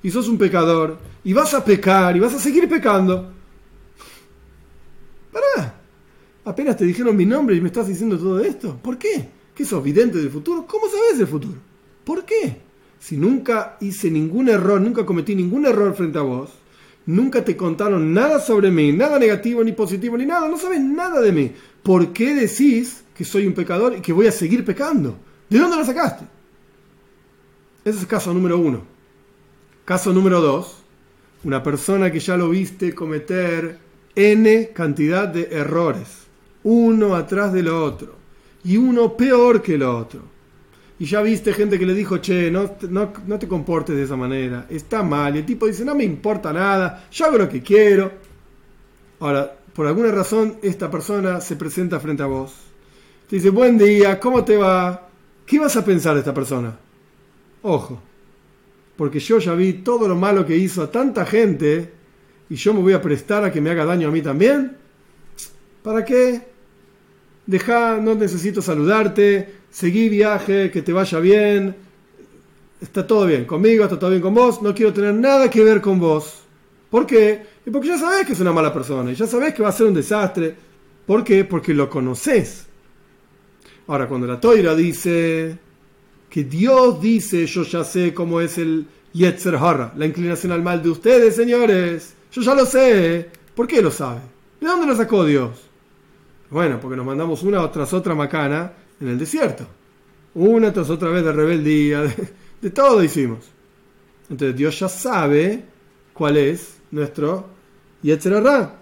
y 0.00 0.12
sos 0.12 0.28
un 0.28 0.38
pecador 0.38 0.98
y 1.24 1.32
vas 1.32 1.54
a 1.54 1.64
pecar 1.64 2.16
y 2.16 2.20
vas 2.20 2.34
a 2.34 2.38
seguir 2.38 2.68
pecando." 2.68 3.32
Pará. 5.32 5.74
Apenas 6.44 6.76
te 6.76 6.84
dijeron 6.84 7.16
mi 7.16 7.26
nombre 7.26 7.56
y 7.56 7.60
me 7.60 7.66
estás 7.66 7.88
diciendo 7.88 8.16
todo 8.16 8.38
esto. 8.38 8.78
¿Por 8.80 8.96
qué? 8.96 9.28
¿Qué 9.56 9.64
sos 9.64 9.82
vidente 9.82 10.18
del 10.18 10.30
futuro? 10.30 10.64
¿Cómo 10.68 10.86
sabes 10.88 11.18
el 11.18 11.26
futuro? 11.26 11.58
¿Por 12.04 12.24
qué? 12.24 12.67
Si 12.98 13.16
nunca 13.16 13.76
hice 13.80 14.10
ningún 14.10 14.48
error, 14.48 14.80
nunca 14.80 15.06
cometí 15.06 15.34
ningún 15.34 15.66
error 15.66 15.94
frente 15.94 16.18
a 16.18 16.22
vos, 16.22 16.50
nunca 17.06 17.44
te 17.44 17.56
contaron 17.56 18.12
nada 18.12 18.40
sobre 18.40 18.70
mí, 18.70 18.92
nada 18.92 19.18
negativo 19.18 19.62
ni 19.64 19.72
positivo 19.72 20.16
ni 20.16 20.26
nada, 20.26 20.48
no 20.48 20.58
sabes 20.58 20.80
nada 20.80 21.20
de 21.20 21.32
mí, 21.32 21.52
¿por 21.82 22.12
qué 22.12 22.34
decís 22.34 23.04
que 23.14 23.24
soy 23.24 23.46
un 23.46 23.54
pecador 23.54 23.96
y 23.96 24.00
que 24.00 24.12
voy 24.12 24.26
a 24.26 24.32
seguir 24.32 24.64
pecando? 24.64 25.16
¿De 25.48 25.58
dónde 25.58 25.76
lo 25.76 25.84
sacaste? 25.84 26.24
Ese 27.84 28.00
es 28.00 28.06
caso 28.06 28.34
número 28.34 28.58
uno. 28.58 28.82
Caso 29.84 30.12
número 30.12 30.40
dos, 30.40 30.82
una 31.44 31.62
persona 31.62 32.12
que 32.12 32.20
ya 32.20 32.36
lo 32.36 32.50
viste 32.50 32.94
cometer 32.94 33.78
n 34.14 34.70
cantidad 34.74 35.28
de 35.28 35.48
errores, 35.50 36.26
uno 36.64 37.14
atrás 37.14 37.52
del 37.52 37.68
otro, 37.68 38.16
y 38.64 38.76
uno 38.76 39.16
peor 39.16 39.62
que 39.62 39.76
el 39.76 39.84
otro 39.84 40.37
y 41.00 41.06
ya 41.06 41.22
viste 41.22 41.52
gente 41.52 41.78
que 41.78 41.86
le 41.86 41.94
dijo, 41.94 42.18
che, 42.18 42.50
no, 42.50 42.76
no, 42.90 43.38
te 43.38 43.46
comportes 43.46 43.94
de 43.94 44.02
esa 44.02 44.16
manera, 44.16 44.66
está 44.68 45.02
mal. 45.02 45.36
Y 45.36 45.38
el 45.38 45.46
tipo 45.46 45.66
dice, 45.66 45.84
no 45.84 45.94
me 45.94 46.02
importa 46.02 46.52
nada, 46.52 47.06
yo 47.12 47.26
hago 47.26 47.38
lo 47.38 47.48
que 47.48 47.62
quiero. 47.62 48.10
Ahora, 49.20 49.56
por 49.72 49.86
alguna 49.86 50.10
razón, 50.10 50.56
esta 50.60 50.90
persona 50.90 51.40
se 51.40 51.54
presenta 51.54 52.00
frente 52.00 52.24
a 52.24 52.26
vos. 52.26 52.52
Te 53.28 53.36
dice, 53.36 53.50
buen 53.50 53.78
día, 53.78 54.18
¿cómo 54.18 54.44
te 54.44 54.56
va? 54.56 55.08
¿Qué 55.46 55.60
vas 55.60 55.76
a 55.76 55.84
pensar 55.84 56.14
de 56.14 56.20
esta 56.20 56.34
persona? 56.34 56.76
Ojo, 57.62 58.02
porque 58.96 59.20
yo 59.20 59.38
ya 59.38 59.54
vi 59.54 59.74
todo 59.74 60.08
lo 60.08 60.16
malo 60.16 60.44
que 60.44 60.56
hizo 60.56 60.82
a 60.82 60.90
tanta 60.90 61.24
gente 61.24 61.92
y 62.50 62.56
yo 62.56 62.74
me 62.74 62.80
voy 62.80 62.94
a 62.94 63.02
prestar 63.02 63.44
a 63.44 63.52
que 63.52 63.60
me 63.60 63.70
haga 63.70 63.84
daño 63.84 64.08
a 64.08 64.10
mí 64.10 64.20
también. 64.20 64.76
¿Para 65.84 66.04
qué? 66.04 66.42
Deja, 67.46 67.98
no 67.98 68.16
necesito 68.16 68.60
saludarte, 68.60 69.57
seguí 69.70 70.08
viaje, 70.08 70.70
que 70.70 70.82
te 70.82 70.92
vaya 70.92 71.18
bien, 71.20 71.76
está 72.80 73.06
todo 73.06 73.26
bien 73.26 73.44
conmigo, 73.44 73.84
está 73.84 73.98
todo 73.98 74.10
bien 74.10 74.22
con 74.22 74.34
vos, 74.34 74.62
no 74.62 74.74
quiero 74.74 74.92
tener 74.92 75.14
nada 75.14 75.50
que 75.50 75.62
ver 75.62 75.80
con 75.80 75.98
vos. 75.98 76.42
¿Por 76.90 77.06
qué? 77.06 77.58
porque 77.70 77.88
ya 77.88 77.98
sabes 77.98 78.26
que 78.26 78.32
es 78.32 78.40
una 78.40 78.52
mala 78.52 78.72
persona, 78.72 79.12
y 79.12 79.14
ya 79.14 79.26
sabes 79.26 79.52
que 79.52 79.62
va 79.62 79.68
a 79.68 79.72
ser 79.72 79.86
un 79.86 79.94
desastre. 79.94 80.54
¿Por 81.06 81.22
qué? 81.22 81.44
Porque 81.44 81.74
lo 81.74 81.88
conoces. 81.88 82.66
Ahora, 83.86 84.08
cuando 84.08 84.26
la 84.26 84.40
Toira 84.40 84.74
dice 84.74 85.58
que 86.30 86.44
Dios 86.44 87.00
dice, 87.00 87.46
yo 87.46 87.62
ya 87.62 87.84
sé 87.84 88.12
cómo 88.12 88.40
es 88.40 88.58
el 88.58 88.86
Yetzer 89.12 89.56
Hara, 89.56 89.92
la 89.96 90.06
inclinación 90.06 90.52
al 90.52 90.62
mal 90.62 90.82
de 90.82 90.90
ustedes, 90.90 91.36
señores, 91.36 92.14
yo 92.32 92.42
ya 92.42 92.54
lo 92.54 92.66
sé. 92.66 93.30
¿Por 93.54 93.66
qué 93.66 93.82
lo 93.82 93.90
sabe? 93.90 94.20
¿De 94.60 94.66
dónde 94.66 94.86
lo 94.86 94.96
sacó 94.96 95.24
Dios? 95.24 95.50
Bueno, 96.50 96.78
porque 96.80 96.96
nos 96.96 97.06
mandamos 97.06 97.42
una 97.42 97.70
tras 97.70 97.92
otra 97.92 98.14
macana 98.14 98.72
en 99.00 99.08
el 99.08 99.18
desierto. 99.18 99.66
Una 100.34 100.72
tras 100.72 100.90
otra 100.90 101.10
vez 101.10 101.24
de 101.24 101.32
rebeldía, 101.32 102.02
de, 102.60 102.70
todo 102.70 103.02
hicimos. 103.02 103.46
Entonces 104.30 104.56
Dios 104.56 104.78
ya 104.78 104.88
sabe 104.88 105.64
cuál 106.12 106.36
es 106.36 106.78
nuestro 106.90 107.46
Yetzerará. 108.02 108.76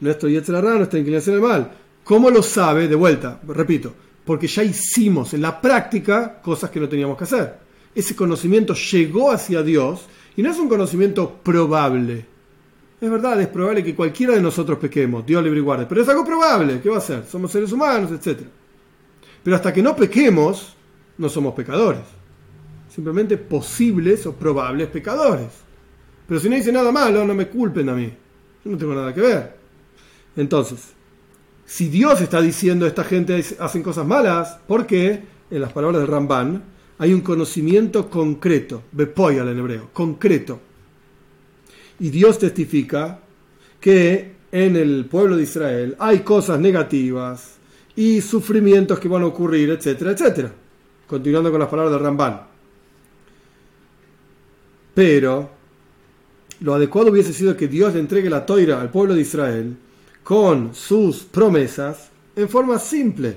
Nuestro 0.00 0.28
Yetzerará, 0.28 0.74
nuestra 0.74 0.98
inclinación 0.98 1.36
al 1.36 1.42
mal. 1.42 1.72
¿Cómo 2.04 2.30
lo 2.30 2.42
sabe? 2.42 2.88
De 2.88 2.94
vuelta, 2.94 3.40
repito, 3.46 3.92
porque 4.24 4.46
ya 4.46 4.62
hicimos 4.62 5.34
en 5.34 5.42
la 5.42 5.60
práctica 5.60 6.40
cosas 6.40 6.70
que 6.70 6.80
no 6.80 6.88
teníamos 6.88 7.16
que 7.16 7.24
hacer. 7.24 7.58
Ese 7.94 8.16
conocimiento 8.16 8.74
llegó 8.74 9.30
hacia 9.30 9.62
Dios 9.62 10.06
y 10.36 10.42
no 10.42 10.50
es 10.50 10.58
un 10.58 10.68
conocimiento 10.68 11.40
probable. 11.42 12.24
Es 13.00 13.10
verdad, 13.10 13.40
es 13.40 13.48
probable 13.48 13.82
que 13.82 13.94
cualquiera 13.94 14.34
de 14.34 14.40
nosotros 14.40 14.78
pequemos, 14.78 15.26
Dios 15.26 15.42
libre 15.42 15.60
y 15.60 15.84
pero 15.86 16.02
es 16.02 16.08
algo 16.08 16.24
probable. 16.24 16.80
¿Qué 16.80 16.88
va 16.88 16.98
a 16.98 17.00
ser? 17.00 17.24
Somos 17.26 17.50
seres 17.50 17.72
humanos, 17.72 18.10
etcétera. 18.12 18.48
Pero 19.42 19.56
hasta 19.56 19.72
que 19.72 19.82
no 19.82 19.96
pequemos, 19.96 20.76
no 21.18 21.28
somos 21.28 21.54
pecadores. 21.54 22.02
Simplemente 22.88 23.36
posibles 23.36 24.26
o 24.26 24.34
probables 24.34 24.88
pecadores. 24.88 25.48
Pero 26.26 26.40
si 26.40 26.48
no 26.48 26.56
dice 26.56 26.72
nada 26.72 26.92
malo, 26.92 27.24
no 27.24 27.34
me 27.34 27.48
culpen 27.48 27.88
a 27.88 27.94
mí. 27.94 28.12
Yo 28.64 28.70
no 28.70 28.78
tengo 28.78 28.94
nada 28.94 29.12
que 29.12 29.20
ver. 29.20 29.56
Entonces, 30.36 30.92
si 31.66 31.88
Dios 31.88 32.20
está 32.20 32.40
diciendo 32.40 32.86
esta 32.86 33.04
gente 33.04 33.42
hacen 33.58 33.82
cosas 33.82 34.06
malas, 34.06 34.58
¿por 34.66 34.86
qué? 34.86 35.22
En 35.50 35.60
las 35.60 35.72
palabras 35.72 36.00
de 36.00 36.06
Ramban 36.06 36.62
hay 36.98 37.12
un 37.12 37.20
conocimiento 37.20 38.08
concreto, 38.08 38.84
bepoyal 38.92 39.48
en 39.48 39.58
hebreo, 39.58 39.90
concreto. 39.92 40.60
Y 41.98 42.10
Dios 42.10 42.38
testifica 42.38 43.20
que 43.80 44.36
en 44.52 44.76
el 44.76 45.06
pueblo 45.06 45.36
de 45.36 45.42
Israel 45.42 45.96
hay 45.98 46.20
cosas 46.20 46.60
negativas, 46.60 47.56
y 47.96 48.20
sufrimientos 48.20 48.98
que 48.98 49.08
van 49.08 49.22
a 49.22 49.26
ocurrir, 49.26 49.70
etcétera, 49.70 50.12
etcétera. 50.12 50.52
Continuando 51.06 51.50
con 51.50 51.60
las 51.60 51.68
palabras 51.68 51.92
de 51.92 51.98
Ramban. 51.98 52.40
Pero 54.94 55.50
lo 56.60 56.74
adecuado 56.74 57.10
hubiese 57.10 57.32
sido 57.32 57.56
que 57.56 57.68
Dios 57.68 57.94
le 57.94 58.00
entregue 58.00 58.30
la 58.30 58.46
toira 58.46 58.80
al 58.80 58.90
pueblo 58.90 59.14
de 59.14 59.22
Israel 59.22 59.76
con 60.22 60.74
sus 60.74 61.18
promesas 61.24 62.10
en 62.36 62.48
forma 62.48 62.78
simple. 62.78 63.36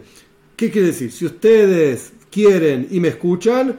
¿Qué 0.55 0.71
quiere 0.71 0.87
decir? 0.87 1.11
Si 1.11 1.25
ustedes 1.25 2.13
quieren 2.31 2.87
y 2.91 2.99
me 2.99 3.09
escuchan, 3.09 3.77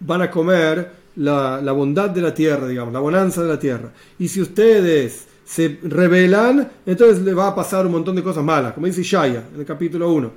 van 0.00 0.22
a 0.22 0.30
comer 0.30 0.90
la, 1.16 1.60
la 1.60 1.72
bondad 1.72 2.10
de 2.10 2.22
la 2.22 2.32
tierra, 2.32 2.66
digamos, 2.66 2.92
la 2.94 3.00
bonanza 3.00 3.42
de 3.42 3.48
la 3.48 3.58
tierra. 3.58 3.92
Y 4.18 4.28
si 4.28 4.40
ustedes 4.40 5.26
se 5.44 5.78
rebelan, 5.82 6.70
entonces 6.86 7.22
le 7.22 7.34
va 7.34 7.48
a 7.48 7.54
pasar 7.54 7.86
un 7.86 7.92
montón 7.92 8.16
de 8.16 8.22
cosas 8.22 8.44
malas, 8.44 8.72
como 8.72 8.86
dice 8.86 9.02
Shaya 9.02 9.44
en 9.52 9.60
el 9.60 9.66
capítulo 9.66 10.10
1. 10.12 10.30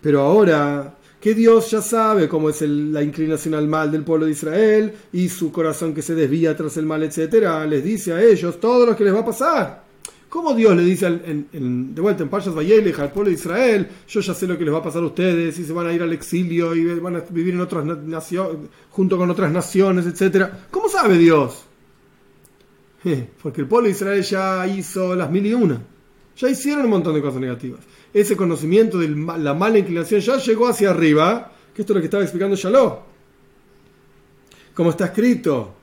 Pero 0.00 0.20
ahora 0.20 0.94
que 1.20 1.34
Dios 1.34 1.70
ya 1.70 1.80
sabe 1.80 2.28
cómo 2.28 2.50
es 2.50 2.60
la 2.60 3.02
inclinación 3.02 3.54
al 3.54 3.66
mal 3.66 3.90
del 3.90 4.02
pueblo 4.02 4.26
de 4.26 4.32
Israel 4.32 4.92
y 5.12 5.28
su 5.30 5.50
corazón 5.50 5.94
que 5.94 6.02
se 6.02 6.14
desvía 6.14 6.54
tras 6.54 6.76
el 6.76 6.84
mal, 6.84 7.02
etcétera, 7.02 7.64
les 7.66 7.82
dice 7.82 8.12
a 8.12 8.22
ellos 8.22 8.60
todo 8.60 8.84
lo 8.84 8.94
que 8.94 9.04
les 9.04 9.14
va 9.14 9.20
a 9.20 9.24
pasar. 9.24 9.84
¿Cómo 10.28 10.52
Dios 10.52 10.76
le 10.76 10.82
dice 10.82 11.08
de 11.08 12.00
vuelta 12.00 12.24
en 12.24 12.28
Payas 12.28 12.54
Vayelech 12.54 12.98
al 12.98 13.12
pueblo 13.12 13.30
de 13.30 13.36
Israel, 13.36 13.88
yo 14.08 14.20
ya 14.20 14.34
sé 14.34 14.46
lo 14.48 14.58
que 14.58 14.64
les 14.64 14.74
va 14.74 14.78
a 14.78 14.82
pasar 14.82 15.02
a 15.02 15.06
ustedes, 15.06 15.58
y 15.58 15.64
se 15.64 15.72
van 15.72 15.86
a 15.86 15.92
ir 15.92 16.02
al 16.02 16.12
exilio 16.12 16.74
y 16.74 16.98
van 16.98 17.16
a 17.16 17.20
vivir 17.30 17.54
en 17.54 17.60
otras 17.60 17.84
naciones, 17.84 18.68
junto 18.90 19.16
con 19.16 19.30
otras 19.30 19.52
naciones, 19.52 20.06
etcétera? 20.06 20.66
¿Cómo 20.70 20.88
sabe 20.88 21.18
Dios? 21.18 21.64
porque 23.42 23.60
el 23.60 23.68
pueblo 23.68 23.86
de 23.86 23.92
Israel 23.92 24.22
ya 24.22 24.66
hizo 24.66 25.14
las 25.14 25.30
mil 25.30 25.46
y 25.46 25.54
una. 25.54 25.80
Ya 26.36 26.48
hicieron 26.48 26.84
un 26.84 26.90
montón 26.90 27.14
de 27.14 27.22
cosas 27.22 27.40
negativas. 27.40 27.80
Ese 28.12 28.36
conocimiento 28.36 28.98
de 28.98 29.08
la 29.08 29.54
mala 29.54 29.78
inclinación 29.78 30.20
ya 30.20 30.36
llegó 30.36 30.68
hacia 30.68 30.90
arriba, 30.90 31.52
que 31.74 31.82
esto 31.82 31.92
es 31.92 31.94
lo 31.96 32.00
que 32.00 32.06
estaba 32.06 32.22
explicando 32.22 32.56
Shalom. 32.56 32.94
Como 34.74 34.90
está 34.90 35.06
escrito, 35.06 35.74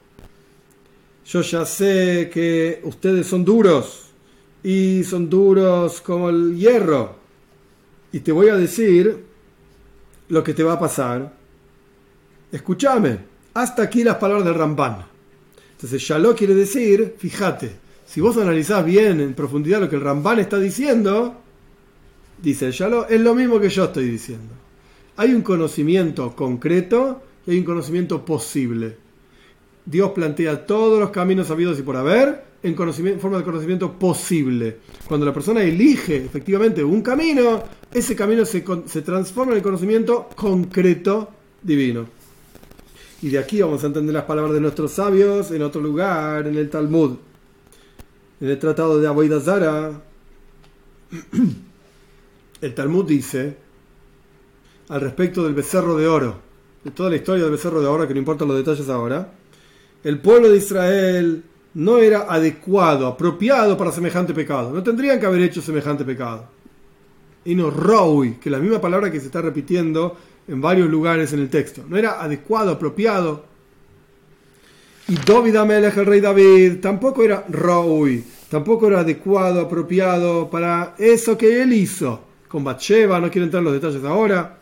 yo 1.25 1.41
ya 1.41 1.65
sé 1.65 2.29
que 2.33 2.81
ustedes 2.83 3.27
son 3.27 3.45
duros 3.45 4.09
y 4.63 5.03
son 5.03 5.29
duros 5.29 6.01
como 6.01 6.29
el 6.29 6.57
hierro. 6.57 7.15
Y 8.11 8.19
te 8.19 8.31
voy 8.31 8.49
a 8.49 8.55
decir 8.55 9.25
lo 10.27 10.43
que 10.43 10.53
te 10.53 10.63
va 10.63 10.73
a 10.73 10.79
pasar. 10.79 11.33
Escúchame, 12.51 13.19
hasta 13.53 13.83
aquí 13.83 14.03
las 14.03 14.17
palabras 14.17 14.45
del 14.45 14.55
Ramban. 14.55 15.10
Entonces, 15.81 16.03
Shalom 16.03 16.35
quiere 16.35 16.53
decir, 16.53 17.15
fíjate, 17.17 17.71
si 18.05 18.21
vos 18.21 18.37
analizás 18.37 18.85
bien 18.85 19.19
en 19.19 19.33
profundidad 19.33 19.81
lo 19.81 19.89
que 19.89 19.95
el 19.95 20.03
Ramban 20.03 20.37
está 20.37 20.59
diciendo, 20.59 21.37
dice 22.39 22.67
el 22.67 22.71
Shalom, 22.71 23.05
es 23.09 23.19
lo 23.19 23.33
mismo 23.33 23.59
que 23.59 23.67
yo 23.67 23.85
estoy 23.85 24.05
diciendo. 24.07 24.53
Hay 25.17 25.33
un 25.33 25.41
conocimiento 25.41 26.35
concreto 26.35 27.23
y 27.47 27.51
hay 27.51 27.57
un 27.57 27.63
conocimiento 27.63 28.23
posible. 28.23 28.95
Dios 29.83 30.11
plantea 30.11 30.67
todos 30.67 30.99
los 30.99 31.09
caminos 31.09 31.49
habidos 31.49 31.79
y 31.79 31.81
por 31.81 31.97
haber 31.97 32.43
en 32.61 32.75
forma 33.19 33.39
de 33.39 33.43
conocimiento 33.43 33.91
posible. 33.93 34.77
Cuando 35.07 35.25
la 35.25 35.33
persona 35.33 35.63
elige 35.63 36.17
efectivamente 36.17 36.83
un 36.83 37.01
camino, 37.01 37.63
ese 37.91 38.15
camino 38.15 38.45
se, 38.45 38.63
se 38.85 39.01
transforma 39.01 39.53
en 39.53 39.57
el 39.57 39.63
conocimiento 39.63 40.29
concreto 40.35 41.31
divino. 41.63 42.20
Y 43.21 43.29
de 43.29 43.39
aquí 43.39 43.61
vamos 43.61 43.83
a 43.83 43.87
entender 43.87 44.13
las 44.13 44.23
palabras 44.23 44.53
de 44.53 44.61
nuestros 44.61 44.91
sabios 44.91 45.51
en 45.51 45.61
otro 45.61 45.81
lugar, 45.81 46.47
en 46.47 46.55
el 46.57 46.69
Talmud 46.69 47.17
en 48.41 48.49
el 48.49 48.57
tratado 48.57 48.99
de 48.99 49.07
Aboidazara, 49.07 50.01
el 52.61 52.73
Talmud 52.73 53.05
dice 53.05 53.55
al 54.89 54.99
respecto 54.99 55.43
del 55.43 55.53
becerro 55.53 55.95
de 55.95 56.07
oro, 56.07 56.39
de 56.83 56.89
toda 56.89 57.11
la 57.11 57.17
historia 57.17 57.43
del 57.43 57.51
becerro 57.51 57.81
de 57.81 57.87
oro, 57.87 58.07
que 58.07 58.15
no 58.15 58.19
importan 58.19 58.47
los 58.47 58.57
detalles 58.57 58.89
ahora, 58.89 59.31
el 60.03 60.19
pueblo 60.19 60.49
de 60.49 60.57
Israel 60.57 61.43
no 61.75 61.99
era 61.99 62.25
adecuado, 62.27 63.05
apropiado 63.05 63.77
para 63.77 63.91
semejante 63.91 64.33
pecado. 64.33 64.71
No 64.71 64.81
tendrían 64.81 65.19
que 65.19 65.27
haber 65.27 65.41
hecho 65.41 65.61
semejante 65.61 66.03
pecado. 66.03 66.45
Y 67.45 67.55
no 67.55 67.69
rowi, 67.69 68.33
que 68.33 68.49
es 68.49 68.51
la 68.51 68.59
misma 68.59 68.81
palabra 68.81 69.11
que 69.11 69.19
se 69.19 69.27
está 69.27 69.41
repitiendo 69.41 70.17
en 70.47 70.61
varios 70.61 70.89
lugares 70.89 71.33
en 71.33 71.39
el 71.39 71.49
texto. 71.49 71.83
No 71.87 71.97
era 71.97 72.21
adecuado, 72.21 72.71
apropiado 72.71 73.51
y 75.11 75.15
David 75.15 75.57
Amelech, 75.57 75.97
el 75.97 76.05
rey 76.05 76.21
David, 76.21 76.79
tampoco 76.79 77.23
era 77.23 77.43
Raúl, 77.49 78.23
tampoco 78.49 78.87
era 78.87 79.01
adecuado, 79.01 79.59
apropiado 79.59 80.49
para 80.49 80.95
eso 80.97 81.37
que 81.37 81.61
él 81.61 81.73
hizo 81.73 82.23
con 82.47 82.63
Bathsheba, 82.63 83.19
no 83.19 83.29
quiero 83.29 83.43
entrar 83.43 83.59
en 83.59 83.65
los 83.65 83.73
detalles 83.73 84.03
ahora. 84.05 84.57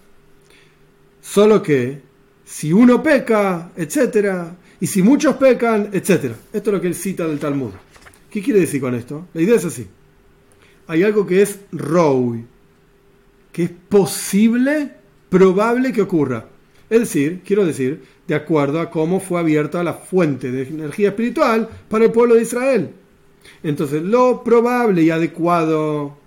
Solo 1.21 1.61
que 1.61 2.01
si 2.45 2.73
uno 2.73 3.03
peca, 3.03 3.69
etcétera, 3.75 4.55
y 4.80 4.88
si 4.88 5.03
muchos 5.03 5.36
pecan, 5.36 5.89
etcétera. 5.93 6.34
Esto 6.51 6.69
es 6.71 6.73
lo 6.73 6.82
que 6.82 6.88
él 6.88 6.95
cita 6.95 7.27
del 7.27 7.38
Talmud. 7.38 7.71
¿Qué 8.32 8.41
quiere 8.41 8.61
decir 8.61 8.82
con 8.82 8.95
esto? 8.95 9.27
La 9.36 9.41
idea 9.41 9.55
es 9.55 9.65
así. 9.65 9.88
Hay 10.88 11.03
algo 11.03 11.27
que 11.27 11.43
es 11.43 11.59
Raúl, 11.71 12.45
que 13.51 13.63
es 13.65 13.71
posible, 13.88 14.93
probable 15.30 15.93
que 15.93 16.01
ocurra. 16.01 16.45
Es 16.89 16.99
decir, 17.01 17.41
quiero 17.45 17.65
decir, 17.65 18.03
de 18.27 18.36
acuerdo 18.36 18.80
a 18.80 18.89
cómo 18.89 19.19
fue 19.19 19.39
abierta 19.39 19.84
la 19.84 19.93
fuente 19.93 20.51
de 20.51 20.63
energía 20.63 21.09
espiritual 21.09 21.69
para 21.88 22.05
el 22.05 22.11
pueblo 22.11 22.36
de 22.36 22.41
Israel. 22.41 22.89
Entonces, 23.63 24.01
lo 24.01 24.43
probable 24.43 25.03
y 25.03 25.09
adecuado 25.09 26.17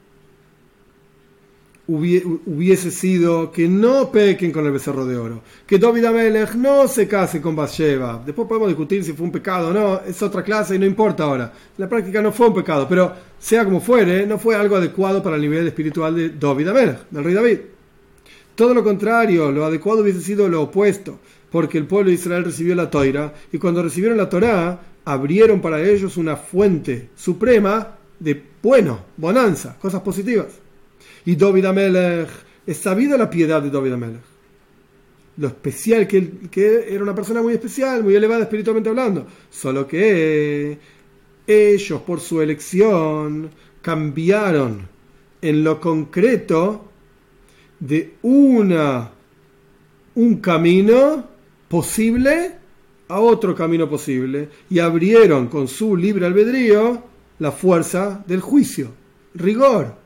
hubiese 1.88 2.90
sido 2.90 3.50
que 3.50 3.68
no 3.68 4.11
pequen 4.11 4.53
con 4.53 4.64
el 4.64 4.72
becerro 4.72 5.05
de 5.05 5.16
oro, 5.16 5.42
que 5.66 5.78
David 5.78 6.05
Amelech 6.05 6.55
no 6.55 6.86
se 6.86 7.09
case 7.09 7.40
con 7.40 7.57
Bathsheba. 7.57 8.22
Después 8.24 8.46
podemos 8.48 8.68
discutir 8.68 9.03
si 9.05 9.12
fue 9.12 9.26
un 9.26 9.32
pecado 9.32 9.68
o 9.68 9.72
no, 9.72 10.00
es 10.07 10.22
otra 10.22 10.42
clase 10.42 10.76
y 10.76 10.78
no 10.78 10.86
importa 10.86 11.24
ahora. 11.24 11.53
la 11.76 11.88
práctica 11.88 12.22
no 12.22 12.32
fue 12.32 12.48
un 12.48 12.55
pecado, 12.55 12.86
pero 12.88 13.12
sea 13.38 13.64
como 13.64 13.80
fuere, 13.80 14.26
no 14.26 14.38
fue 14.38 14.55
algo 14.55 14.76
adecuado 14.76 15.22
para 15.22 15.36
el 15.36 15.42
nivel 15.42 15.66
espiritual 15.66 16.14
de 16.14 16.30
David 16.30 16.68
Amelech, 16.68 17.11
del 17.11 17.24
rey 17.24 17.34
David. 17.34 17.59
Todo 18.55 18.74
lo 18.74 18.84
contrario, 18.84 19.50
lo 19.50 19.64
adecuado 19.64 20.03
hubiese 20.03 20.20
sido 20.20 20.48
lo 20.48 20.62
opuesto 20.62 21.18
porque 21.53 21.78
el 21.78 21.86
pueblo 21.86 22.09
de 22.09 22.14
Israel 22.14 22.44
recibió 22.44 22.74
la 22.74 22.90
Toira 22.90 23.34
y 23.53 23.59
cuando 23.59 23.82
recibieron 23.82 24.16
la 24.16 24.28
Torá 24.28 24.80
abrieron 25.05 25.61
para 25.61 25.82
ellos 25.82 26.16
una 26.16 26.36
fuente 26.36 27.11
suprema 27.14 27.98
de 28.18 28.42
bueno, 28.62 29.05
bonanza, 29.16 29.76
cosas 29.78 30.00
positivas. 30.00 30.46
Y 31.24 31.36
David 31.36 31.66
Amelech, 31.66 32.28
es 32.66 32.76
sabida 32.78 33.18
la 33.18 33.28
piedad 33.28 33.61
de 33.61 33.70
David 33.70 33.92
Amelech. 33.92 34.22
Lo 35.36 35.48
especial 35.48 36.07
que, 36.07 36.30
que 36.50 36.94
era 36.94 37.03
una 37.03 37.14
persona 37.14 37.42
muy 37.42 37.55
especial, 37.55 38.03
muy 38.03 38.14
elevada 38.14 38.42
espiritualmente 38.42 38.88
hablando. 38.88 39.26
Solo 39.50 39.86
que 39.86 40.78
ellos 41.46 42.00
por 42.03 42.20
su 42.20 42.40
elección 42.40 43.50
cambiaron 43.82 44.88
en 45.40 45.64
lo 45.64 45.80
concreto 45.80 46.91
de 47.83 48.14
una 48.22 49.11
un 50.14 50.37
camino 50.37 51.24
posible 51.68 52.53
a 53.09 53.18
otro 53.18 53.57
camino 53.57 53.89
posible 53.89 54.49
y 54.70 54.78
abrieron 54.78 55.49
con 55.49 55.66
su 55.66 55.97
libre 55.97 56.26
albedrío 56.26 57.03
la 57.41 57.51
fuerza 57.51 58.22
del 58.26 58.41
juicio, 58.41 58.89
rigor. 59.35 59.97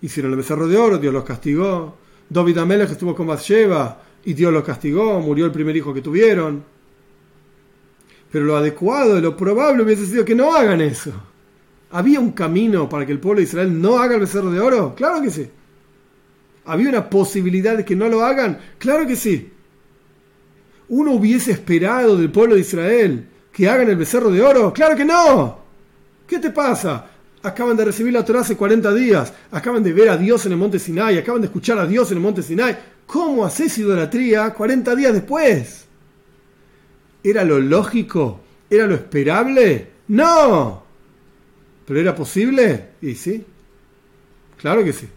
Hicieron 0.00 0.32
el 0.32 0.38
becerro 0.38 0.66
de 0.66 0.78
oro, 0.78 0.96
Dios 0.96 1.12
los 1.12 1.24
castigó. 1.24 1.96
David 2.30 2.58
Amelech 2.58 2.90
estuvo 2.90 3.14
con 3.14 3.26
Bathsheba 3.26 4.00
y 4.24 4.32
Dios 4.32 4.52
los 4.52 4.64
castigó, 4.64 5.20
murió 5.20 5.44
el 5.44 5.52
primer 5.52 5.76
hijo 5.76 5.92
que 5.92 6.00
tuvieron. 6.00 6.64
Pero 8.32 8.44
lo 8.46 8.56
adecuado, 8.56 9.20
lo 9.20 9.36
probable 9.36 9.82
hubiese 9.82 10.06
sido 10.06 10.24
que 10.24 10.34
no 10.34 10.54
hagan 10.54 10.80
eso. 10.80 11.12
¿Había 11.90 12.20
un 12.20 12.32
camino 12.32 12.88
para 12.88 13.04
que 13.04 13.12
el 13.12 13.20
pueblo 13.20 13.40
de 13.40 13.44
Israel 13.44 13.80
no 13.80 13.98
haga 13.98 14.14
el 14.14 14.20
becerro 14.20 14.50
de 14.50 14.60
oro? 14.60 14.94
Claro 14.94 15.20
que 15.20 15.30
sí. 15.30 15.46
¿Había 16.66 16.90
una 16.90 17.08
posibilidad 17.08 17.76
de 17.76 17.84
que 17.84 17.96
no 17.96 18.08
lo 18.08 18.24
hagan? 18.24 18.58
Claro 18.78 19.06
que 19.06 19.16
sí 19.16 19.52
uno 20.88 21.12
hubiese 21.12 21.52
esperado 21.52 22.16
del 22.16 22.30
pueblo 22.30 22.54
de 22.54 22.60
Israel 22.60 23.28
que 23.52 23.68
hagan 23.68 23.88
el 23.88 23.96
becerro 23.96 24.30
de 24.30 24.42
oro? 24.42 24.72
Claro 24.72 24.96
que 24.96 25.04
no. 25.04 25.58
¿Qué 26.26 26.38
te 26.38 26.50
pasa? 26.50 27.06
Acaban 27.42 27.76
de 27.76 27.84
recibir 27.84 28.12
la 28.12 28.24
Torah 28.24 28.40
hace 28.40 28.56
40 28.56 28.92
días, 28.94 29.32
acaban 29.50 29.82
de 29.82 29.92
ver 29.92 30.08
a 30.08 30.16
Dios 30.16 30.44
en 30.46 30.52
el 30.52 30.58
monte 30.58 30.78
Sinai, 30.78 31.18
acaban 31.18 31.40
de 31.40 31.46
escuchar 31.46 31.78
a 31.78 31.86
Dios 31.86 32.10
en 32.10 32.18
el 32.18 32.22
monte 32.22 32.42
Sinai. 32.42 32.76
¿Cómo 33.06 33.44
haces 33.44 33.78
idolatría 33.78 34.52
40 34.52 34.94
días 34.94 35.12
después? 35.12 35.84
¿Era 37.22 37.44
lo 37.44 37.58
lógico? 37.58 38.40
¿Era 38.68 38.86
lo 38.86 38.94
esperable? 38.94 39.90
No. 40.08 40.84
¿Pero 41.86 42.00
era 42.00 42.14
posible? 42.14 42.90
Y 43.00 43.14
sí. 43.14 43.44
Claro 44.58 44.82
que 44.82 44.92
sí 44.92 45.08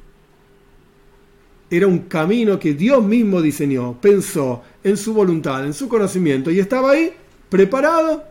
era 1.69 1.87
un 1.87 1.99
camino 1.99 2.59
que 2.59 2.73
Dios 2.73 3.03
mismo 3.03 3.41
diseñó, 3.41 3.99
pensó 3.99 4.63
en 4.83 4.97
su 4.97 5.13
voluntad, 5.13 5.65
en 5.65 5.73
su 5.73 5.87
conocimiento, 5.87 6.49
y 6.49 6.59
estaba 6.59 6.91
ahí 6.91 7.11
preparado. 7.49 8.23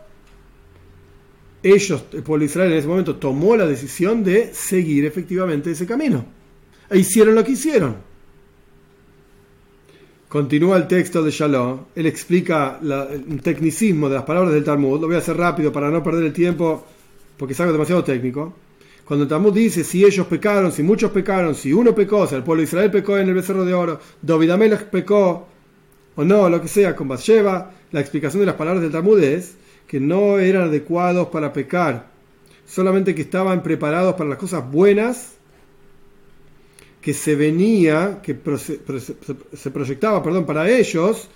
Ellos, 1.61 2.03
el 2.13 2.23
pueblo 2.23 2.41
de 2.41 2.45
Israel 2.45 2.71
en 2.71 2.77
ese 2.77 2.87
momento 2.87 3.15
tomó 3.15 3.55
la 3.55 3.65
decisión 3.65 4.23
de 4.23 4.53
seguir 4.53 5.05
efectivamente 5.05 5.71
ese 5.71 5.85
camino. 5.85 6.25
E 6.89 6.99
hicieron 6.99 7.35
lo 7.35 7.43
que 7.43 7.51
hicieron. 7.51 7.95
Continúa 10.27 10.77
el 10.77 10.87
texto 10.87 11.23
de 11.23 11.31
Shalom, 11.31 11.85
él 11.95 12.05
explica 12.05 12.79
un 12.81 13.39
tecnicismo 13.39 14.09
de 14.09 14.15
las 14.15 14.25
palabras 14.25 14.53
del 14.53 14.63
Talmud, 14.63 15.01
lo 15.01 15.07
voy 15.07 15.15
a 15.15 15.19
hacer 15.19 15.35
rápido 15.35 15.71
para 15.71 15.89
no 15.89 16.03
perder 16.03 16.25
el 16.25 16.33
tiempo 16.33 16.85
porque 17.35 17.53
es 17.53 17.59
algo 17.61 17.73
demasiado 17.73 18.03
técnico. 18.03 18.53
Cuando 19.09 19.23
el 19.23 19.29
Talmud 19.29 19.51
dice 19.51 19.83
si 19.83 20.05
ellos 20.05 20.27
pecaron, 20.27 20.71
si 20.71 20.83
muchos 20.83 21.09
pecaron, 21.09 21.55
si 21.55 21.73
uno 21.73 21.95
pecó, 21.95 22.27
si 22.27 22.35
el 22.35 22.43
pueblo 22.43 22.61
de 22.61 22.65
Israel 22.65 22.91
pecó 22.91 23.17
en 23.17 23.27
el 23.27 23.33
becerro 23.33 23.65
de 23.65 23.73
oro, 23.73 23.99
David 24.21 24.51
pecó, 24.91 25.47
o 26.15 26.23
no, 26.23 26.47
lo 26.47 26.61
que 26.61 26.67
sea, 26.67 26.95
con 26.95 27.07
Bathsheba, 27.07 27.71
la 27.91 28.01
explicación 28.01 28.41
de 28.41 28.45
las 28.45 28.53
palabras 28.53 28.83
del 28.83 28.91
Talmud 28.91 29.19
es 29.23 29.55
que 29.87 29.99
no 29.99 30.37
eran 30.37 30.67
adecuados 30.67 31.29
para 31.29 31.51
pecar, 31.51 32.11
solamente 32.67 33.15
que 33.15 33.23
estaban 33.23 33.63
preparados 33.63 34.13
para 34.13 34.29
las 34.29 34.37
cosas 34.37 34.71
buenas 34.71 35.37
que 37.01 37.15
se 37.15 37.33
venía, 37.33 38.19
que 38.21 38.37
se 39.53 39.71
proyectaba, 39.71 40.21
perdón, 40.21 40.45
para 40.45 40.69
ellos 40.69 41.27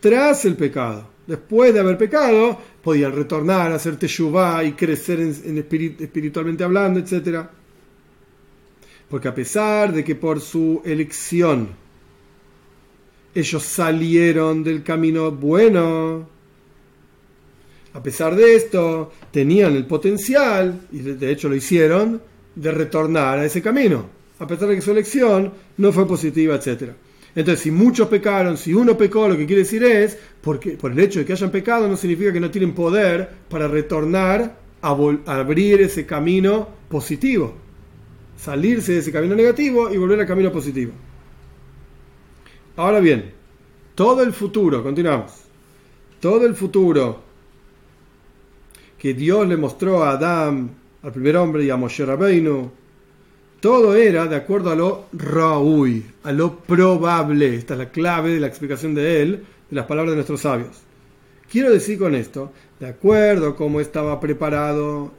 tras 0.00 0.44
el 0.46 0.56
pecado. 0.56 1.06
Después 1.30 1.72
de 1.72 1.78
haber 1.78 1.96
pecado, 1.96 2.58
podían 2.82 3.12
retornar, 3.12 3.70
hacer 3.70 3.96
teshuvah 3.96 4.64
y 4.64 4.72
crecer 4.72 5.20
en, 5.20 5.58
espiritualmente 5.58 6.64
hablando, 6.64 6.98
etc. 6.98 7.46
Porque 9.08 9.28
a 9.28 9.34
pesar 9.36 9.92
de 9.92 10.02
que 10.02 10.16
por 10.16 10.40
su 10.40 10.82
elección 10.84 11.68
ellos 13.32 13.62
salieron 13.62 14.64
del 14.64 14.82
camino 14.82 15.30
bueno, 15.30 16.28
a 17.94 18.02
pesar 18.02 18.34
de 18.34 18.56
esto, 18.56 19.12
tenían 19.30 19.76
el 19.76 19.86
potencial, 19.86 20.80
y 20.90 20.98
de 20.98 21.30
hecho 21.30 21.48
lo 21.48 21.54
hicieron, 21.54 22.20
de 22.56 22.72
retornar 22.72 23.38
a 23.38 23.44
ese 23.44 23.62
camino, 23.62 24.04
a 24.40 24.48
pesar 24.48 24.66
de 24.66 24.74
que 24.74 24.82
su 24.82 24.90
elección 24.90 25.52
no 25.76 25.92
fue 25.92 26.08
positiva, 26.08 26.56
etc. 26.56 26.90
Entonces, 27.34 27.62
si 27.62 27.70
muchos 27.70 28.08
pecaron, 28.08 28.56
si 28.56 28.74
uno 28.74 28.96
pecó, 28.98 29.28
lo 29.28 29.36
que 29.36 29.46
quiere 29.46 29.62
decir 29.62 29.84
es, 29.84 30.18
porque 30.40 30.72
por 30.72 30.90
el 30.90 30.98
hecho 30.98 31.20
de 31.20 31.24
que 31.24 31.32
hayan 31.32 31.50
pecado 31.50 31.86
no 31.86 31.96
significa 31.96 32.32
que 32.32 32.40
no 32.40 32.50
tienen 32.50 32.74
poder 32.74 33.28
para 33.48 33.68
retornar 33.68 34.58
a, 34.82 34.90
abrir 35.26 35.80
ese 35.80 36.06
camino 36.06 36.68
positivo, 36.88 37.54
salirse 38.36 38.92
de 38.92 38.98
ese 38.98 39.12
camino 39.12 39.36
negativo 39.36 39.92
y 39.92 39.96
volver 39.96 40.20
al 40.20 40.26
camino 40.26 40.50
positivo. 40.50 40.92
Ahora 42.76 42.98
bien, 42.98 43.32
todo 43.94 44.22
el 44.22 44.32
futuro, 44.32 44.82
continuamos, 44.82 45.32
todo 46.18 46.46
el 46.46 46.54
futuro 46.54 47.22
que 48.98 49.14
Dios 49.14 49.46
le 49.46 49.56
mostró 49.56 50.02
a 50.02 50.12
Adán, 50.12 50.70
al 51.02 51.12
primer 51.12 51.36
hombre 51.36 51.64
y 51.64 51.70
a 51.70 51.76
Moshe 51.76 52.04
Rabbeinu, 52.04 52.70
todo 53.60 53.94
era 53.94 54.26
de 54.26 54.36
acuerdo 54.36 54.70
a 54.70 54.74
lo 54.74 55.06
raúl, 55.12 56.02
a 56.22 56.32
lo 56.32 56.58
probable. 56.60 57.54
Esta 57.54 57.74
es 57.74 57.78
la 57.78 57.90
clave 57.90 58.32
de 58.32 58.40
la 58.40 58.46
explicación 58.46 58.94
de 58.94 59.22
él, 59.22 59.44
de 59.68 59.76
las 59.76 59.86
palabras 59.86 60.12
de 60.12 60.16
nuestros 60.16 60.40
sabios. 60.40 60.78
Quiero 61.50 61.70
decir 61.70 61.98
con 61.98 62.14
esto, 62.14 62.52
de 62.78 62.86
acuerdo 62.86 63.48
a 63.48 63.56
cómo 63.56 63.80
estaba 63.80 64.18
preparado 64.20 65.12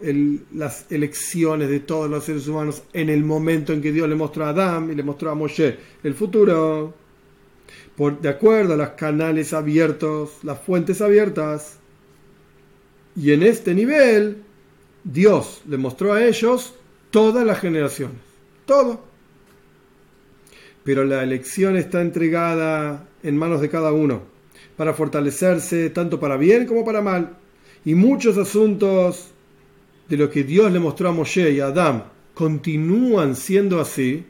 las 0.53 0.91
elecciones 0.91 1.69
de 1.69 1.81
todos 1.81 2.09
los 2.09 2.23
seres 2.23 2.47
humanos 2.47 2.83
en 2.93 3.09
el 3.09 3.23
momento 3.23 3.73
en 3.73 3.81
que 3.81 3.91
Dios 3.91 4.09
le 4.09 4.15
mostró 4.15 4.45
a 4.45 4.49
Adán 4.49 4.89
y 4.91 4.95
le 4.95 5.03
mostró 5.03 5.29
a 5.29 5.35
Moshe 5.35 5.77
el 6.03 6.15
futuro, 6.15 6.93
por, 7.95 8.19
de 8.21 8.29
acuerdo 8.29 8.73
a 8.73 8.77
los 8.77 8.89
canales 8.91 9.53
abiertos, 9.53 10.37
las 10.43 10.59
fuentes 10.61 11.01
abiertas, 11.01 11.77
y 13.15 13.33
en 13.33 13.43
este 13.43 13.75
nivel, 13.75 14.37
Dios 15.03 15.61
le 15.67 15.77
mostró 15.77 16.13
a 16.13 16.23
ellos 16.23 16.75
todas 17.11 17.45
las 17.45 17.59
generaciones 17.59 18.30
todo. 18.71 19.01
Pero 20.85 21.03
la 21.03 21.23
elección 21.23 21.75
está 21.75 22.01
entregada 22.01 23.05
en 23.21 23.37
manos 23.37 23.59
de 23.59 23.69
cada 23.69 23.91
uno, 23.91 24.23
para 24.77 24.93
fortalecerse 24.93 25.89
tanto 25.89 26.19
para 26.21 26.37
bien 26.37 26.65
como 26.65 26.85
para 26.85 27.01
mal. 27.01 27.37
Y 27.83 27.95
muchos 27.95 28.37
asuntos 28.37 29.31
de 30.07 30.15
lo 30.17 30.29
que 30.29 30.43
Dios 30.43 30.71
le 30.71 30.79
mostró 30.79 31.09
a 31.09 31.11
Moshe 31.11 31.51
y 31.51 31.59
a 31.59 31.67
Adán 31.67 32.05
continúan 32.33 33.35
siendo 33.35 33.81
así. 33.81 34.25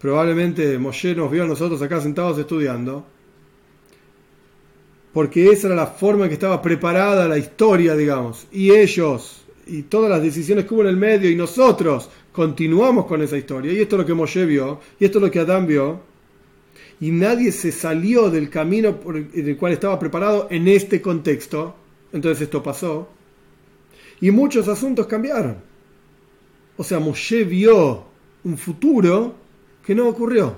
Probablemente 0.00 0.78
Moshe 0.78 1.14
nos 1.14 1.30
vio 1.30 1.44
a 1.44 1.46
nosotros 1.46 1.82
acá 1.82 2.00
sentados 2.00 2.38
estudiando, 2.38 3.04
porque 5.12 5.50
esa 5.50 5.66
era 5.66 5.76
la 5.76 5.86
forma 5.86 6.24
en 6.24 6.30
que 6.30 6.34
estaba 6.34 6.62
preparada 6.62 7.28
la 7.28 7.36
historia, 7.36 7.94
digamos. 7.94 8.46
Y 8.50 8.70
ellos, 8.70 9.42
y 9.66 9.82
todas 9.82 10.10
las 10.10 10.22
decisiones 10.22 10.64
que 10.64 10.74
hubo 10.74 10.82
en 10.82 10.88
el 10.88 10.96
medio, 10.96 11.30
y 11.30 11.36
nosotros, 11.36 12.08
continuamos 12.32 13.06
con 13.06 13.22
esa 13.22 13.36
historia. 13.36 13.72
Y 13.72 13.80
esto 13.80 13.96
es 13.96 14.00
lo 14.00 14.06
que 14.06 14.14
Moshe 14.14 14.44
vio, 14.46 14.80
y 14.98 15.04
esto 15.04 15.18
es 15.18 15.24
lo 15.24 15.30
que 15.30 15.40
Adán 15.40 15.66
vio. 15.66 16.00
Y 17.00 17.10
nadie 17.10 17.50
se 17.52 17.72
salió 17.72 18.30
del 18.30 18.50
camino 18.50 19.00
por 19.00 19.16
el 19.16 19.56
cual 19.56 19.72
estaba 19.72 19.98
preparado 19.98 20.48
en 20.50 20.68
este 20.68 21.00
contexto. 21.00 21.74
Entonces 22.12 22.42
esto 22.42 22.62
pasó. 22.62 23.08
Y 24.20 24.30
muchos 24.30 24.68
asuntos 24.68 25.06
cambiaron. 25.06 25.56
O 26.76 26.84
sea, 26.84 26.98
Moshe 26.98 27.44
vio 27.44 28.04
un 28.44 28.58
futuro 28.58 29.34
que 29.84 29.94
no 29.94 30.08
ocurrió 30.08 30.56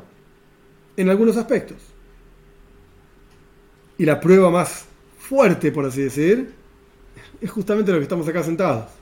en 0.96 1.08
algunos 1.08 1.36
aspectos. 1.36 1.78
Y 3.98 4.04
la 4.04 4.20
prueba 4.20 4.50
más 4.50 4.84
fuerte, 5.18 5.70
por 5.70 5.84
así 5.84 6.02
decir, 6.02 6.52
es 7.40 7.50
justamente 7.50 7.92
lo 7.92 7.98
que 7.98 8.04
estamos 8.04 8.26
acá 8.26 8.42
sentados 8.42 9.01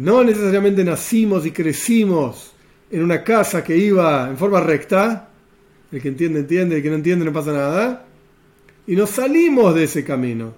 no 0.00 0.22
necesariamente 0.24 0.84
nacimos 0.84 1.46
y 1.46 1.50
crecimos 1.50 2.52
en 2.90 3.02
una 3.02 3.22
casa 3.22 3.62
que 3.62 3.76
iba 3.76 4.28
en 4.28 4.36
forma 4.36 4.60
recta, 4.60 5.28
el 5.90 6.00
que 6.02 6.08
entiende 6.08 6.40
entiende, 6.40 6.76
el 6.76 6.82
que 6.82 6.90
no 6.90 6.96
entiende 6.96 7.24
no 7.24 7.32
pasa 7.32 7.52
nada, 7.52 8.06
y 8.86 8.96
nos 8.96 9.10
salimos 9.10 9.74
de 9.74 9.84
ese 9.84 10.04
camino 10.04 10.54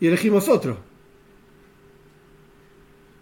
y 0.00 0.06
elegimos 0.06 0.48
otro. 0.48 0.78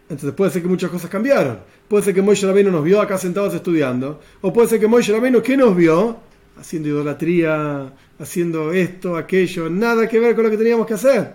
Entonces 0.08 0.32
puede 0.32 0.50
ser 0.50 0.62
que 0.62 0.68
muchas 0.68 0.90
cosas 0.90 1.10
cambiaron. 1.10 1.58
Puede 1.88 2.04
ser 2.04 2.14
que 2.14 2.22
Moisés 2.22 2.48
Rabbeinu 2.48 2.70
nos 2.70 2.84
vio 2.84 3.00
acá 3.00 3.18
sentados 3.18 3.54
estudiando, 3.54 4.20
o 4.40 4.52
puede 4.52 4.68
ser 4.68 4.80
que 4.80 4.86
Moisés 4.86 5.14
Rabbeinu, 5.14 5.42
¿qué 5.42 5.56
nos 5.56 5.76
vio? 5.76 6.18
Haciendo 6.58 6.88
idolatría, 6.88 7.92
haciendo 8.18 8.72
esto, 8.72 9.16
aquello, 9.16 9.68
nada 9.68 10.08
que 10.08 10.20
ver 10.20 10.34
con 10.34 10.44
lo 10.44 10.50
que 10.50 10.56
teníamos 10.56 10.86
que 10.86 10.94
hacer. 10.94 11.34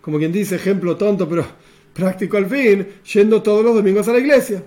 Como 0.00 0.18
quien 0.18 0.32
dice, 0.32 0.56
ejemplo 0.56 0.96
tonto, 0.96 1.28
pero 1.28 1.46
práctico 1.92 2.36
al 2.36 2.46
fin, 2.46 2.86
yendo 3.12 3.42
todos 3.42 3.64
los 3.64 3.74
domingos 3.74 4.08
a 4.08 4.12
la 4.12 4.18
iglesia. 4.18 4.62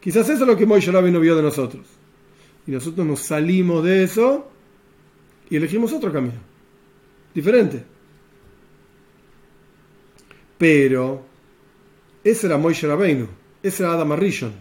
Quizás 0.00 0.28
eso 0.28 0.42
es 0.42 0.46
lo 0.46 0.56
que 0.56 0.66
Moisés 0.66 0.92
no 0.92 1.20
vio 1.20 1.34
de 1.34 1.42
nosotros. 1.42 1.86
Y 2.66 2.70
nosotros 2.70 3.06
nos 3.06 3.20
salimos 3.20 3.82
de 3.84 4.04
eso 4.04 4.50
y 5.48 5.56
elegimos 5.56 5.92
otro 5.92 6.12
camino, 6.12 6.40
diferente. 7.34 7.84
Pero 10.58 11.22
ese 12.22 12.46
era 12.46 12.58
Moisés 12.58 12.88
Rabbeinu, 12.88 13.28
ese 13.62 13.82
era 13.82 13.92
Adam 13.92 14.12
Arishon. 14.12 14.52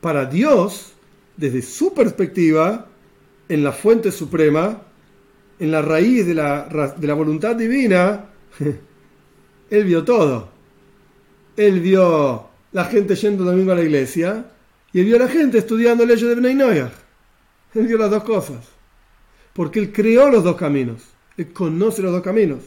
Para 0.00 0.24
Dios, 0.24 0.92
desde 1.36 1.62
su 1.62 1.92
perspectiva, 1.92 2.86
en 3.48 3.62
la 3.62 3.72
fuente 3.72 4.12
suprema, 4.12 4.82
en 5.58 5.70
la 5.70 5.82
raíz 5.82 6.26
de 6.26 6.34
la, 6.34 6.94
de 6.96 7.06
la 7.06 7.14
voluntad 7.14 7.56
divina, 7.56 8.26
Él 9.70 9.84
vio 9.84 10.04
todo. 10.04 10.48
Él 11.56 11.80
vio 11.80 12.48
la 12.72 12.84
gente 12.84 13.14
yendo 13.14 13.44
domingo 13.44 13.72
a 13.72 13.76
la 13.76 13.82
iglesia 13.82 14.46
y 14.92 15.00
él 15.00 15.06
vio 15.06 15.16
a 15.16 15.20
la 15.20 15.28
gente 15.28 15.58
estudiando 15.58 16.04
leyes 16.04 16.28
de 16.28 16.34
Bnei 16.34 16.58
Él 17.74 17.86
vio 17.86 17.98
las 17.98 18.10
dos 18.10 18.24
cosas. 18.24 18.64
Porque 19.52 19.78
él 19.78 19.92
creó 19.92 20.30
los 20.30 20.44
dos 20.44 20.56
caminos. 20.56 21.02
Él 21.36 21.52
conoce 21.52 22.02
los 22.02 22.12
dos 22.12 22.22
caminos. 22.22 22.60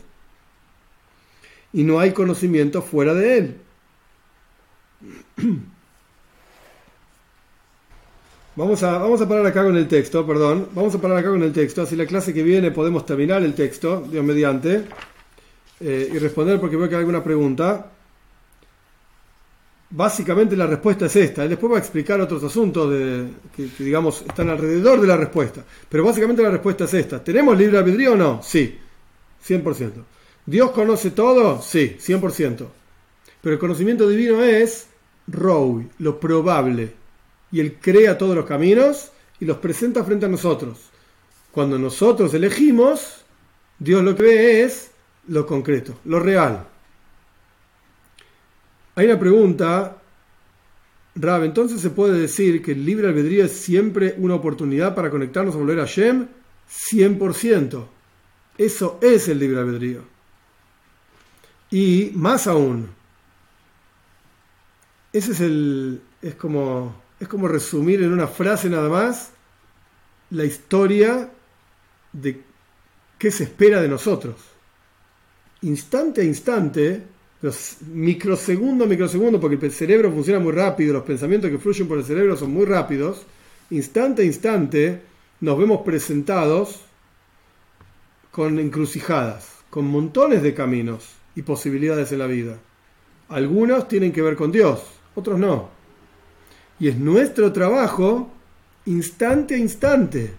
Y 1.72 1.84
no 1.84 2.00
hay 2.00 2.12
conocimiento 2.12 2.82
fuera 2.82 3.14
de 3.14 3.38
él. 3.38 3.58
Vamos 8.56 8.84
a, 8.84 8.98
vamos 8.98 9.22
a 9.22 9.30
parar 9.30 9.46
acá 9.46 9.64
con 9.64 9.78
el 9.78 9.88
texto, 9.88 10.28
perdón. 10.28 10.68
Vamos 10.74 10.94
a 10.94 11.00
parar 11.00 11.20
acá 11.20 11.30
con 11.30 11.42
el 11.44 11.54
texto. 11.54 11.82
Así 11.82 11.96
la 11.96 12.06
clase 12.06 12.34
que 12.34 12.44
viene 12.44 12.72
podemos 12.72 13.06
terminar 13.06 13.42
el 13.42 13.54
texto, 13.54 14.06
Dios 14.12 14.22
mediante. 14.22 14.84
Eh, 15.80 16.12
y 16.14 16.18
responder 16.18 16.60
porque 16.60 16.76
veo 16.76 16.90
que 16.90 16.96
hay 16.96 17.00
alguna 17.00 17.24
pregunta. 17.24 17.92
Básicamente 19.92 20.56
la 20.56 20.68
respuesta 20.68 21.06
es 21.08 21.16
esta. 21.16 21.44
Él 21.44 21.50
después 21.50 21.72
va 21.72 21.78
a 21.78 21.80
explicar 21.80 22.20
otros 22.22 22.44
asuntos 22.44 22.94
que, 23.56 23.70
digamos, 23.80 24.22
están 24.22 24.50
alrededor 24.50 25.02
de 25.02 25.08
la 25.08 25.18
respuesta. 25.18 25.64
Pero 25.88 26.04
básicamente 26.04 26.44
la 26.44 26.52
respuesta 26.52 26.84
es 26.84 26.94
esta. 26.94 27.24
¿Tenemos 27.24 27.58
libre 27.58 27.80
albedrío 27.80 28.14
o 28.14 28.16
no? 28.16 28.42
Sí, 28.44 28.78
100%. 29.48 29.92
¿Dios 30.46 30.72
conoce 30.72 31.12
todo? 31.12 31.62
Sí, 31.62 31.98
100%. 32.00 32.68
Pero 33.42 33.54
el 33.54 33.60
conocimiento 33.60 34.08
divino 34.08 34.44
es 34.44 34.88
Row, 35.28 35.84
lo 36.00 36.20
probable. 36.20 36.94
Y 37.52 37.60
Él 37.60 37.78
crea 37.82 38.18
todos 38.18 38.36
los 38.36 38.46
caminos 38.46 39.12
y 39.40 39.46
los 39.46 39.58
presenta 39.58 40.04
frente 40.04 40.26
a 40.26 40.30
nosotros. 40.30 40.78
Cuando 41.52 41.80
nosotros 41.80 42.34
elegimos, 42.34 43.26
Dios 43.80 44.04
lo 44.04 44.16
que 44.16 44.24
ve 44.24 44.64
es 44.64 44.92
lo 45.30 45.46
concreto, 45.46 46.00
lo 46.06 46.20
real. 46.20 46.68
Hay 48.96 49.06
una 49.06 49.20
pregunta, 49.20 49.98
Rab, 51.16 51.44
entonces 51.44 51.80
se 51.80 51.92
puede 51.92 52.20
decir 52.20 52.62
que 52.62 52.74
el 52.74 52.86
libre 52.86 53.08
albedrío 53.08 53.46
es 53.46 53.54
siempre 53.54 54.16
una 54.18 54.36
oportunidad 54.36 54.96
para 54.96 55.10
conectarnos 55.10 55.56
a 55.56 55.60
volver 55.60 55.80
a 55.80 55.86
Shem 55.86 56.28
100%. 56.70 57.86
Eso 58.58 59.00
es 59.02 59.28
el 59.28 59.40
libre 59.40 59.60
albedrío. 59.60 60.02
Y 61.72 62.12
más 62.16 62.48
aún, 62.48 62.90
ese 65.14 65.32
es 65.32 65.40
el 65.40 66.02
es 66.22 66.36
como 66.36 67.02
es 67.20 67.28
como 67.28 67.48
resumir 67.48 68.02
en 68.02 68.12
una 68.12 68.28
frase 68.28 68.70
nada 68.70 68.90
más 68.90 69.32
la 70.32 70.46
historia 70.46 71.32
de 72.12 72.42
qué 73.18 73.32
se 73.32 73.44
espera 73.44 73.82
de 73.82 73.88
nosotros 73.88 74.36
instante 75.62 76.22
a 76.22 76.24
instante, 76.24 77.04
los 77.42 77.78
microsegundo 77.94 78.86
a 78.86 78.88
microsegundo, 78.88 79.40
porque 79.40 79.64
el 79.66 79.72
cerebro 79.72 80.12
funciona 80.12 80.40
muy 80.40 80.52
rápido, 80.52 80.94
los 80.94 81.04
pensamientos 81.04 81.50
que 81.50 81.58
fluyen 81.58 81.88
por 81.88 81.98
el 81.98 82.04
cerebro 82.04 82.36
son 82.36 82.52
muy 82.52 82.66
rápidos, 82.66 83.26
instante 83.70 84.24
a 84.24 84.26
instante 84.26 85.02
nos 85.42 85.58
vemos 85.58 85.82
presentados 85.82 86.82
con 88.32 88.60
encrucijadas, 88.60 89.50
con 89.70 89.86
montones 89.86 90.44
de 90.44 90.54
caminos 90.54 91.16
y 91.36 91.42
posibilidades 91.42 92.12
en 92.12 92.20
la 92.20 92.28
vida. 92.28 92.60
Algunos 93.30 93.88
tienen 93.88 94.12
que 94.12 94.22
ver 94.22 94.36
con 94.36 94.52
Dios, 94.52 94.82
otros 95.16 95.40
no. 95.40 95.70
Y 96.80 96.88
es 96.88 96.98
nuestro 96.98 97.52
trabajo, 97.52 98.32
instante 98.86 99.56
a 99.56 99.58
instante, 99.58 100.34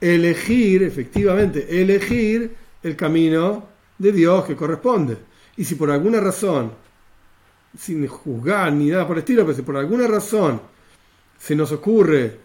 elegir, 0.00 0.82
efectivamente, 0.82 1.80
elegir 1.80 2.54
el 2.82 2.96
camino 2.96 3.66
de 3.98 4.12
Dios 4.12 4.44
que 4.44 4.56
corresponde. 4.56 5.16
Y 5.56 5.64
si 5.64 5.74
por 5.74 5.90
alguna 5.90 6.20
razón, 6.20 6.72
sin 7.76 8.06
juzgar 8.06 8.72
ni 8.72 8.90
nada 8.90 9.06
por 9.06 9.16
el 9.16 9.20
estilo, 9.20 9.42
pero 9.42 9.56
si 9.56 9.62
por 9.62 9.76
alguna 9.76 10.06
razón 10.06 10.60
se 11.38 11.54
nos 11.54 11.70
ocurre 11.72 12.38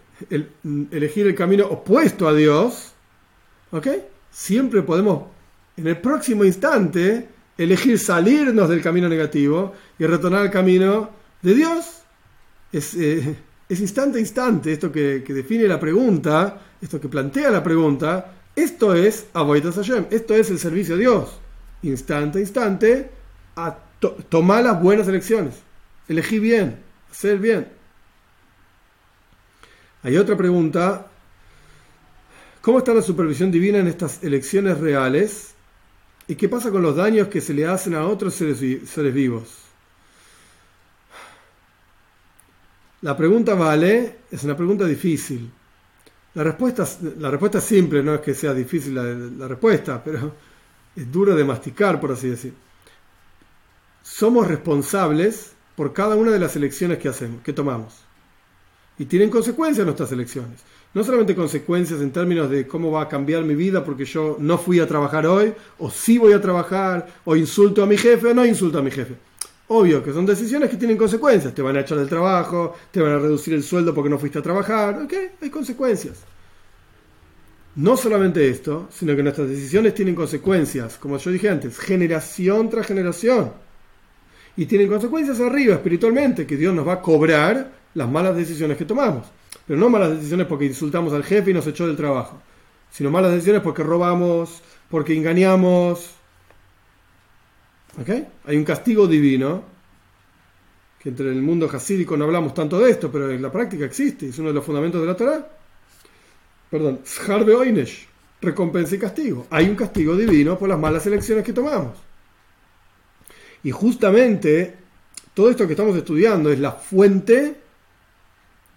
elegir 0.90 1.26
el 1.26 1.34
camino 1.34 1.66
opuesto 1.66 2.28
a 2.28 2.34
Dios, 2.34 2.92
¿ok? 3.72 3.88
Siempre 4.30 4.82
podemos, 4.82 5.24
en 5.76 5.86
el 5.86 5.98
próximo 5.98 6.44
instante, 6.44 7.28
elegir 7.56 7.98
salirnos 7.98 8.68
del 8.68 8.82
camino 8.82 9.08
negativo 9.08 9.72
y 9.98 10.06
retornar 10.06 10.42
al 10.42 10.50
camino 10.50 11.10
de 11.42 11.54
Dios. 11.54 12.02
Es, 12.72 12.94
eh, 12.94 13.36
instante 13.68 14.18
a 14.18 14.20
instante, 14.20 14.72
esto 14.72 14.90
que, 14.90 15.20
define 15.20 15.66
la 15.66 15.80
pregunta, 15.80 16.60
esto 16.80 17.00
que 17.00 17.08
plantea 17.08 17.50
la 17.50 17.62
pregunta, 17.62 18.32
esto 18.54 18.94
es 18.94 19.26
Avoidas 19.32 19.74
Hashem, 19.74 20.06
esto 20.10 20.34
es 20.34 20.50
el 20.50 20.58
servicio 20.58 20.94
a 20.94 20.98
Dios. 20.98 21.40
Instante 21.84 22.38
a 22.38 22.40
instante, 22.40 23.10
a 23.56 23.76
tomar 24.30 24.64
las 24.64 24.80
buenas 24.80 25.06
elecciones, 25.06 25.54
elegir 26.08 26.40
bien, 26.40 26.78
hacer 27.10 27.38
bien. 27.38 27.68
Hay 30.02 30.16
otra 30.16 30.34
pregunta. 30.34 31.06
¿Cómo 32.62 32.78
está 32.78 32.94
la 32.94 33.02
supervisión 33.02 33.50
divina 33.50 33.78
en 33.78 33.88
estas 33.88 34.24
elecciones 34.24 34.78
reales? 34.78 35.54
¿Y 36.26 36.36
qué 36.36 36.48
pasa 36.48 36.70
con 36.70 36.80
los 36.80 36.96
daños 36.96 37.28
que 37.28 37.42
se 37.42 37.52
le 37.52 37.66
hacen 37.66 37.94
a 37.94 38.06
otros 38.06 38.34
seres, 38.34 38.60
vivos? 39.12 39.58
La 43.02 43.14
pregunta 43.14 43.54
vale, 43.54 44.20
es 44.30 44.42
una 44.42 44.56
pregunta 44.56 44.86
difícil. 44.86 45.50
La 46.32 46.44
respuesta, 46.44 46.88
la 47.18 47.30
respuesta 47.30 47.58
es 47.58 47.64
simple, 47.64 48.02
no 48.02 48.14
es 48.14 48.20
que 48.22 48.32
sea 48.32 48.54
difícil 48.54 48.94
la 48.94 49.48
respuesta, 49.48 50.02
pero 50.02 50.32
es 50.96 51.10
dura 51.10 51.34
de 51.34 51.44
masticar, 51.44 52.00
por 52.00 52.12
así 52.12 52.28
decir. 52.28 52.54
Somos 54.02 54.46
responsables 54.46 55.52
por 55.76 55.92
cada 55.92 56.14
una 56.16 56.30
de 56.30 56.38
las 56.38 56.56
elecciones 56.56 56.98
que 56.98 57.08
hacemos, 57.08 57.42
que 57.42 57.52
tomamos. 57.52 57.94
Y 58.98 59.06
tienen 59.06 59.30
consecuencias 59.30 59.84
nuestras 59.84 60.12
elecciones. 60.12 60.60
No 60.92 61.02
solamente 61.02 61.34
consecuencias 61.34 62.00
en 62.00 62.12
términos 62.12 62.48
de 62.48 62.68
cómo 62.68 62.92
va 62.92 63.02
a 63.02 63.08
cambiar 63.08 63.42
mi 63.42 63.56
vida 63.56 63.84
porque 63.84 64.04
yo 64.04 64.36
no 64.38 64.56
fui 64.58 64.78
a 64.78 64.86
trabajar 64.86 65.26
hoy, 65.26 65.52
o 65.78 65.90
sí 65.90 66.18
voy 66.18 66.32
a 66.32 66.40
trabajar, 66.40 67.08
o 67.24 67.34
insulto 67.34 67.82
a 67.82 67.86
mi 67.86 67.96
jefe 67.96 68.28
o 68.28 68.34
no 68.34 68.46
insulto 68.46 68.78
a 68.78 68.82
mi 68.82 68.92
jefe. 68.92 69.16
Obvio 69.66 70.04
que 70.04 70.12
son 70.12 70.26
decisiones 70.26 70.70
que 70.70 70.76
tienen 70.76 70.96
consecuencias. 70.96 71.54
Te 71.54 71.62
van 71.62 71.76
a 71.76 71.80
echar 71.80 71.98
del 71.98 72.08
trabajo, 72.08 72.74
te 72.92 73.00
van 73.00 73.12
a 73.12 73.18
reducir 73.18 73.54
el 73.54 73.64
sueldo 73.64 73.92
porque 73.94 74.10
no 74.10 74.18
fuiste 74.18 74.38
a 74.38 74.42
trabajar. 74.42 75.02
¿Ok? 75.02 75.12
Hay 75.42 75.50
consecuencias. 75.50 76.18
No 77.76 77.96
solamente 77.96 78.48
esto, 78.48 78.88
sino 78.92 79.16
que 79.16 79.22
nuestras 79.22 79.48
decisiones 79.48 79.94
tienen 79.94 80.14
consecuencias, 80.14 80.96
como 80.96 81.18
yo 81.18 81.30
dije 81.30 81.48
antes, 81.48 81.78
generación 81.78 82.70
tras 82.70 82.86
generación. 82.86 83.52
Y 84.56 84.66
tienen 84.66 84.88
consecuencias 84.88 85.40
arriba 85.40 85.74
espiritualmente, 85.74 86.46
que 86.46 86.56
Dios 86.56 86.72
nos 86.72 86.86
va 86.86 86.94
a 86.94 87.02
cobrar 87.02 87.72
las 87.94 88.08
malas 88.08 88.36
decisiones 88.36 88.76
que 88.76 88.84
tomamos. 88.84 89.26
Pero 89.66 89.78
no 89.78 89.88
malas 89.88 90.10
decisiones 90.10 90.46
porque 90.46 90.66
insultamos 90.66 91.12
al 91.12 91.24
jefe 91.24 91.50
y 91.50 91.54
nos 91.54 91.66
echó 91.66 91.86
del 91.86 91.96
trabajo, 91.96 92.40
sino 92.90 93.10
malas 93.10 93.32
decisiones 93.32 93.62
porque 93.62 93.82
robamos, 93.82 94.62
porque 94.88 95.16
engañamos. 95.16 96.10
¿Ok? 98.00 98.10
Hay 98.46 98.56
un 98.56 98.64
castigo 98.64 99.08
divino, 99.08 99.64
que 101.00 101.08
entre 101.08 101.28
el 101.28 101.42
mundo 101.42 101.68
jasídico 101.68 102.16
no 102.16 102.24
hablamos 102.24 102.54
tanto 102.54 102.78
de 102.78 102.90
esto, 102.90 103.10
pero 103.10 103.30
en 103.30 103.42
la 103.42 103.50
práctica 103.50 103.84
existe, 103.84 104.28
es 104.28 104.38
uno 104.38 104.48
de 104.48 104.54
los 104.54 104.64
fundamentos 104.64 105.00
de 105.00 105.06
la 105.06 105.16
Torah. 105.16 105.48
Perdón, 106.74 107.02
Oinesh, 107.56 108.08
recompensa 108.40 108.96
y 108.96 108.98
castigo. 108.98 109.46
Hay 109.48 109.68
un 109.68 109.76
castigo 109.76 110.16
divino 110.16 110.58
por 110.58 110.68
las 110.68 110.76
malas 110.76 111.06
elecciones 111.06 111.44
que 111.44 111.52
tomamos. 111.52 111.96
Y 113.62 113.70
justamente 113.70 114.74
todo 115.34 115.50
esto 115.50 115.68
que 115.68 115.74
estamos 115.74 115.96
estudiando 115.96 116.50
es 116.50 116.58
la 116.58 116.72
fuente 116.72 117.54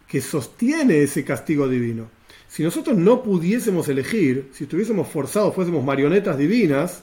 que 0.07 0.21
sostiene 0.21 1.01
ese 1.01 1.25
castigo 1.25 1.67
divino. 1.67 2.07
Si 2.47 2.61
nosotros 2.61 2.95
no 2.95 3.23
pudiésemos 3.23 3.89
elegir, 3.89 4.51
si 4.53 4.65
estuviésemos 4.65 5.07
forzados, 5.07 5.55
fuésemos 5.55 5.83
marionetas 5.83 6.37
divinas, 6.37 7.01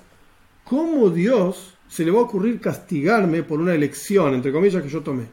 ¿cómo 0.63 1.11
Dios 1.11 1.75
se 1.89 2.05
le 2.05 2.13
va 2.13 2.21
a 2.21 2.23
ocurrir 2.23 2.61
castigarme 2.61 3.43
por 3.43 3.59
una 3.59 3.75
elección, 3.75 4.33
entre 4.33 4.53
comillas, 4.53 4.81
que 4.81 4.89
yo 4.89 5.03
tomé? 5.03 5.25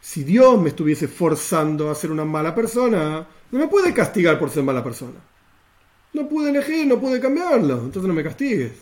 Si 0.00 0.24
Dios 0.24 0.60
me 0.60 0.70
estuviese 0.70 1.08
forzando 1.08 1.90
a 1.90 1.94
ser 1.94 2.10
una 2.10 2.24
mala 2.24 2.54
persona, 2.54 3.26
no 3.50 3.58
me 3.58 3.68
puede 3.68 3.92
castigar 3.92 4.38
por 4.38 4.50
ser 4.50 4.62
mala 4.62 4.82
persona. 4.82 5.18
No 6.12 6.28
pude 6.28 6.50
elegir, 6.50 6.86
no 6.86 6.98
pude 6.98 7.20
cambiarlo, 7.20 7.74
entonces 7.74 8.04
no 8.04 8.14
me 8.14 8.24
castigues. 8.24 8.72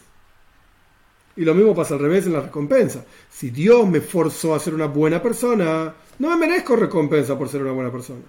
Y 1.37 1.45
lo 1.45 1.55
mismo 1.55 1.75
pasa 1.75 1.95
al 1.95 2.01
revés 2.01 2.27
en 2.27 2.33
la 2.33 2.41
recompensa. 2.41 3.05
Si 3.31 3.51
Dios 3.51 3.89
me 3.89 4.01
forzó 4.01 4.55
a 4.55 4.61
ser 4.61 4.75
una 4.75 4.87
buena 4.87 5.23
persona, 5.23 5.95
no 6.19 6.31
me 6.31 6.37
merezco 6.37 6.75
recompensa 6.75 7.39
por 7.39 7.49
ser 7.49 7.63
una 7.63 7.73
buena 7.73 7.93
persona. 7.93 8.23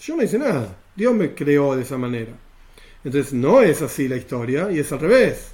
Yo 0.00 0.16
no 0.16 0.22
hice 0.22 0.38
nada. 0.38 0.76
Dios 0.94 1.14
me 1.14 1.34
creó 1.34 1.76
de 1.76 1.82
esa 1.82 1.98
manera. 1.98 2.32
Entonces 3.02 3.32
no 3.32 3.60
es 3.60 3.82
así 3.82 4.08
la 4.08 4.16
historia 4.16 4.70
y 4.70 4.78
es 4.78 4.90
al 4.92 5.00
revés. 5.00 5.52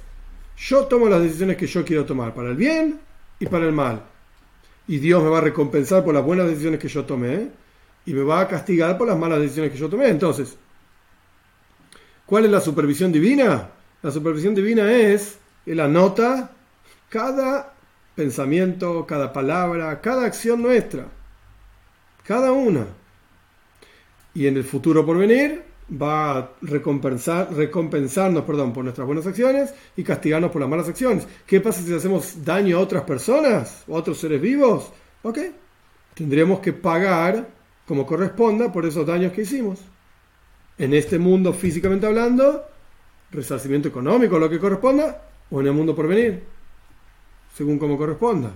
Yo 0.57 0.85
tomo 0.85 1.09
las 1.09 1.21
decisiones 1.21 1.57
que 1.57 1.67
yo 1.67 1.83
quiero 1.83 2.05
tomar, 2.05 2.33
para 2.33 2.49
el 2.49 2.55
bien 2.55 2.99
y 3.39 3.45
para 3.47 3.65
el 3.65 3.73
mal. 3.73 4.10
Y 4.87 4.97
Dios 4.97 5.23
me 5.23 5.29
va 5.29 5.37
a 5.39 5.41
recompensar 5.41 6.03
por 6.03 6.13
las 6.13 6.23
buenas 6.23 6.47
decisiones 6.47 6.79
que 6.79 6.87
yo 6.87 7.05
tomé 7.05 7.49
y 8.05 8.13
me 8.13 8.23
va 8.23 8.41
a 8.41 8.47
castigar 8.47 8.97
por 8.97 9.07
las 9.07 9.17
malas 9.17 9.39
decisiones 9.39 9.71
que 9.71 9.77
yo 9.77 9.89
tomé. 9.89 10.09
Entonces, 10.09 10.57
¿cuál 12.25 12.45
es 12.45 12.51
la 12.51 12.61
supervisión 12.61 13.11
divina? 13.11 13.69
La 14.01 14.11
supervisión 14.11 14.55
divina 14.55 14.91
es 14.91 15.37
él 15.65 15.79
anota 15.79 16.51
cada 17.09 17.73
pensamiento, 18.15 19.05
cada 19.05 19.31
palabra, 19.31 20.01
cada 20.01 20.25
acción 20.25 20.61
nuestra. 20.61 21.05
Cada 22.25 22.51
una. 22.51 22.85
Y 24.33 24.47
en 24.47 24.57
el 24.57 24.63
futuro 24.63 25.05
por 25.05 25.17
venir 25.17 25.70
va 25.91 26.37
a 26.37 26.49
recompensar, 26.61 27.53
recompensarnos 27.53 28.43
perdón, 28.43 28.73
por 28.73 28.83
nuestras 28.83 29.05
buenas 29.05 29.27
acciones 29.27 29.73
y 29.97 30.03
castigarnos 30.03 30.51
por 30.51 30.61
las 30.61 30.69
malas 30.69 30.87
acciones. 30.87 31.27
¿Qué 31.45 31.59
pasa 31.59 31.81
si 31.81 31.93
hacemos 31.93 32.43
daño 32.45 32.77
a 32.77 32.79
otras 32.81 33.03
personas 33.03 33.83
a 33.87 33.91
otros 33.91 34.17
seres 34.17 34.41
vivos? 34.41 34.91
Ok, 35.23 35.39
tendríamos 36.13 36.59
que 36.59 36.73
pagar 36.73 37.47
como 37.85 38.05
corresponda 38.05 38.71
por 38.71 38.85
esos 38.85 39.05
daños 39.05 39.33
que 39.33 39.41
hicimos. 39.41 39.79
En 40.77 40.93
este 40.93 41.19
mundo 41.19 41.53
físicamente 41.53 42.07
hablando, 42.07 42.63
resarcimiento 43.31 43.89
económico, 43.89 44.39
lo 44.39 44.49
que 44.49 44.59
corresponda, 44.59 45.21
o 45.49 45.59
en 45.59 45.67
el 45.67 45.73
mundo 45.73 45.95
por 45.95 46.07
venir, 46.07 46.43
según 47.55 47.77
como 47.77 47.97
corresponda. 47.97 48.51